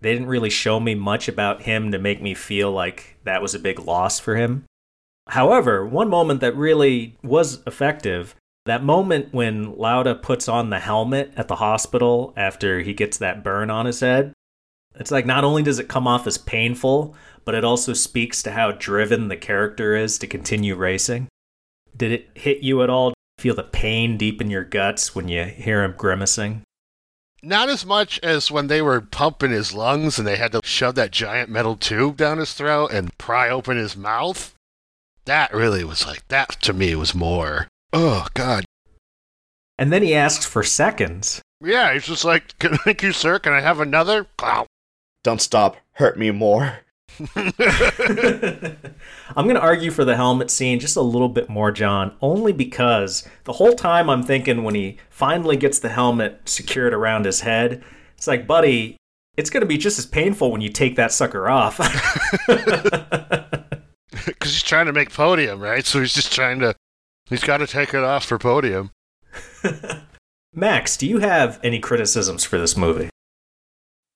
they 0.01 0.13
didn't 0.13 0.29
really 0.29 0.51
show 0.51 0.81
me 0.81 0.95
much 0.95 1.29
about 1.29 1.63
him 1.63 1.93
to 1.93 1.99
make 1.99 2.23
me 2.23 2.33
feel 2.35 2.73
like 2.73 3.19
that 3.25 3.43
was 3.43 3.55
a 3.55 3.59
big 3.59 3.79
loss 3.79 4.19
for 4.19 4.37
him. 4.37 4.65
However, 5.29 5.85
one 5.87 6.09
moment 6.09 6.41
that 6.41 6.57
really 6.57 7.17
was 7.23 7.63
effective 7.67 8.35
that 8.67 8.85
moment 8.85 9.33
when 9.33 9.77
Lauda 9.77 10.15
puts 10.15 10.49
on 10.49 10.71
the 10.71 10.79
helmet 10.79 11.33
at 11.37 11.49
the 11.49 11.57
hospital 11.57 12.33
after 12.37 12.81
he 12.81 12.93
gets 12.93 13.19
that 13.19 13.43
burn 13.43 13.71
on 13.71 13.87
his 13.87 14.01
head, 14.01 14.33
it's 14.95 15.11
like 15.11 15.27
not 15.27 15.45
only 15.45 15.63
does 15.63 15.79
it 15.79 15.89
come 15.89 16.07
off 16.07 16.27
as 16.27 16.39
painful, 16.39 17.15
but 17.45 17.55
it 17.55 17.65
also 17.65 17.93
speaks 17.93 18.43
to 18.43 18.53
how 18.53 18.73
driven 18.73 19.29
the 19.29 19.37
character 19.37 19.95
is 19.95 20.19
to 20.19 20.27
continue 20.27 20.75
racing. 20.75 21.29
Did 21.97 22.13
it 22.13 22.29
hit 22.35 22.63
you 22.63 22.83
at 22.83 22.91
all? 22.91 23.15
Feel 23.39 23.55
the 23.55 23.63
pain 23.63 24.17
deep 24.17 24.41
in 24.41 24.51
your 24.51 24.65
guts 24.65 25.15
when 25.15 25.29
you 25.29 25.45
hear 25.45 25.85
him 25.85 25.95
grimacing? 25.97 26.63
Not 27.43 27.69
as 27.69 27.87
much 27.87 28.19
as 28.23 28.51
when 28.51 28.67
they 28.67 28.83
were 28.83 29.01
pumping 29.01 29.51
his 29.51 29.73
lungs 29.73 30.19
and 30.19 30.27
they 30.27 30.37
had 30.37 30.53
to 30.53 30.63
shove 30.65 30.95
that 30.97 31.13
giant 31.13 31.51
metal 31.51 31.77
tube 31.77 32.17
down 32.17 32.39
his 32.39 32.55
throat 32.55 32.91
and 32.93 33.17
pry 33.19 33.49
open 33.49 33.77
his 33.77 33.97
mouth. 33.97 34.55
That 35.27 35.53
really 35.55 35.85
was 35.85 36.07
like, 36.07 36.27
that 36.29 36.61
to 36.63 36.73
me 36.73 36.95
was 36.97 37.15
more, 37.15 37.69
oh, 37.93 38.27
God. 38.35 38.65
And 39.79 39.93
then 39.93 40.03
he 40.03 40.15
asks 40.15 40.47
for 40.47 40.63
seconds. 40.63 41.43
Yeah, 41.63 41.93
he's 41.93 42.07
just 42.07 42.25
like, 42.25 42.59
"Can- 42.59 42.79
thank 42.79 43.03
you, 43.03 43.13
sir. 43.13 43.39
Can 43.39 43.53
I 43.53 43.61
have 43.61 43.81
another? 43.81 44.27
Clow. 44.37 44.67
Don't 45.23 45.41
stop. 45.41 45.77
Hurt 45.93 46.19
me 46.19 46.31
more. 46.31 46.79
I'm 47.37 47.47
going 49.45 49.55
to 49.55 49.61
argue 49.61 49.91
for 49.91 50.05
the 50.05 50.17
helmet 50.17 50.51
scene 50.51 50.79
just 50.81 50.97
a 50.97 51.03
little 51.03 51.29
bit 51.29 51.49
more, 51.49 51.73
Jon, 51.73 52.15
only 52.21 52.53
because 52.53 53.27
the 53.45 53.55
whole 53.55 53.75
time 53.75 54.11
I'm 54.11 54.23
thinking 54.23 54.65
when 54.65 54.75
he 54.75 54.99
finally 55.09 55.57
gets 55.57 55.79
the 55.79 55.89
helmet 55.89 56.41
secured 56.49 56.93
around 56.93 57.25
his 57.25 57.41
head, 57.41 57.83
it's 58.17 58.27
like, 58.27 58.47
buddy, 58.47 58.97
it's 59.37 59.51
going 59.51 59.63
to 59.63 59.67
be 59.67 59.79
just 59.79 59.99
as 59.99 60.07
painful 60.07 60.51
when 60.51 60.61
you 60.61 60.69
take 60.69 60.97
that 60.97 61.13
sucker 61.13 61.49
off. 61.49 61.79
Because 64.25 64.53
he's 64.53 64.63
trying 64.63 64.87
to 64.87 64.93
make 64.93 65.13
podium, 65.13 65.61
right? 65.61 65.85
So 65.85 66.01
he's 66.01 66.15
just 66.15 66.33
trying 66.33 66.59
to. 66.61 66.75
He's 67.29 67.43
got 67.43 67.59
to 67.59 67.67
take 67.67 67.93
it 67.93 68.05
off 68.05 68.25
for 68.25 68.39
podium. 68.39 68.91
Max, 70.55 70.97
do 70.97 71.07
you 71.07 71.19
have 71.19 71.59
any 71.63 71.81
criticisms 71.81 72.45
for 72.45 72.59
this 72.59 72.77
movie? 72.77 73.11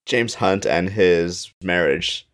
James 0.07 0.37
Hunt 0.37 0.65
and 0.65 0.91
his 0.91 1.53
marriage. 1.63 2.29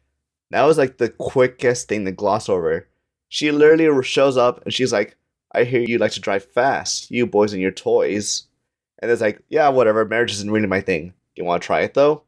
That 0.50 0.64
was 0.64 0.78
like 0.78 0.98
the 0.98 1.08
quickest 1.08 1.88
thing 1.88 2.04
to 2.04 2.12
gloss 2.12 2.48
over. 2.48 2.88
She 3.28 3.50
literally 3.50 4.02
shows 4.04 4.36
up 4.36 4.62
and 4.64 4.72
she's 4.72 4.92
like, 4.92 5.16
I 5.52 5.64
hear 5.64 5.80
you 5.80 5.98
like 5.98 6.12
to 6.12 6.20
drive 6.20 6.44
fast, 6.44 7.10
you 7.10 7.26
boys 7.26 7.52
and 7.52 7.62
your 7.62 7.72
toys. 7.72 8.44
And 9.00 9.10
it's 9.10 9.20
like, 9.20 9.42
yeah, 9.48 9.68
whatever, 9.68 10.04
marriage 10.04 10.32
isn't 10.32 10.50
really 10.50 10.66
my 10.66 10.80
thing. 10.80 11.14
You 11.34 11.44
want 11.44 11.62
to 11.62 11.66
try 11.66 11.80
it 11.80 11.94
though? 11.94 12.22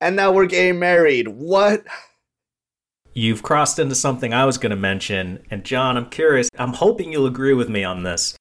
And 0.00 0.16
now 0.16 0.32
we're 0.32 0.46
getting 0.46 0.78
married. 0.78 1.28
What? 1.28 1.84
You've 3.12 3.42
crossed 3.42 3.78
into 3.78 3.94
something 3.94 4.32
I 4.32 4.44
was 4.44 4.58
going 4.58 4.70
to 4.70 4.76
mention. 4.76 5.44
And 5.50 5.64
Jon, 5.64 5.96
I'm 5.96 6.08
curious, 6.10 6.48
I'm 6.58 6.74
hoping 6.74 7.12
you'll 7.12 7.26
agree 7.26 7.54
with 7.54 7.68
me 7.68 7.84
on 7.84 8.02
this. 8.02 8.36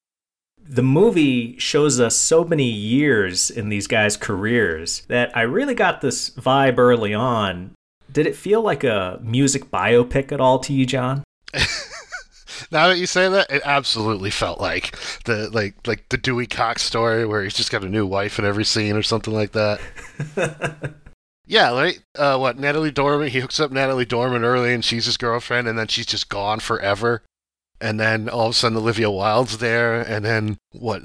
The 0.61 0.83
movie 0.83 1.57
shows 1.57 1.99
us 1.99 2.15
so 2.15 2.43
many 2.43 2.69
years 2.69 3.49
in 3.49 3.69
these 3.69 3.87
guys' 3.87 4.15
careers 4.15 5.01
that 5.07 5.35
I 5.35 5.41
really 5.41 5.73
got 5.73 6.01
this 6.01 6.29
vibe 6.31 6.77
early 6.77 7.13
on. 7.13 7.71
Did 8.11 8.27
it 8.27 8.35
feel 8.35 8.61
like 8.61 8.83
a 8.83 9.19
music 9.23 9.71
biopic 9.71 10.31
at 10.31 10.39
all 10.39 10.59
to 10.59 10.73
you, 10.73 10.85
Jon? 10.85 11.23
now 12.71 12.87
that 12.87 12.99
you 12.99 13.07
say 13.07 13.27
that, 13.29 13.49
it 13.49 13.63
absolutely 13.65 14.29
felt 14.29 14.59
like 14.59 14.95
the 15.25 15.49
like 15.51 15.75
like 15.87 16.07
the 16.09 16.17
Dewey 16.17 16.45
Cox 16.45 16.83
story 16.83 17.25
where 17.25 17.43
he's 17.43 17.55
just 17.55 17.71
got 17.71 17.83
a 17.83 17.89
new 17.89 18.05
wife 18.05 18.37
in 18.37 18.45
every 18.45 18.65
scene 18.65 18.95
or 18.95 19.03
something 19.03 19.33
like 19.33 19.53
that. 19.53 19.81
yeah, 21.49 21.73
right. 21.73 21.99
Uh, 22.15 22.37
what 22.37 22.57
Natalie 22.59 22.91
Dormer? 22.91 23.25
He 23.25 23.39
hooks 23.39 23.59
up 23.59 23.71
Natalie 23.71 24.05
Dormer 24.05 24.39
early, 24.39 24.71
and 24.71 24.85
she's 24.85 25.05
his 25.05 25.17
girlfriend, 25.17 25.67
and 25.67 25.79
then 25.79 25.87
she's 25.87 26.05
just 26.05 26.29
gone 26.29 26.59
forever. 26.59 27.23
And 27.81 27.99
then 27.99 28.29
all 28.29 28.45
of 28.45 28.51
a 28.51 28.53
sudden, 28.53 28.77
Olivia 28.77 29.09
Wilde's 29.09 29.57
there, 29.57 29.99
and 29.99 30.23
then 30.23 30.57
what? 30.73 31.01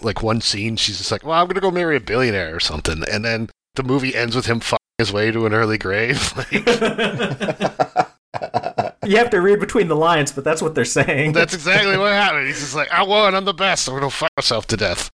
Like 0.00 0.22
one 0.22 0.40
scene, 0.40 0.76
she's 0.76 0.96
just 0.96 1.12
like, 1.12 1.22
"Well, 1.22 1.38
I'm 1.38 1.48
gonna 1.48 1.60
go 1.60 1.70
marry 1.70 1.96
a 1.96 2.00
billionaire 2.00 2.56
or 2.56 2.60
something," 2.60 3.04
and 3.12 3.22
then 3.24 3.50
the 3.74 3.82
movie 3.82 4.16
ends 4.16 4.34
with 4.34 4.46
him 4.46 4.60
fucking 4.60 4.78
his 4.96 5.12
way 5.12 5.30
to 5.30 5.44
an 5.44 5.52
early 5.52 5.76
grave. 5.78 6.32
Like, 6.50 6.50
you 9.06 9.18
have 9.18 9.30
to 9.30 9.40
read 9.40 9.60
between 9.60 9.88
the 9.88 9.96
lines, 9.96 10.32
but 10.32 10.44
that's 10.44 10.62
what 10.62 10.74
they're 10.74 10.86
saying. 10.86 11.32
that's 11.32 11.54
exactly 11.54 11.98
what 11.98 12.10
happened. 12.10 12.46
He's 12.46 12.60
just 12.60 12.74
like, 12.74 12.90
"I 12.90 13.02
won. 13.02 13.34
I'm 13.34 13.44
the 13.44 13.52
best. 13.52 13.86
I'm 13.86 13.94
gonna 13.94 14.08
fuck 14.08 14.30
myself 14.36 14.66
to 14.68 14.78
death." 14.78 15.10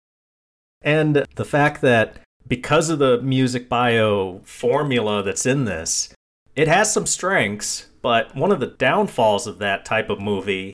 And 0.80 1.26
the 1.34 1.44
fact 1.44 1.80
that 1.82 2.20
because 2.50 2.90
of 2.90 2.98
the 2.98 3.22
music 3.22 3.68
bio 3.68 4.40
formula 4.44 5.22
that's 5.22 5.46
in 5.46 5.66
this, 5.66 6.12
it 6.56 6.66
has 6.66 6.92
some 6.92 7.06
strengths, 7.06 7.86
but 8.02 8.34
one 8.34 8.50
of 8.50 8.58
the 8.58 8.66
downfalls 8.66 9.46
of 9.46 9.60
that 9.60 9.84
type 9.84 10.10
of 10.10 10.20
movie 10.20 10.72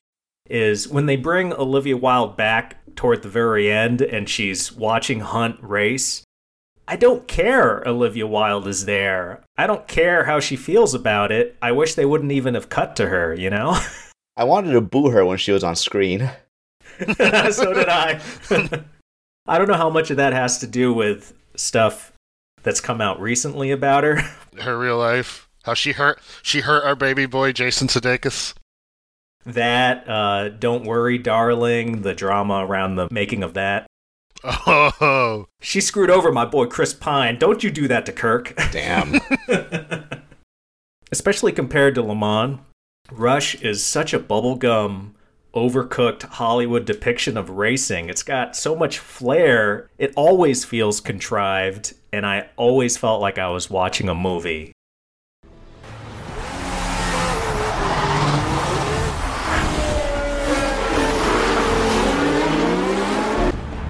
is 0.49 0.89
when 0.89 1.05
they 1.05 1.17
bring 1.17 1.53
Olivia 1.53 1.97
Wilde 1.97 2.35
back 2.35 2.79
toward 2.97 3.23
the 3.23 3.29
very 3.29 3.71
end 3.71 4.01
and 4.01 4.27
she's 4.27 4.73
watching 4.73 5.21
Hunt 5.21 5.59
race. 5.61 6.25
I 6.89 6.97
don't 6.97 7.29
care 7.29 7.87
Olivia 7.87 8.27
Wilde 8.27 8.67
is 8.69 8.87
there. 8.87 9.43
I 9.59 9.67
don't 9.67 9.87
care 9.87 10.25
how 10.25 10.41
she 10.41 10.57
feels 10.57 10.95
about 10.95 11.31
it. 11.31 11.57
I 11.61 11.73
wish 11.73 11.95
they 11.95 12.07
wouldn't 12.07 12.33
even 12.33 12.55
have 12.55 12.71
cut 12.71 12.97
to 12.97 13.09
her, 13.09 13.35
you 13.35 13.51
know? 13.51 13.79
I 14.37 14.45
wanted 14.45 14.73
to 14.73 14.81
boo 14.81 15.11
her 15.11 15.27
when 15.27 15.37
she 15.37 15.53
was 15.53 15.65
on 15.65 15.77
screen. 15.77 16.31
so 17.51 17.75
did 17.75 17.89
I. 17.91 18.23
I 19.47 19.59
don't 19.59 19.69
know 19.69 19.75
how 19.75 19.91
much 19.91 20.11
of 20.11 20.17
that 20.17 20.33
has 20.33 20.59
to 20.59 20.67
do 20.67 20.95
with 20.95 21.35
stuff 21.57 22.13
that's 22.63 22.81
come 22.81 23.01
out 23.01 23.21
recently 23.21 23.71
about 23.71 24.05
her. 24.05 24.17
Her 24.61 24.79
real 24.79 24.97
life, 24.99 25.49
how 25.65 25.75
she 25.75 25.93
hurt 25.93 26.19
she 26.43 26.61
hurt 26.63 26.83
our 26.85 26.97
baby 26.97 27.27
boy 27.27 27.53
Jason 27.53 27.89
Sudeikis. 27.89 28.55
That, 29.45 30.09
uh, 30.09 30.49
Don't 30.49 30.85
Worry, 30.85 31.19
Darling, 31.19 32.03
the 32.03 32.15
drama 32.15 32.65
around 32.67 32.97
the 32.97 33.07
making 33.11 33.43
of 33.43 33.55
that. 33.55 33.87
Oh, 34.43 35.47
She 35.61 35.81
screwed 35.81 36.11
over 36.11 36.33
my 36.33 36.45
boy 36.45 36.67
Chris 36.67 36.95
Pine. 36.95 37.39
Don't 37.39 37.63
you 37.63 37.71
do 37.71 37.87
that 37.89 38.07
to 38.07 38.13
Kirk. 38.13 38.55
Damn. 38.73 39.21
Especially 41.13 41.53
compared 41.53 41.95
to 41.95 42.03
Le 42.03 42.15
Mans. 42.15 42.59
Rush 43.13 43.55
is 43.63 43.85
such 43.85 44.13
a 44.13 44.19
bubblegum, 44.19 45.13
overcooked 45.57 46.23
Hollywood 46.23 46.85
depiction 46.85 47.39
of 47.39 47.49
racing. 47.49 48.11
It's 48.11 48.23
got 48.23 48.55
so 48.55 48.77
much 48.77 48.99
flair. 48.99 49.89
It 49.97 50.13
always 50.15 50.67
feels 50.67 51.01
contrived, 51.01 51.95
and 52.13 52.27
I 52.27 52.51
always 52.57 52.99
felt 52.99 53.23
like 53.23 53.39
I 53.39 53.49
was 53.49 53.71
watching 53.71 54.11
a 54.11 54.15
movie. 54.15 54.73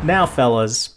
Now, 0.04 0.24
fellas, 0.24 0.94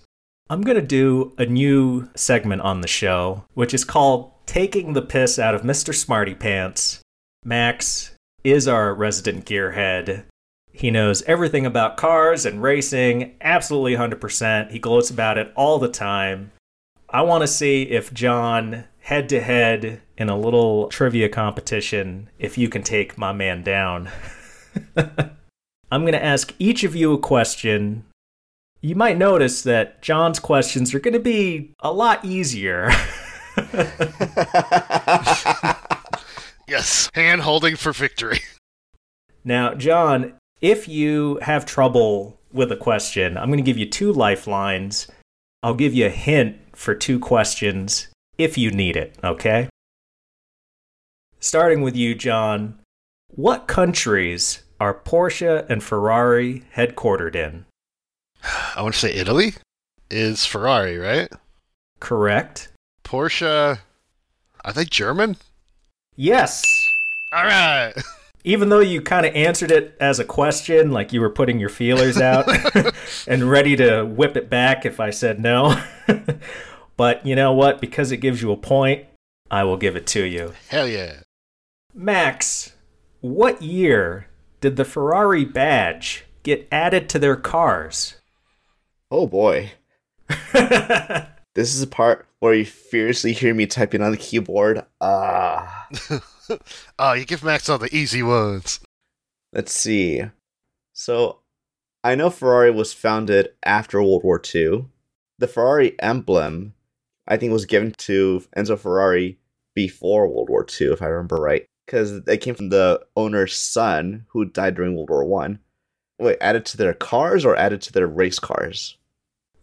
I'm 0.52 0.62
going 0.62 0.76
to 0.76 0.84
do 0.84 1.34
a 1.40 1.48
new 1.48 2.10
segment 2.16 2.62
on 2.62 2.82
the 2.82 2.88
show, 2.88 3.44
which 3.56 3.74
is 3.74 3.84
called 3.84 4.32
Taking 4.46 4.94
the 4.94 5.02
Piss 5.02 5.40
Out 5.40 5.56
of 5.56 5.64
Mr. 5.64 5.96
Smarty 5.96 6.36
Pants. 6.36 7.02
Max 7.44 8.12
is 8.44 8.68
our 8.68 8.94
resident 8.94 9.46
gearhead. 9.46 10.26
He 10.80 10.92
knows 10.92 11.22
everything 11.24 11.66
about 11.66 11.98
cars 11.98 12.46
and 12.46 12.64
racing, 12.64 13.36
absolutely 13.42 13.98
100%. 13.98 14.72
He 14.72 14.80
gloats 14.80 15.10
about 15.10 15.38
it 15.38 15.52
all 15.54 15.78
the 15.78 15.90
time. 15.90 16.54
I 17.10 17.22
want 17.24 17.42
to 17.42 17.48
see 17.48 17.84
if 17.84 18.14
Jon, 18.14 18.86
head 19.00 19.28
to 19.28 19.42
head 19.42 20.00
in 20.18 20.30
a 20.30 20.40
little 20.40 20.88
trivia 20.88 21.28
competition, 21.28 22.30
if 22.40 22.58
you 22.58 22.70
can 22.70 22.82
take 22.82 23.18
my 23.18 23.34
man 23.34 23.62
down. 23.62 24.10
I'm 25.92 26.04
going 26.04 26.14
to 26.14 26.24
ask 26.24 26.54
each 26.60 26.86
of 26.86 26.96
you 26.96 27.12
a 27.12 27.20
question. 27.20 28.06
You 28.80 28.96
might 28.96 29.18
notice 29.18 29.62
that 29.64 30.02
Jon's 30.02 30.40
questions 30.40 30.96
are 30.96 31.02
going 31.02 31.14
to 31.14 31.20
be 31.20 31.74
a 31.82 31.92
lot 31.92 32.24
easier. 32.24 32.90
yes, 36.70 37.10
hand 37.14 37.42
holding 37.42 37.76
for 37.76 37.92
victory. 37.92 38.40
Now, 39.44 39.74
Jon, 39.74 40.36
if 40.62 40.88
you 40.88 41.40
have 41.42 41.66
trouble 41.66 42.40
with 42.52 42.72
a 42.72 42.78
question, 42.78 43.38
I'm 43.38 43.50
going 43.50 43.58
to 43.58 43.64
give 43.64 43.78
you 43.78 43.86
two 43.86 44.12
lifelines. 44.12 45.08
I'll 45.64 45.74
give 45.74 45.94
you 45.94 46.06
a 46.08 46.10
hint 46.10 46.58
for 46.76 46.96
two 46.96 47.20
questions 47.20 48.08
if 48.38 48.58
you 48.58 48.72
need 48.72 48.96
it, 48.96 49.16
okay? 49.24 49.70
Starting 51.40 51.82
with 51.82 51.96
you, 51.96 52.16
Jon, 52.16 52.80
what 53.28 53.68
countries 53.68 54.64
are 54.80 54.94
Porsche 54.94 55.70
and 55.70 55.84
Ferrari 55.84 56.64
headquartered 56.76 57.36
in? 57.36 57.66
I 58.76 58.82
want 58.82 58.94
to 58.96 59.00
say 59.00 59.14
Italy 59.14 59.54
is 60.10 60.46
Ferrari, 60.46 60.98
right? 60.98 61.30
Correct. 62.00 62.70
Porsche, 63.04 63.80
are 64.64 64.74
they 64.74 64.86
German? 64.86 65.38
Yes. 66.16 66.64
All 67.34 67.44
right. 67.44 67.94
Even 68.44 68.70
though 68.70 68.80
you 68.80 69.02
kind 69.02 69.26
of 69.26 69.36
answered 69.36 69.72
it 69.72 69.98
as 70.00 70.20
a 70.20 70.26
question, 70.26 70.92
like 70.92 71.12
you 71.12 71.20
were 71.22 71.30
putting 71.30 71.60
your 71.60 71.70
feelers 71.70 72.18
out 72.18 72.48
and 73.28 73.50
ready 73.50 73.76
to 73.76 74.04
whip 74.04 74.38
it 74.38 74.50
back 74.50 74.86
if 74.86 75.00
I 75.00 75.10
said 75.10 75.40
no. 75.40 75.82
but 76.98 77.26
you 77.26 77.36
know 77.36 77.54
what? 77.54 77.82
Because 77.82 78.12
it 78.12 78.18
gives 78.18 78.42
you 78.42 78.52
a 78.52 78.58
point, 78.58 79.06
I 79.52 79.64
will 79.64 79.78
give 79.78 79.96
it 79.96 80.08
to 80.08 80.24
you. 80.24 80.54
Hell 80.70 80.88
yeah. 80.88 81.22
Max, 81.94 82.74
what 83.20 83.62
year 83.62 84.28
did 84.62 84.78
the 84.78 84.86
Ferrari 84.86 85.44
badge 85.44 86.24
get 86.44 86.68
added 86.72 87.10
to 87.10 87.20
their 87.20 87.36
cars? 87.36 88.16
oh 89.12 89.28
boy. 89.28 89.72
This 91.56 91.74
is 91.74 91.82
the 91.82 91.88
part 91.88 92.26
where 92.40 92.54
you 92.54 92.66
fiercely 92.66 93.34
hear 93.34 93.54
me 93.54 93.66
typing 93.66 94.02
on 94.02 94.12
the 94.12 94.18
keyboard. 94.18 94.86
Ah. 95.02 95.88
Oh, 97.00 97.14
you 97.14 97.26
give 97.26 97.44
Max 97.44 97.70
all 97.70 97.78
the 97.78 97.96
easy 97.96 98.24
ones. 98.24 98.80
Let's 99.54 99.72
see. 99.72 100.24
So, 100.94 101.40
I 102.04 102.16
know 102.16 102.30
Ferrari 102.30 102.72
was 102.72 102.94
founded 102.94 103.50
after 103.64 104.02
World 104.02 104.24
War 104.24 104.42
II. 104.54 104.86
The 105.40 105.48
Ferrari 105.48 106.00
emblem, 106.02 106.74
I 107.28 107.38
think, 107.38 107.52
was 107.52 107.66
given 107.66 107.94
to 108.00 108.44
Enzo 108.56 108.78
Ferrari 108.78 109.38
before 109.76 110.28
World 110.28 110.50
War 110.50 110.66
II, 110.80 110.92
if 110.92 111.02
I 111.02 111.08
remember 111.08 111.38
right, 111.38 111.66
because 111.86 112.22
it 112.28 112.42
came 112.42 112.56
from 112.56 112.70
the 112.70 113.02
owner's 113.16 113.56
son 113.56 114.26
who 114.30 114.46
died 114.46 114.76
during 114.76 114.96
World 114.96 115.10
War 115.10 115.26
One. 115.26 115.60
Wait, 116.20 116.38
added 116.42 116.66
to 116.66 116.78
their 116.78 116.94
cars 116.94 117.46
or 117.46 117.56
added 117.56 117.82
to 117.84 117.94
their 117.94 118.08
race 118.08 118.40
cars? 118.40 118.98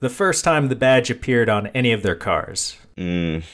The 0.01 0.09
first 0.09 0.43
time 0.45 0.69
the 0.69 0.77
badge 0.77 1.11
appeared 1.11 1.49
on 1.49 1.67
any 1.69 1.93
of 1.93 2.03
their 2.03 2.15
cars. 2.15 2.77
Mm. 2.97 3.45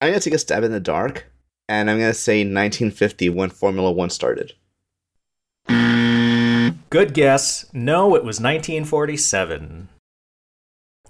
I'm 0.00 0.10
gonna 0.10 0.20
take 0.20 0.34
a 0.34 0.38
stab 0.38 0.62
in 0.62 0.70
the 0.70 0.80
dark, 0.80 1.26
and 1.68 1.90
I'm 1.90 1.98
gonna 1.98 2.14
say 2.14 2.38
1950 2.38 3.28
when 3.30 3.50
Formula 3.50 3.90
One 3.92 4.10
started. 4.10 4.54
Good 6.90 7.12
guess. 7.12 7.66
No, 7.74 8.14
it 8.14 8.24
was 8.24 8.40
1947. 8.40 9.88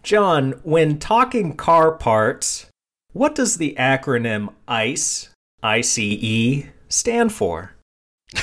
Jon, 0.03 0.53
when 0.63 0.99
talking 0.99 1.55
car 1.57 1.93
parts, 1.93 2.67
what 3.13 3.35
does 3.35 3.57
the 3.57 3.77
acronym 3.79 4.53
ICE, 4.67 5.31
ICE, 5.63 6.65
stand 6.89 7.33
for? 7.33 7.75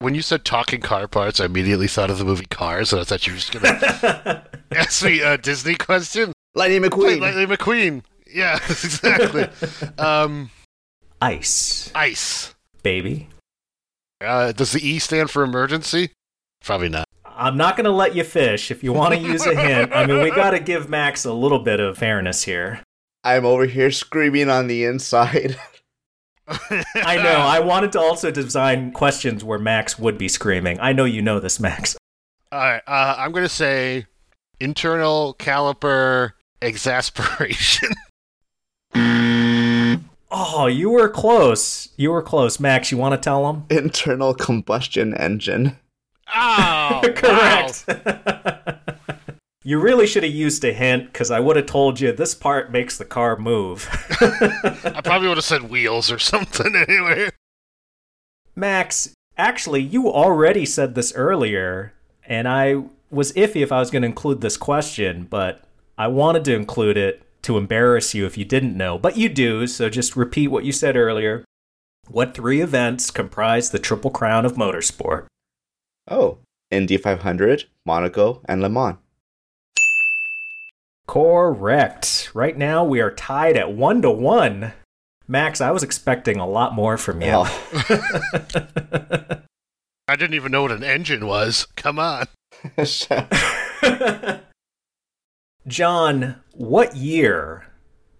When 0.00 0.14
you 0.14 0.20
said 0.20 0.44
talking 0.44 0.82
car 0.82 1.08
parts, 1.08 1.40
I 1.40 1.46
immediately 1.46 1.88
thought 1.88 2.10
of 2.10 2.18
the 2.18 2.26
movie 2.26 2.44
Cars, 2.50 2.92
and 2.92 3.00
I 3.00 3.04
thought 3.04 3.26
you 3.26 3.32
were 3.32 3.38
just 3.38 3.52
gonna 3.52 4.44
ask 4.72 5.02
me 5.02 5.20
a 5.20 5.38
Disney 5.38 5.76
question. 5.76 6.32
Lightning 6.54 6.82
McQueen. 6.82 7.20
Lightning 7.20 7.46
McQueen. 7.46 8.02
Yeah, 8.30 8.56
exactly. 8.68 9.48
um, 9.96 10.50
ICE, 11.24 11.90
ice. 11.94 12.54
baby. 12.82 13.28
Uh, 14.20 14.52
does 14.52 14.72
the 14.72 14.86
E 14.86 14.98
stand 14.98 15.30
for 15.30 15.42
emergency? 15.42 16.10
Probably 16.62 16.90
not. 16.90 17.08
I'm 17.24 17.56
not 17.56 17.76
going 17.76 17.84
to 17.84 17.90
let 17.90 18.14
you 18.14 18.24
fish 18.24 18.70
if 18.70 18.84
you 18.84 18.92
want 18.92 19.14
to 19.14 19.20
use 19.20 19.46
a 19.46 19.54
hint. 19.54 19.92
I 19.94 20.04
mean, 20.06 20.22
we 20.22 20.30
got 20.34 20.50
to 20.50 20.60
give 20.60 20.90
Max 20.90 21.24
a 21.24 21.32
little 21.32 21.60
bit 21.60 21.80
of 21.80 21.96
fairness 21.96 22.42
here. 22.42 22.80
I'm 23.24 23.46
over 23.46 23.64
here 23.64 23.90
screaming 23.90 24.50
on 24.50 24.66
the 24.66 24.84
inside. 24.84 25.56
I 26.46 27.16
know. 27.16 27.40
I 27.40 27.60
wanted 27.60 27.92
to 27.92 28.00
also 28.00 28.30
design 28.30 28.92
questions 28.92 29.42
where 29.42 29.58
Max 29.58 29.98
would 29.98 30.18
be 30.18 30.28
screaming. 30.28 30.78
I 30.78 30.92
know 30.92 31.06
you 31.06 31.22
know 31.22 31.40
this, 31.40 31.58
Max. 31.58 31.96
All 32.52 32.58
right, 32.58 32.82
uh, 32.86 33.14
I'm 33.18 33.32
gonna 33.32 33.48
say 33.48 34.04
internal 34.60 35.34
caliper 35.38 36.32
exasperation. 36.60 37.88
Oh, 40.30 40.66
you 40.66 40.90
were 40.90 41.08
close. 41.08 41.88
You 41.96 42.10
were 42.10 42.22
close. 42.22 42.58
Max, 42.58 42.90
you 42.90 42.98
want 42.98 43.12
to 43.12 43.18
tell 43.18 43.46
them? 43.46 43.66
Internal 43.70 44.34
combustion 44.34 45.14
engine. 45.14 45.78
Oh, 46.34 47.00
Correct. 47.14 47.84
you 49.64 49.78
really 49.78 50.06
should 50.06 50.24
have 50.24 50.32
used 50.32 50.64
a 50.64 50.72
hint 50.72 51.06
because 51.06 51.30
I 51.30 51.40
would 51.40 51.56
have 51.56 51.66
told 51.66 52.00
you 52.00 52.12
this 52.12 52.34
part 52.34 52.72
makes 52.72 52.98
the 52.98 53.04
car 53.04 53.36
move. 53.36 53.88
I 54.20 55.00
probably 55.04 55.28
would 55.28 55.38
have 55.38 55.44
said 55.44 55.70
wheels 55.70 56.10
or 56.10 56.18
something 56.18 56.74
anyway. 56.74 57.30
Max, 58.56 59.14
actually, 59.36 59.82
you 59.82 60.10
already 60.10 60.64
said 60.64 60.94
this 60.94 61.12
earlier, 61.14 61.92
and 62.26 62.48
I 62.48 62.84
was 63.10 63.32
iffy 63.32 63.62
if 63.62 63.72
I 63.72 63.80
was 63.80 63.90
going 63.90 64.02
to 64.02 64.08
include 64.08 64.40
this 64.40 64.56
question, 64.56 65.26
but 65.28 65.62
I 65.96 66.08
wanted 66.08 66.44
to 66.46 66.54
include 66.54 66.96
it 66.96 67.22
to 67.44 67.56
embarrass 67.56 68.14
you 68.14 68.26
if 68.26 68.36
you 68.36 68.44
didn't 68.44 68.76
know. 68.76 68.98
But 68.98 69.16
you 69.16 69.28
do, 69.28 69.66
so 69.66 69.88
just 69.88 70.16
repeat 70.16 70.48
what 70.48 70.64
you 70.64 70.72
said 70.72 70.96
earlier. 70.96 71.44
What 72.08 72.34
three 72.34 72.60
events 72.60 73.10
comprise 73.10 73.70
the 73.70 73.78
Triple 73.78 74.10
Crown 74.10 74.44
of 74.44 74.54
Motorsport? 74.54 75.26
Oh, 76.08 76.38
Indy 76.70 76.96
500, 76.96 77.64
Monaco, 77.86 78.42
and 78.46 78.60
Le 78.60 78.68
Mans. 78.68 78.98
Correct. 81.06 82.30
Right 82.34 82.56
now 82.56 82.84
we 82.84 83.00
are 83.00 83.10
tied 83.10 83.56
at 83.56 83.72
one 83.72 84.02
to 84.02 84.10
one. 84.10 84.72
Max, 85.26 85.60
I 85.60 85.70
was 85.70 85.82
expecting 85.82 86.38
a 86.38 86.46
lot 86.46 86.74
more 86.74 86.98
from 86.98 87.22
you. 87.22 87.30
Oh. 87.32 87.44
I 90.06 90.16
didn't 90.16 90.34
even 90.34 90.52
know 90.52 90.62
what 90.62 90.72
an 90.72 90.84
engine 90.84 91.26
was. 91.26 91.66
Come 91.76 91.98
on. 91.98 92.26
Jon, 95.66 96.36
what 96.52 96.94
year 96.94 97.66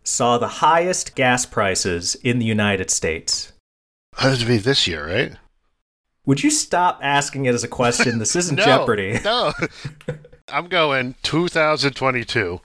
saw 0.03 0.39
the 0.39 0.49
highest 0.49 1.15
gas 1.15 1.45
prices 1.45 2.15
in 2.17 2.39
the 2.39 2.47
United 2.47 2.91
States? 2.91 3.53
Oh, 4.19 4.31
that 4.31 4.39
would 4.39 4.49
be 4.49 4.57
this 4.59 4.87
year, 4.87 5.07
right? 5.07 5.37
Would 6.27 6.43
you 6.43 6.51
stop 6.51 7.01
asking 7.03 7.45
it 7.45 7.55
as 7.55 7.63
a 7.63 7.69
question? 7.69 8.19
This 8.19 8.35
isn't 8.37 8.57
no, 8.57 8.65
Jeopardy. 8.65 9.21
No. 9.23 9.53
I'm 10.49 10.69
going 10.69 11.17
2022. 11.23 12.61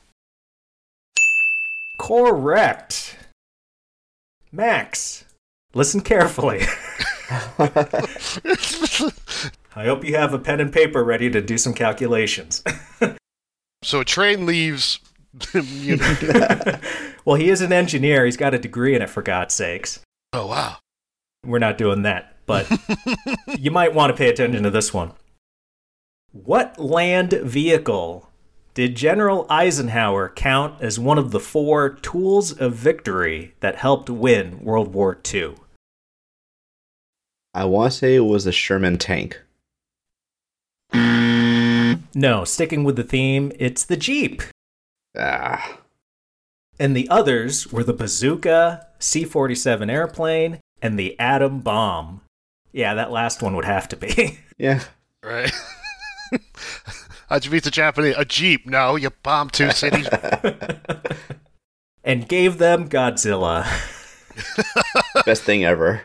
Correct. 2.00 3.18
Max, 4.52 5.26
listen 5.74 6.02
carefully. 6.02 6.62
I 9.76 9.86
hope 9.86 10.04
you 10.04 10.16
have 10.16 10.34
a 10.34 10.40
pen 10.40 10.60
and 10.62 10.72
paper 10.74 11.04
ready 11.04 11.30
to 11.30 11.42
do 11.42 11.58
some 11.58 11.74
calculations. 11.74 12.64
So 13.82 14.00
a 14.02 14.06
train 14.06 14.46
leaves. 14.46 15.00
you 15.54 15.98
know- 15.98 16.16
well, 17.26 17.36
he 17.36 17.50
is 17.50 17.62
an 17.62 17.72
engineer. 17.72 18.26
He's 18.26 18.38
got 18.38 18.54
a 18.54 18.60
degree 18.60 18.96
in 18.96 19.02
it, 19.02 19.10
for 19.10 19.22
God's 19.22 19.54
sakes. 19.54 20.00
oh 20.34 20.48
wow. 20.48 20.78
We're 21.46 21.60
not 21.60 21.78
doing 21.78 22.02
that, 22.02 22.36
but 22.46 22.70
you 23.60 23.72
might 23.72 23.94
want 23.94 24.12
to 24.12 24.18
pay 24.18 24.30
attention 24.30 24.64
to 24.64 24.70
this 24.70 24.94
one. 24.94 25.14
What 26.34 26.78
land 26.78 27.32
vehicle 27.32 28.30
did 28.74 28.96
General 28.96 29.46
Eisenhower 29.50 30.30
count 30.30 30.82
as 30.82 31.00
one 31.00 31.18
of 31.18 31.32
the 31.32 31.40
four 31.40 31.90
tools 31.90 32.52
of 32.52 32.74
victory 32.74 33.56
that 33.62 33.78
helped 33.78 34.10
win 34.10 34.60
World 34.64 34.94
War 34.94 35.18
II? 35.34 35.56
I 37.54 37.64
want 37.66 37.94
to 37.94 37.98
say 37.98 38.16
it 38.16 38.20
was 38.20 38.46
a 38.46 38.52
Sherman 38.52 38.98
tank. 38.98 39.42
No, 42.16 42.44
sticking 42.44 42.84
with 42.84 42.96
the 42.96 43.04
theme, 43.04 43.52
it's 43.60 43.84
the 43.86 43.98
Jeep. 43.98 44.42
Ah, 45.18 45.80
And 46.80 46.96
the 46.96 47.08
others 47.10 47.72
were 47.72 47.84
the 47.84 47.94
bazooka, 47.94 48.88
C 49.00 49.24
47 49.26 49.90
airplane, 49.90 50.60
and 50.82 50.98
the 50.98 51.18
atom 51.20 51.60
bomb. 51.62 52.22
Yeah, 52.72 52.94
that 52.96 53.12
last 53.12 53.42
one 53.42 53.56
would 53.56 53.66
have 53.66 53.88
to 53.90 53.96
be. 53.98 54.40
yeah. 54.58 54.82
Right. 55.24 55.52
How'd 57.30 57.46
you 57.46 57.52
beat 57.52 57.64
the 57.64 57.72
Japanese? 57.72 58.16
A 58.18 58.26
jeep? 58.26 58.66
No, 58.66 58.96
you 58.96 59.10
bombed 59.24 59.54
two 59.54 59.72
cities. 59.72 60.08
and 62.04 62.28
gave 62.28 62.58
them 62.58 62.90
Godzilla. 62.90 63.66
Best 65.26 65.44
thing 65.44 65.64
ever. 65.64 66.04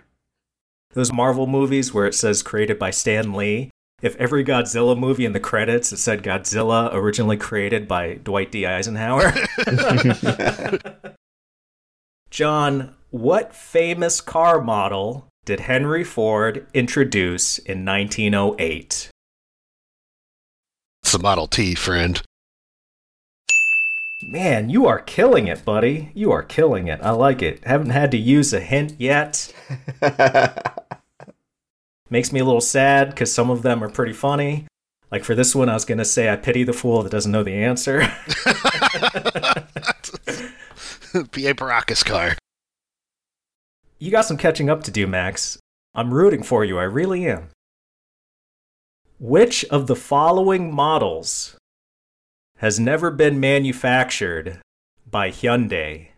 Those 0.93 1.13
Marvel 1.13 1.47
movies 1.47 1.93
where 1.95 2.07
it 2.07 2.15
says 2.15 2.43
created 2.43 2.79
by 2.79 2.91
Stan 2.91 3.33
Lee. 3.33 3.71
If 4.05 4.17
every 4.17 4.45
Godzilla 4.45 4.99
movie 4.99 5.25
in 5.25 5.33
the 5.33 5.41
credits 5.41 5.91
it 5.91 5.97
said 5.97 6.23
Godzilla 6.23 6.93
originally 6.93 7.39
created 7.39 7.89
by 7.89 8.17
Dwight 8.23 8.53
D. 8.53 8.67
Eisenhower. 8.67 9.33
Jon, 12.31 12.95
what 13.09 13.55
famous 13.55 14.21
car 14.21 14.61
model 14.61 15.29
did 15.47 15.61
Henry 15.61 16.05
Ford 16.05 16.67
introduce 16.75 17.57
in 17.57 17.87
1908? 17.87 19.09
it's 21.03 21.13
the 21.13 21.19
Model 21.19 21.47
T, 21.47 21.75
friend. 21.75 22.21
Man, 24.23 24.69
you 24.69 24.87
are 24.87 25.01
killing 25.01 25.49
it, 25.49 25.65
buddy. 25.65 26.11
You 26.13 26.31
are 26.31 26.43
killing 26.43 26.89
it. 26.89 27.01
I 27.03 27.13
like 27.13 27.41
it. 27.41 27.65
Haven't 27.65 27.91
had 27.91 28.11
to 28.11 28.19
use 28.19 28.53
a 28.53 28.61
hint 28.61 28.97
yet. 28.99 29.51
Makes 32.11 32.33
me 32.33 32.41
a 32.41 32.45
little 32.45 32.61
sad 32.61 33.11
because 33.11 33.33
some 33.33 33.51
of 33.51 33.63
them 33.63 33.83
are 33.83 33.89
pretty 33.89 34.13
funny. 34.13 34.67
Like 35.11 35.25
for 35.25 35.35
this 35.35 35.55
one, 35.55 35.69
I 35.69 35.75
was 35.75 35.85
going 35.85 35.99
to 35.99 36.05
say, 36.05 36.29
I 36.29 36.37
pity 36.37 36.65
the 36.65 36.73
fool 36.73 37.03
that 37.03 37.13
doesn't 37.13 37.33
know 37.33 37.43
the 37.43 37.55
answer. 37.55 38.01
B.A. 41.33 41.55
Baracus 41.55 42.05
car. 42.05 42.37
you 43.99 44.11
got 44.11 44.25
some 44.25 44.37
catching 44.37 44.69
up 44.69 44.83
to 44.85 44.91
do, 44.91 45.07
Max. 45.07 45.59
I'm 45.95 46.13
rooting 46.13 46.43
for 46.43 46.65
you. 46.65 46.79
I 46.79 46.83
really 46.83 47.27
am. 47.27 47.51
Which 49.21 49.65
of 49.67 49.87
the 49.87 49.97
following 49.97 50.75
models 50.75 51.57
has 52.59 52.81
never 52.81 53.11
been 53.11 53.39
manufactured 53.39 54.61
by 55.09 55.31
Hyundai? 55.31 56.09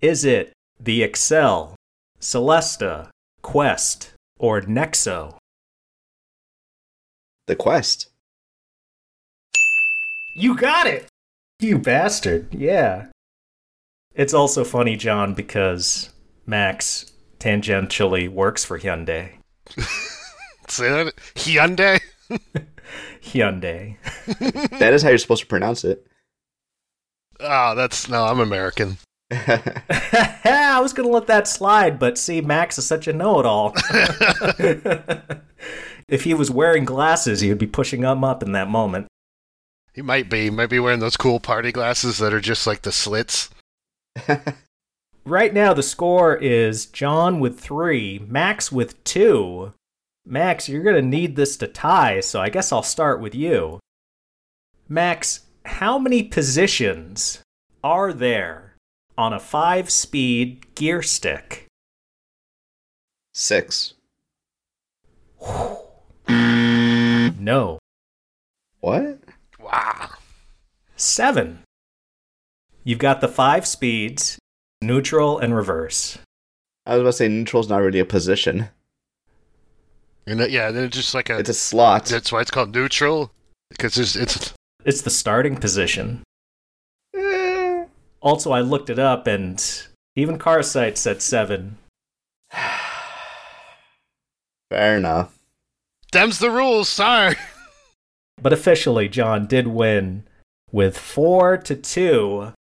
Is 0.00 0.24
it 0.24 0.52
the 0.78 1.02
Excel, 1.02 1.74
Celesta, 2.20 3.08
Quest, 3.42 4.12
or 4.40 4.62
Nexo? 4.62 5.36
the 7.50 7.56
quest. 7.56 8.08
You 10.36 10.56
got 10.56 10.86
it! 10.86 11.08
You 11.58 11.78
bastard. 11.78 12.54
Yeah. 12.54 13.06
It's 14.14 14.32
also 14.32 14.62
funny, 14.62 14.96
Jon, 14.96 15.34
because 15.34 16.10
Max 16.46 17.10
tangentially 17.40 18.28
works 18.28 18.64
for 18.64 18.78
Hyundai. 18.78 19.32
Say 20.68 20.88
that? 20.88 21.12
Hyundai? 21.34 22.00
Hyundai. 23.20 23.96
That 24.78 24.94
is 24.94 25.02
how 25.02 25.08
you're 25.08 25.18
supposed 25.18 25.42
to 25.42 25.48
pronounce 25.48 25.82
it. 25.82 26.06
Oh, 27.40 27.74
that's 27.74 28.08
no, 28.08 28.26
I'm 28.26 28.38
American. 28.38 28.96
I 29.32 30.80
was 30.80 30.92
going 30.92 31.08
to 31.08 31.12
let 31.12 31.28
that 31.28 31.46
slide, 31.46 31.98
but 32.00 32.18
see, 32.18 32.40
Max 32.40 32.78
is 32.78 32.86
such 32.86 33.06
a 33.06 33.12
know 33.12 33.38
it 33.38 33.46
all. 33.46 33.72
if 36.08 36.24
he 36.24 36.34
was 36.34 36.50
wearing 36.50 36.84
glasses, 36.84 37.40
he 37.40 37.48
would 37.48 37.58
be 37.58 37.68
pushing 37.68 38.00
them 38.00 38.24
up 38.24 38.42
in 38.42 38.52
that 38.52 38.68
moment. 38.68 39.06
He 39.94 40.02
might 40.02 40.28
be, 40.28 40.50
might 40.50 40.70
be 40.70 40.80
wearing 40.80 40.98
those 40.98 41.16
cool 41.16 41.38
party 41.38 41.70
glasses 41.70 42.18
that 42.18 42.34
are 42.34 42.40
just 42.40 42.66
like 42.66 42.82
the 42.82 42.90
slits. 42.90 43.50
right 45.24 45.54
now 45.54 45.72
the 45.74 45.82
score 45.82 46.34
is 46.36 46.86
Jon 46.86 47.38
with 47.38 47.60
three, 47.60 48.24
Max 48.26 48.72
with 48.72 49.02
two. 49.04 49.72
Max, 50.26 50.68
you're 50.68 50.82
going 50.82 50.96
to 50.96 51.02
need 51.02 51.36
this 51.36 51.56
to 51.58 51.68
tie, 51.68 52.20
so 52.20 52.40
I 52.40 52.48
guess 52.48 52.72
I'll 52.72 52.82
start 52.82 53.20
with 53.20 53.34
you. 53.34 53.78
Max, 54.88 55.40
how 55.64 55.98
many 55.98 56.24
positions 56.24 57.42
are 57.84 58.12
there 58.12 58.69
on 59.20 59.34
a 59.34 59.38
five 59.38 59.90
speed 59.90 60.74
gear 60.74 61.02
stick? 61.02 61.66
Six. 63.34 63.92
No. 67.38 67.78
What? 68.80 69.18
Wow. 69.60 70.10
Seven. 70.96 71.60
You've 72.82 72.98
got 72.98 73.20
the 73.20 73.28
five 73.28 73.66
speeds 73.66 74.38
neutral 74.82 75.38
and 75.38 75.54
reverse. 75.54 76.18
I 76.86 76.94
was 76.94 77.00
about 77.02 77.10
to 77.10 77.12
say 77.18 77.28
neutral's 77.28 77.68
not 77.68 77.78
really 77.78 77.98
a 77.98 78.04
position. 78.06 78.68
And 80.26 80.40
it- 80.40 80.50
yeah, 80.50 80.70
then 80.70 80.84
it's 80.84 80.96
just 80.96 81.14
like 81.14 81.28
a. 81.30 81.38
It's 81.38 81.48
a 81.50 81.54
slot. 81.54 82.06
that's 82.06 82.32
why 82.32 82.40
it's 82.40 82.50
called 82.50 82.74
neutral 82.74 83.30
because 83.68 83.98
it's 83.98 84.16
it's 84.16 84.54
It's 84.84 85.02
the 85.02 85.10
starting 85.10 85.56
position. 85.56 86.22
Also, 88.20 88.52
I 88.52 88.60
looked 88.60 88.90
it 88.90 88.98
up 88.98 89.26
and 89.26 89.62
even 90.16 90.38
Carsight 90.38 90.96
said 90.96 91.22
seven. 91.22 91.78
Fair 94.70 94.96
enough. 94.96 95.38
them's 96.12 96.38
the 96.38 96.50
rules. 96.50 96.88
Sorry. 96.88 97.36
But 98.42 98.54
officially, 98.54 99.06
Jon 99.06 99.46
did 99.46 99.66
win 99.66 100.22
with 100.72 100.96
four 100.96 101.58
to 101.58 101.76
two. 101.76 102.54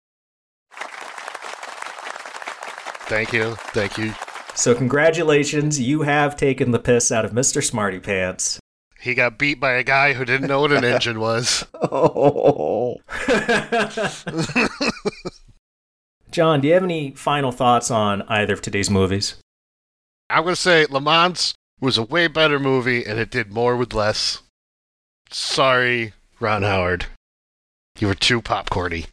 Thank 3.07 3.33
you, 3.33 3.55
thank 3.73 3.97
you. 3.97 4.13
So, 4.57 4.75
congratulations, 4.75 5.79
you 5.81 6.03
have 6.03 6.35
taken 6.35 6.73
the 6.73 6.81
piss 6.81 7.13
out 7.13 7.25
of 7.25 7.31
Mr. 7.31 7.63
Smarty 7.63 8.01
Pants. 8.01 8.59
He 9.01 9.15
got 9.15 9.39
beat 9.39 9.61
by 9.61 9.75
a 9.75 9.85
guy 9.85 10.15
who 10.15 10.25
didn't 10.25 10.49
know 10.49 10.63
what 10.63 10.73
an 10.73 10.83
engine 10.95 11.21
was. 11.21 11.65
Oh. 11.75 12.97
Jon, 16.39 16.61
do 16.61 16.69
you 16.69 16.75
have 16.75 16.85
any 16.85 17.11
final 17.17 17.51
thoughts 17.51 17.91
on 17.91 18.23
either 18.29 18.53
of 18.53 18.63
today's 18.63 18.89
movies? 18.89 19.35
I'm 20.31 20.45
gonna 20.45 20.55
say 20.55 20.87
Le 20.89 21.01
Mans 21.01 21.53
was 21.81 21.99
a 21.99 22.05
way 22.05 22.29
better 22.29 22.61
movie, 22.61 23.05
and 23.05 23.19
it 23.19 23.29
did 23.29 23.53
more 23.53 23.77
with 23.77 23.93
less. 23.93 24.41
Sorry, 25.31 26.13
Ron 26.39 26.63
Howard. 26.63 27.07
You 27.99 28.07
were 28.07 28.15
too 28.15 28.41
popcorny. 28.41 29.07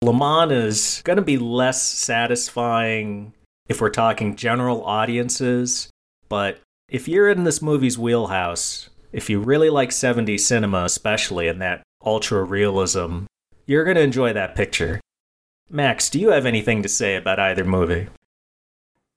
Le 0.00 0.12
Mans 0.12 0.52
is 0.52 1.02
going 1.02 1.16
to 1.16 1.22
be 1.22 1.36
less 1.36 1.82
satisfying 1.82 3.32
if 3.68 3.80
we're 3.80 3.90
talking 3.90 4.36
general 4.36 4.84
audiences, 4.84 5.90
but 6.28 6.60
if 6.88 7.08
you're 7.08 7.28
in 7.28 7.42
this 7.42 7.60
movie's 7.60 7.98
wheelhouse, 7.98 8.88
if 9.10 9.28
you 9.28 9.40
really 9.40 9.68
like 9.68 9.90
70s 9.90 10.42
cinema, 10.42 10.84
especially 10.84 11.48
in 11.48 11.58
that 11.58 11.82
ultra 12.06 12.44
realism, 12.44 13.24
you're 13.66 13.82
going 13.82 13.96
to 13.96 14.02
enjoy 14.02 14.32
that 14.32 14.54
picture. 14.54 15.00
Max, 15.70 16.08
do 16.08 16.18
you 16.18 16.30
have 16.30 16.46
anything 16.46 16.82
to 16.82 16.88
say 16.88 17.14
about 17.14 17.38
either 17.38 17.64
movie? 17.64 18.08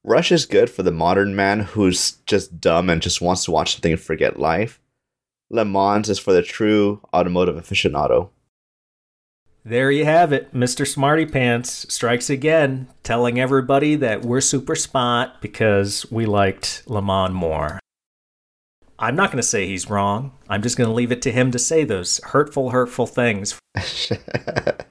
Rush 0.03 0.33
is 0.33 0.45
good 0.45 0.69
for 0.69 0.83
the 0.83 0.91
modern 0.91 1.33
man 1.33 1.61
who's 1.61 2.13
just 2.25 2.59
dumb 2.59 2.89
and 2.89 3.01
just 3.01 3.21
wants 3.21 3.45
to 3.45 3.51
watch 3.51 3.73
something 3.73 3.93
and 3.93 4.01
forget 4.01 4.37
life. 4.37 4.81
Le 5.49 5.63
Mans 5.63 6.09
is 6.09 6.19
for 6.19 6.33
the 6.33 6.41
true 6.41 6.99
automotive 7.13 7.55
aficionado. 7.55 8.31
There 9.63 9.91
you 9.91 10.03
have 10.03 10.33
it. 10.33 10.53
Mr. 10.53 10.85
Smarty 10.85 11.25
Pants 11.25 11.85
strikes 11.93 12.29
again, 12.29 12.89
telling 13.03 13.39
everybody 13.39 13.95
that 13.95 14.25
we're 14.25 14.41
super 14.41 14.75
spot 14.75 15.41
because 15.41 16.05
we 16.11 16.25
liked 16.25 16.83
Le 16.87 17.01
Mans 17.01 17.33
more. 17.33 17.79
I'm 18.99 19.15
not 19.15 19.29
going 19.31 19.41
to 19.41 19.47
say 19.47 19.67
he's 19.67 19.89
wrong. 19.89 20.33
I'm 20.49 20.61
just 20.61 20.77
going 20.77 20.89
to 20.89 20.93
leave 20.93 21.11
it 21.13 21.21
to 21.21 21.31
him 21.31 21.51
to 21.51 21.59
say 21.59 21.85
those 21.85 22.19
hurtful, 22.25 22.71
hurtful 22.71 23.07
things. 23.07 23.57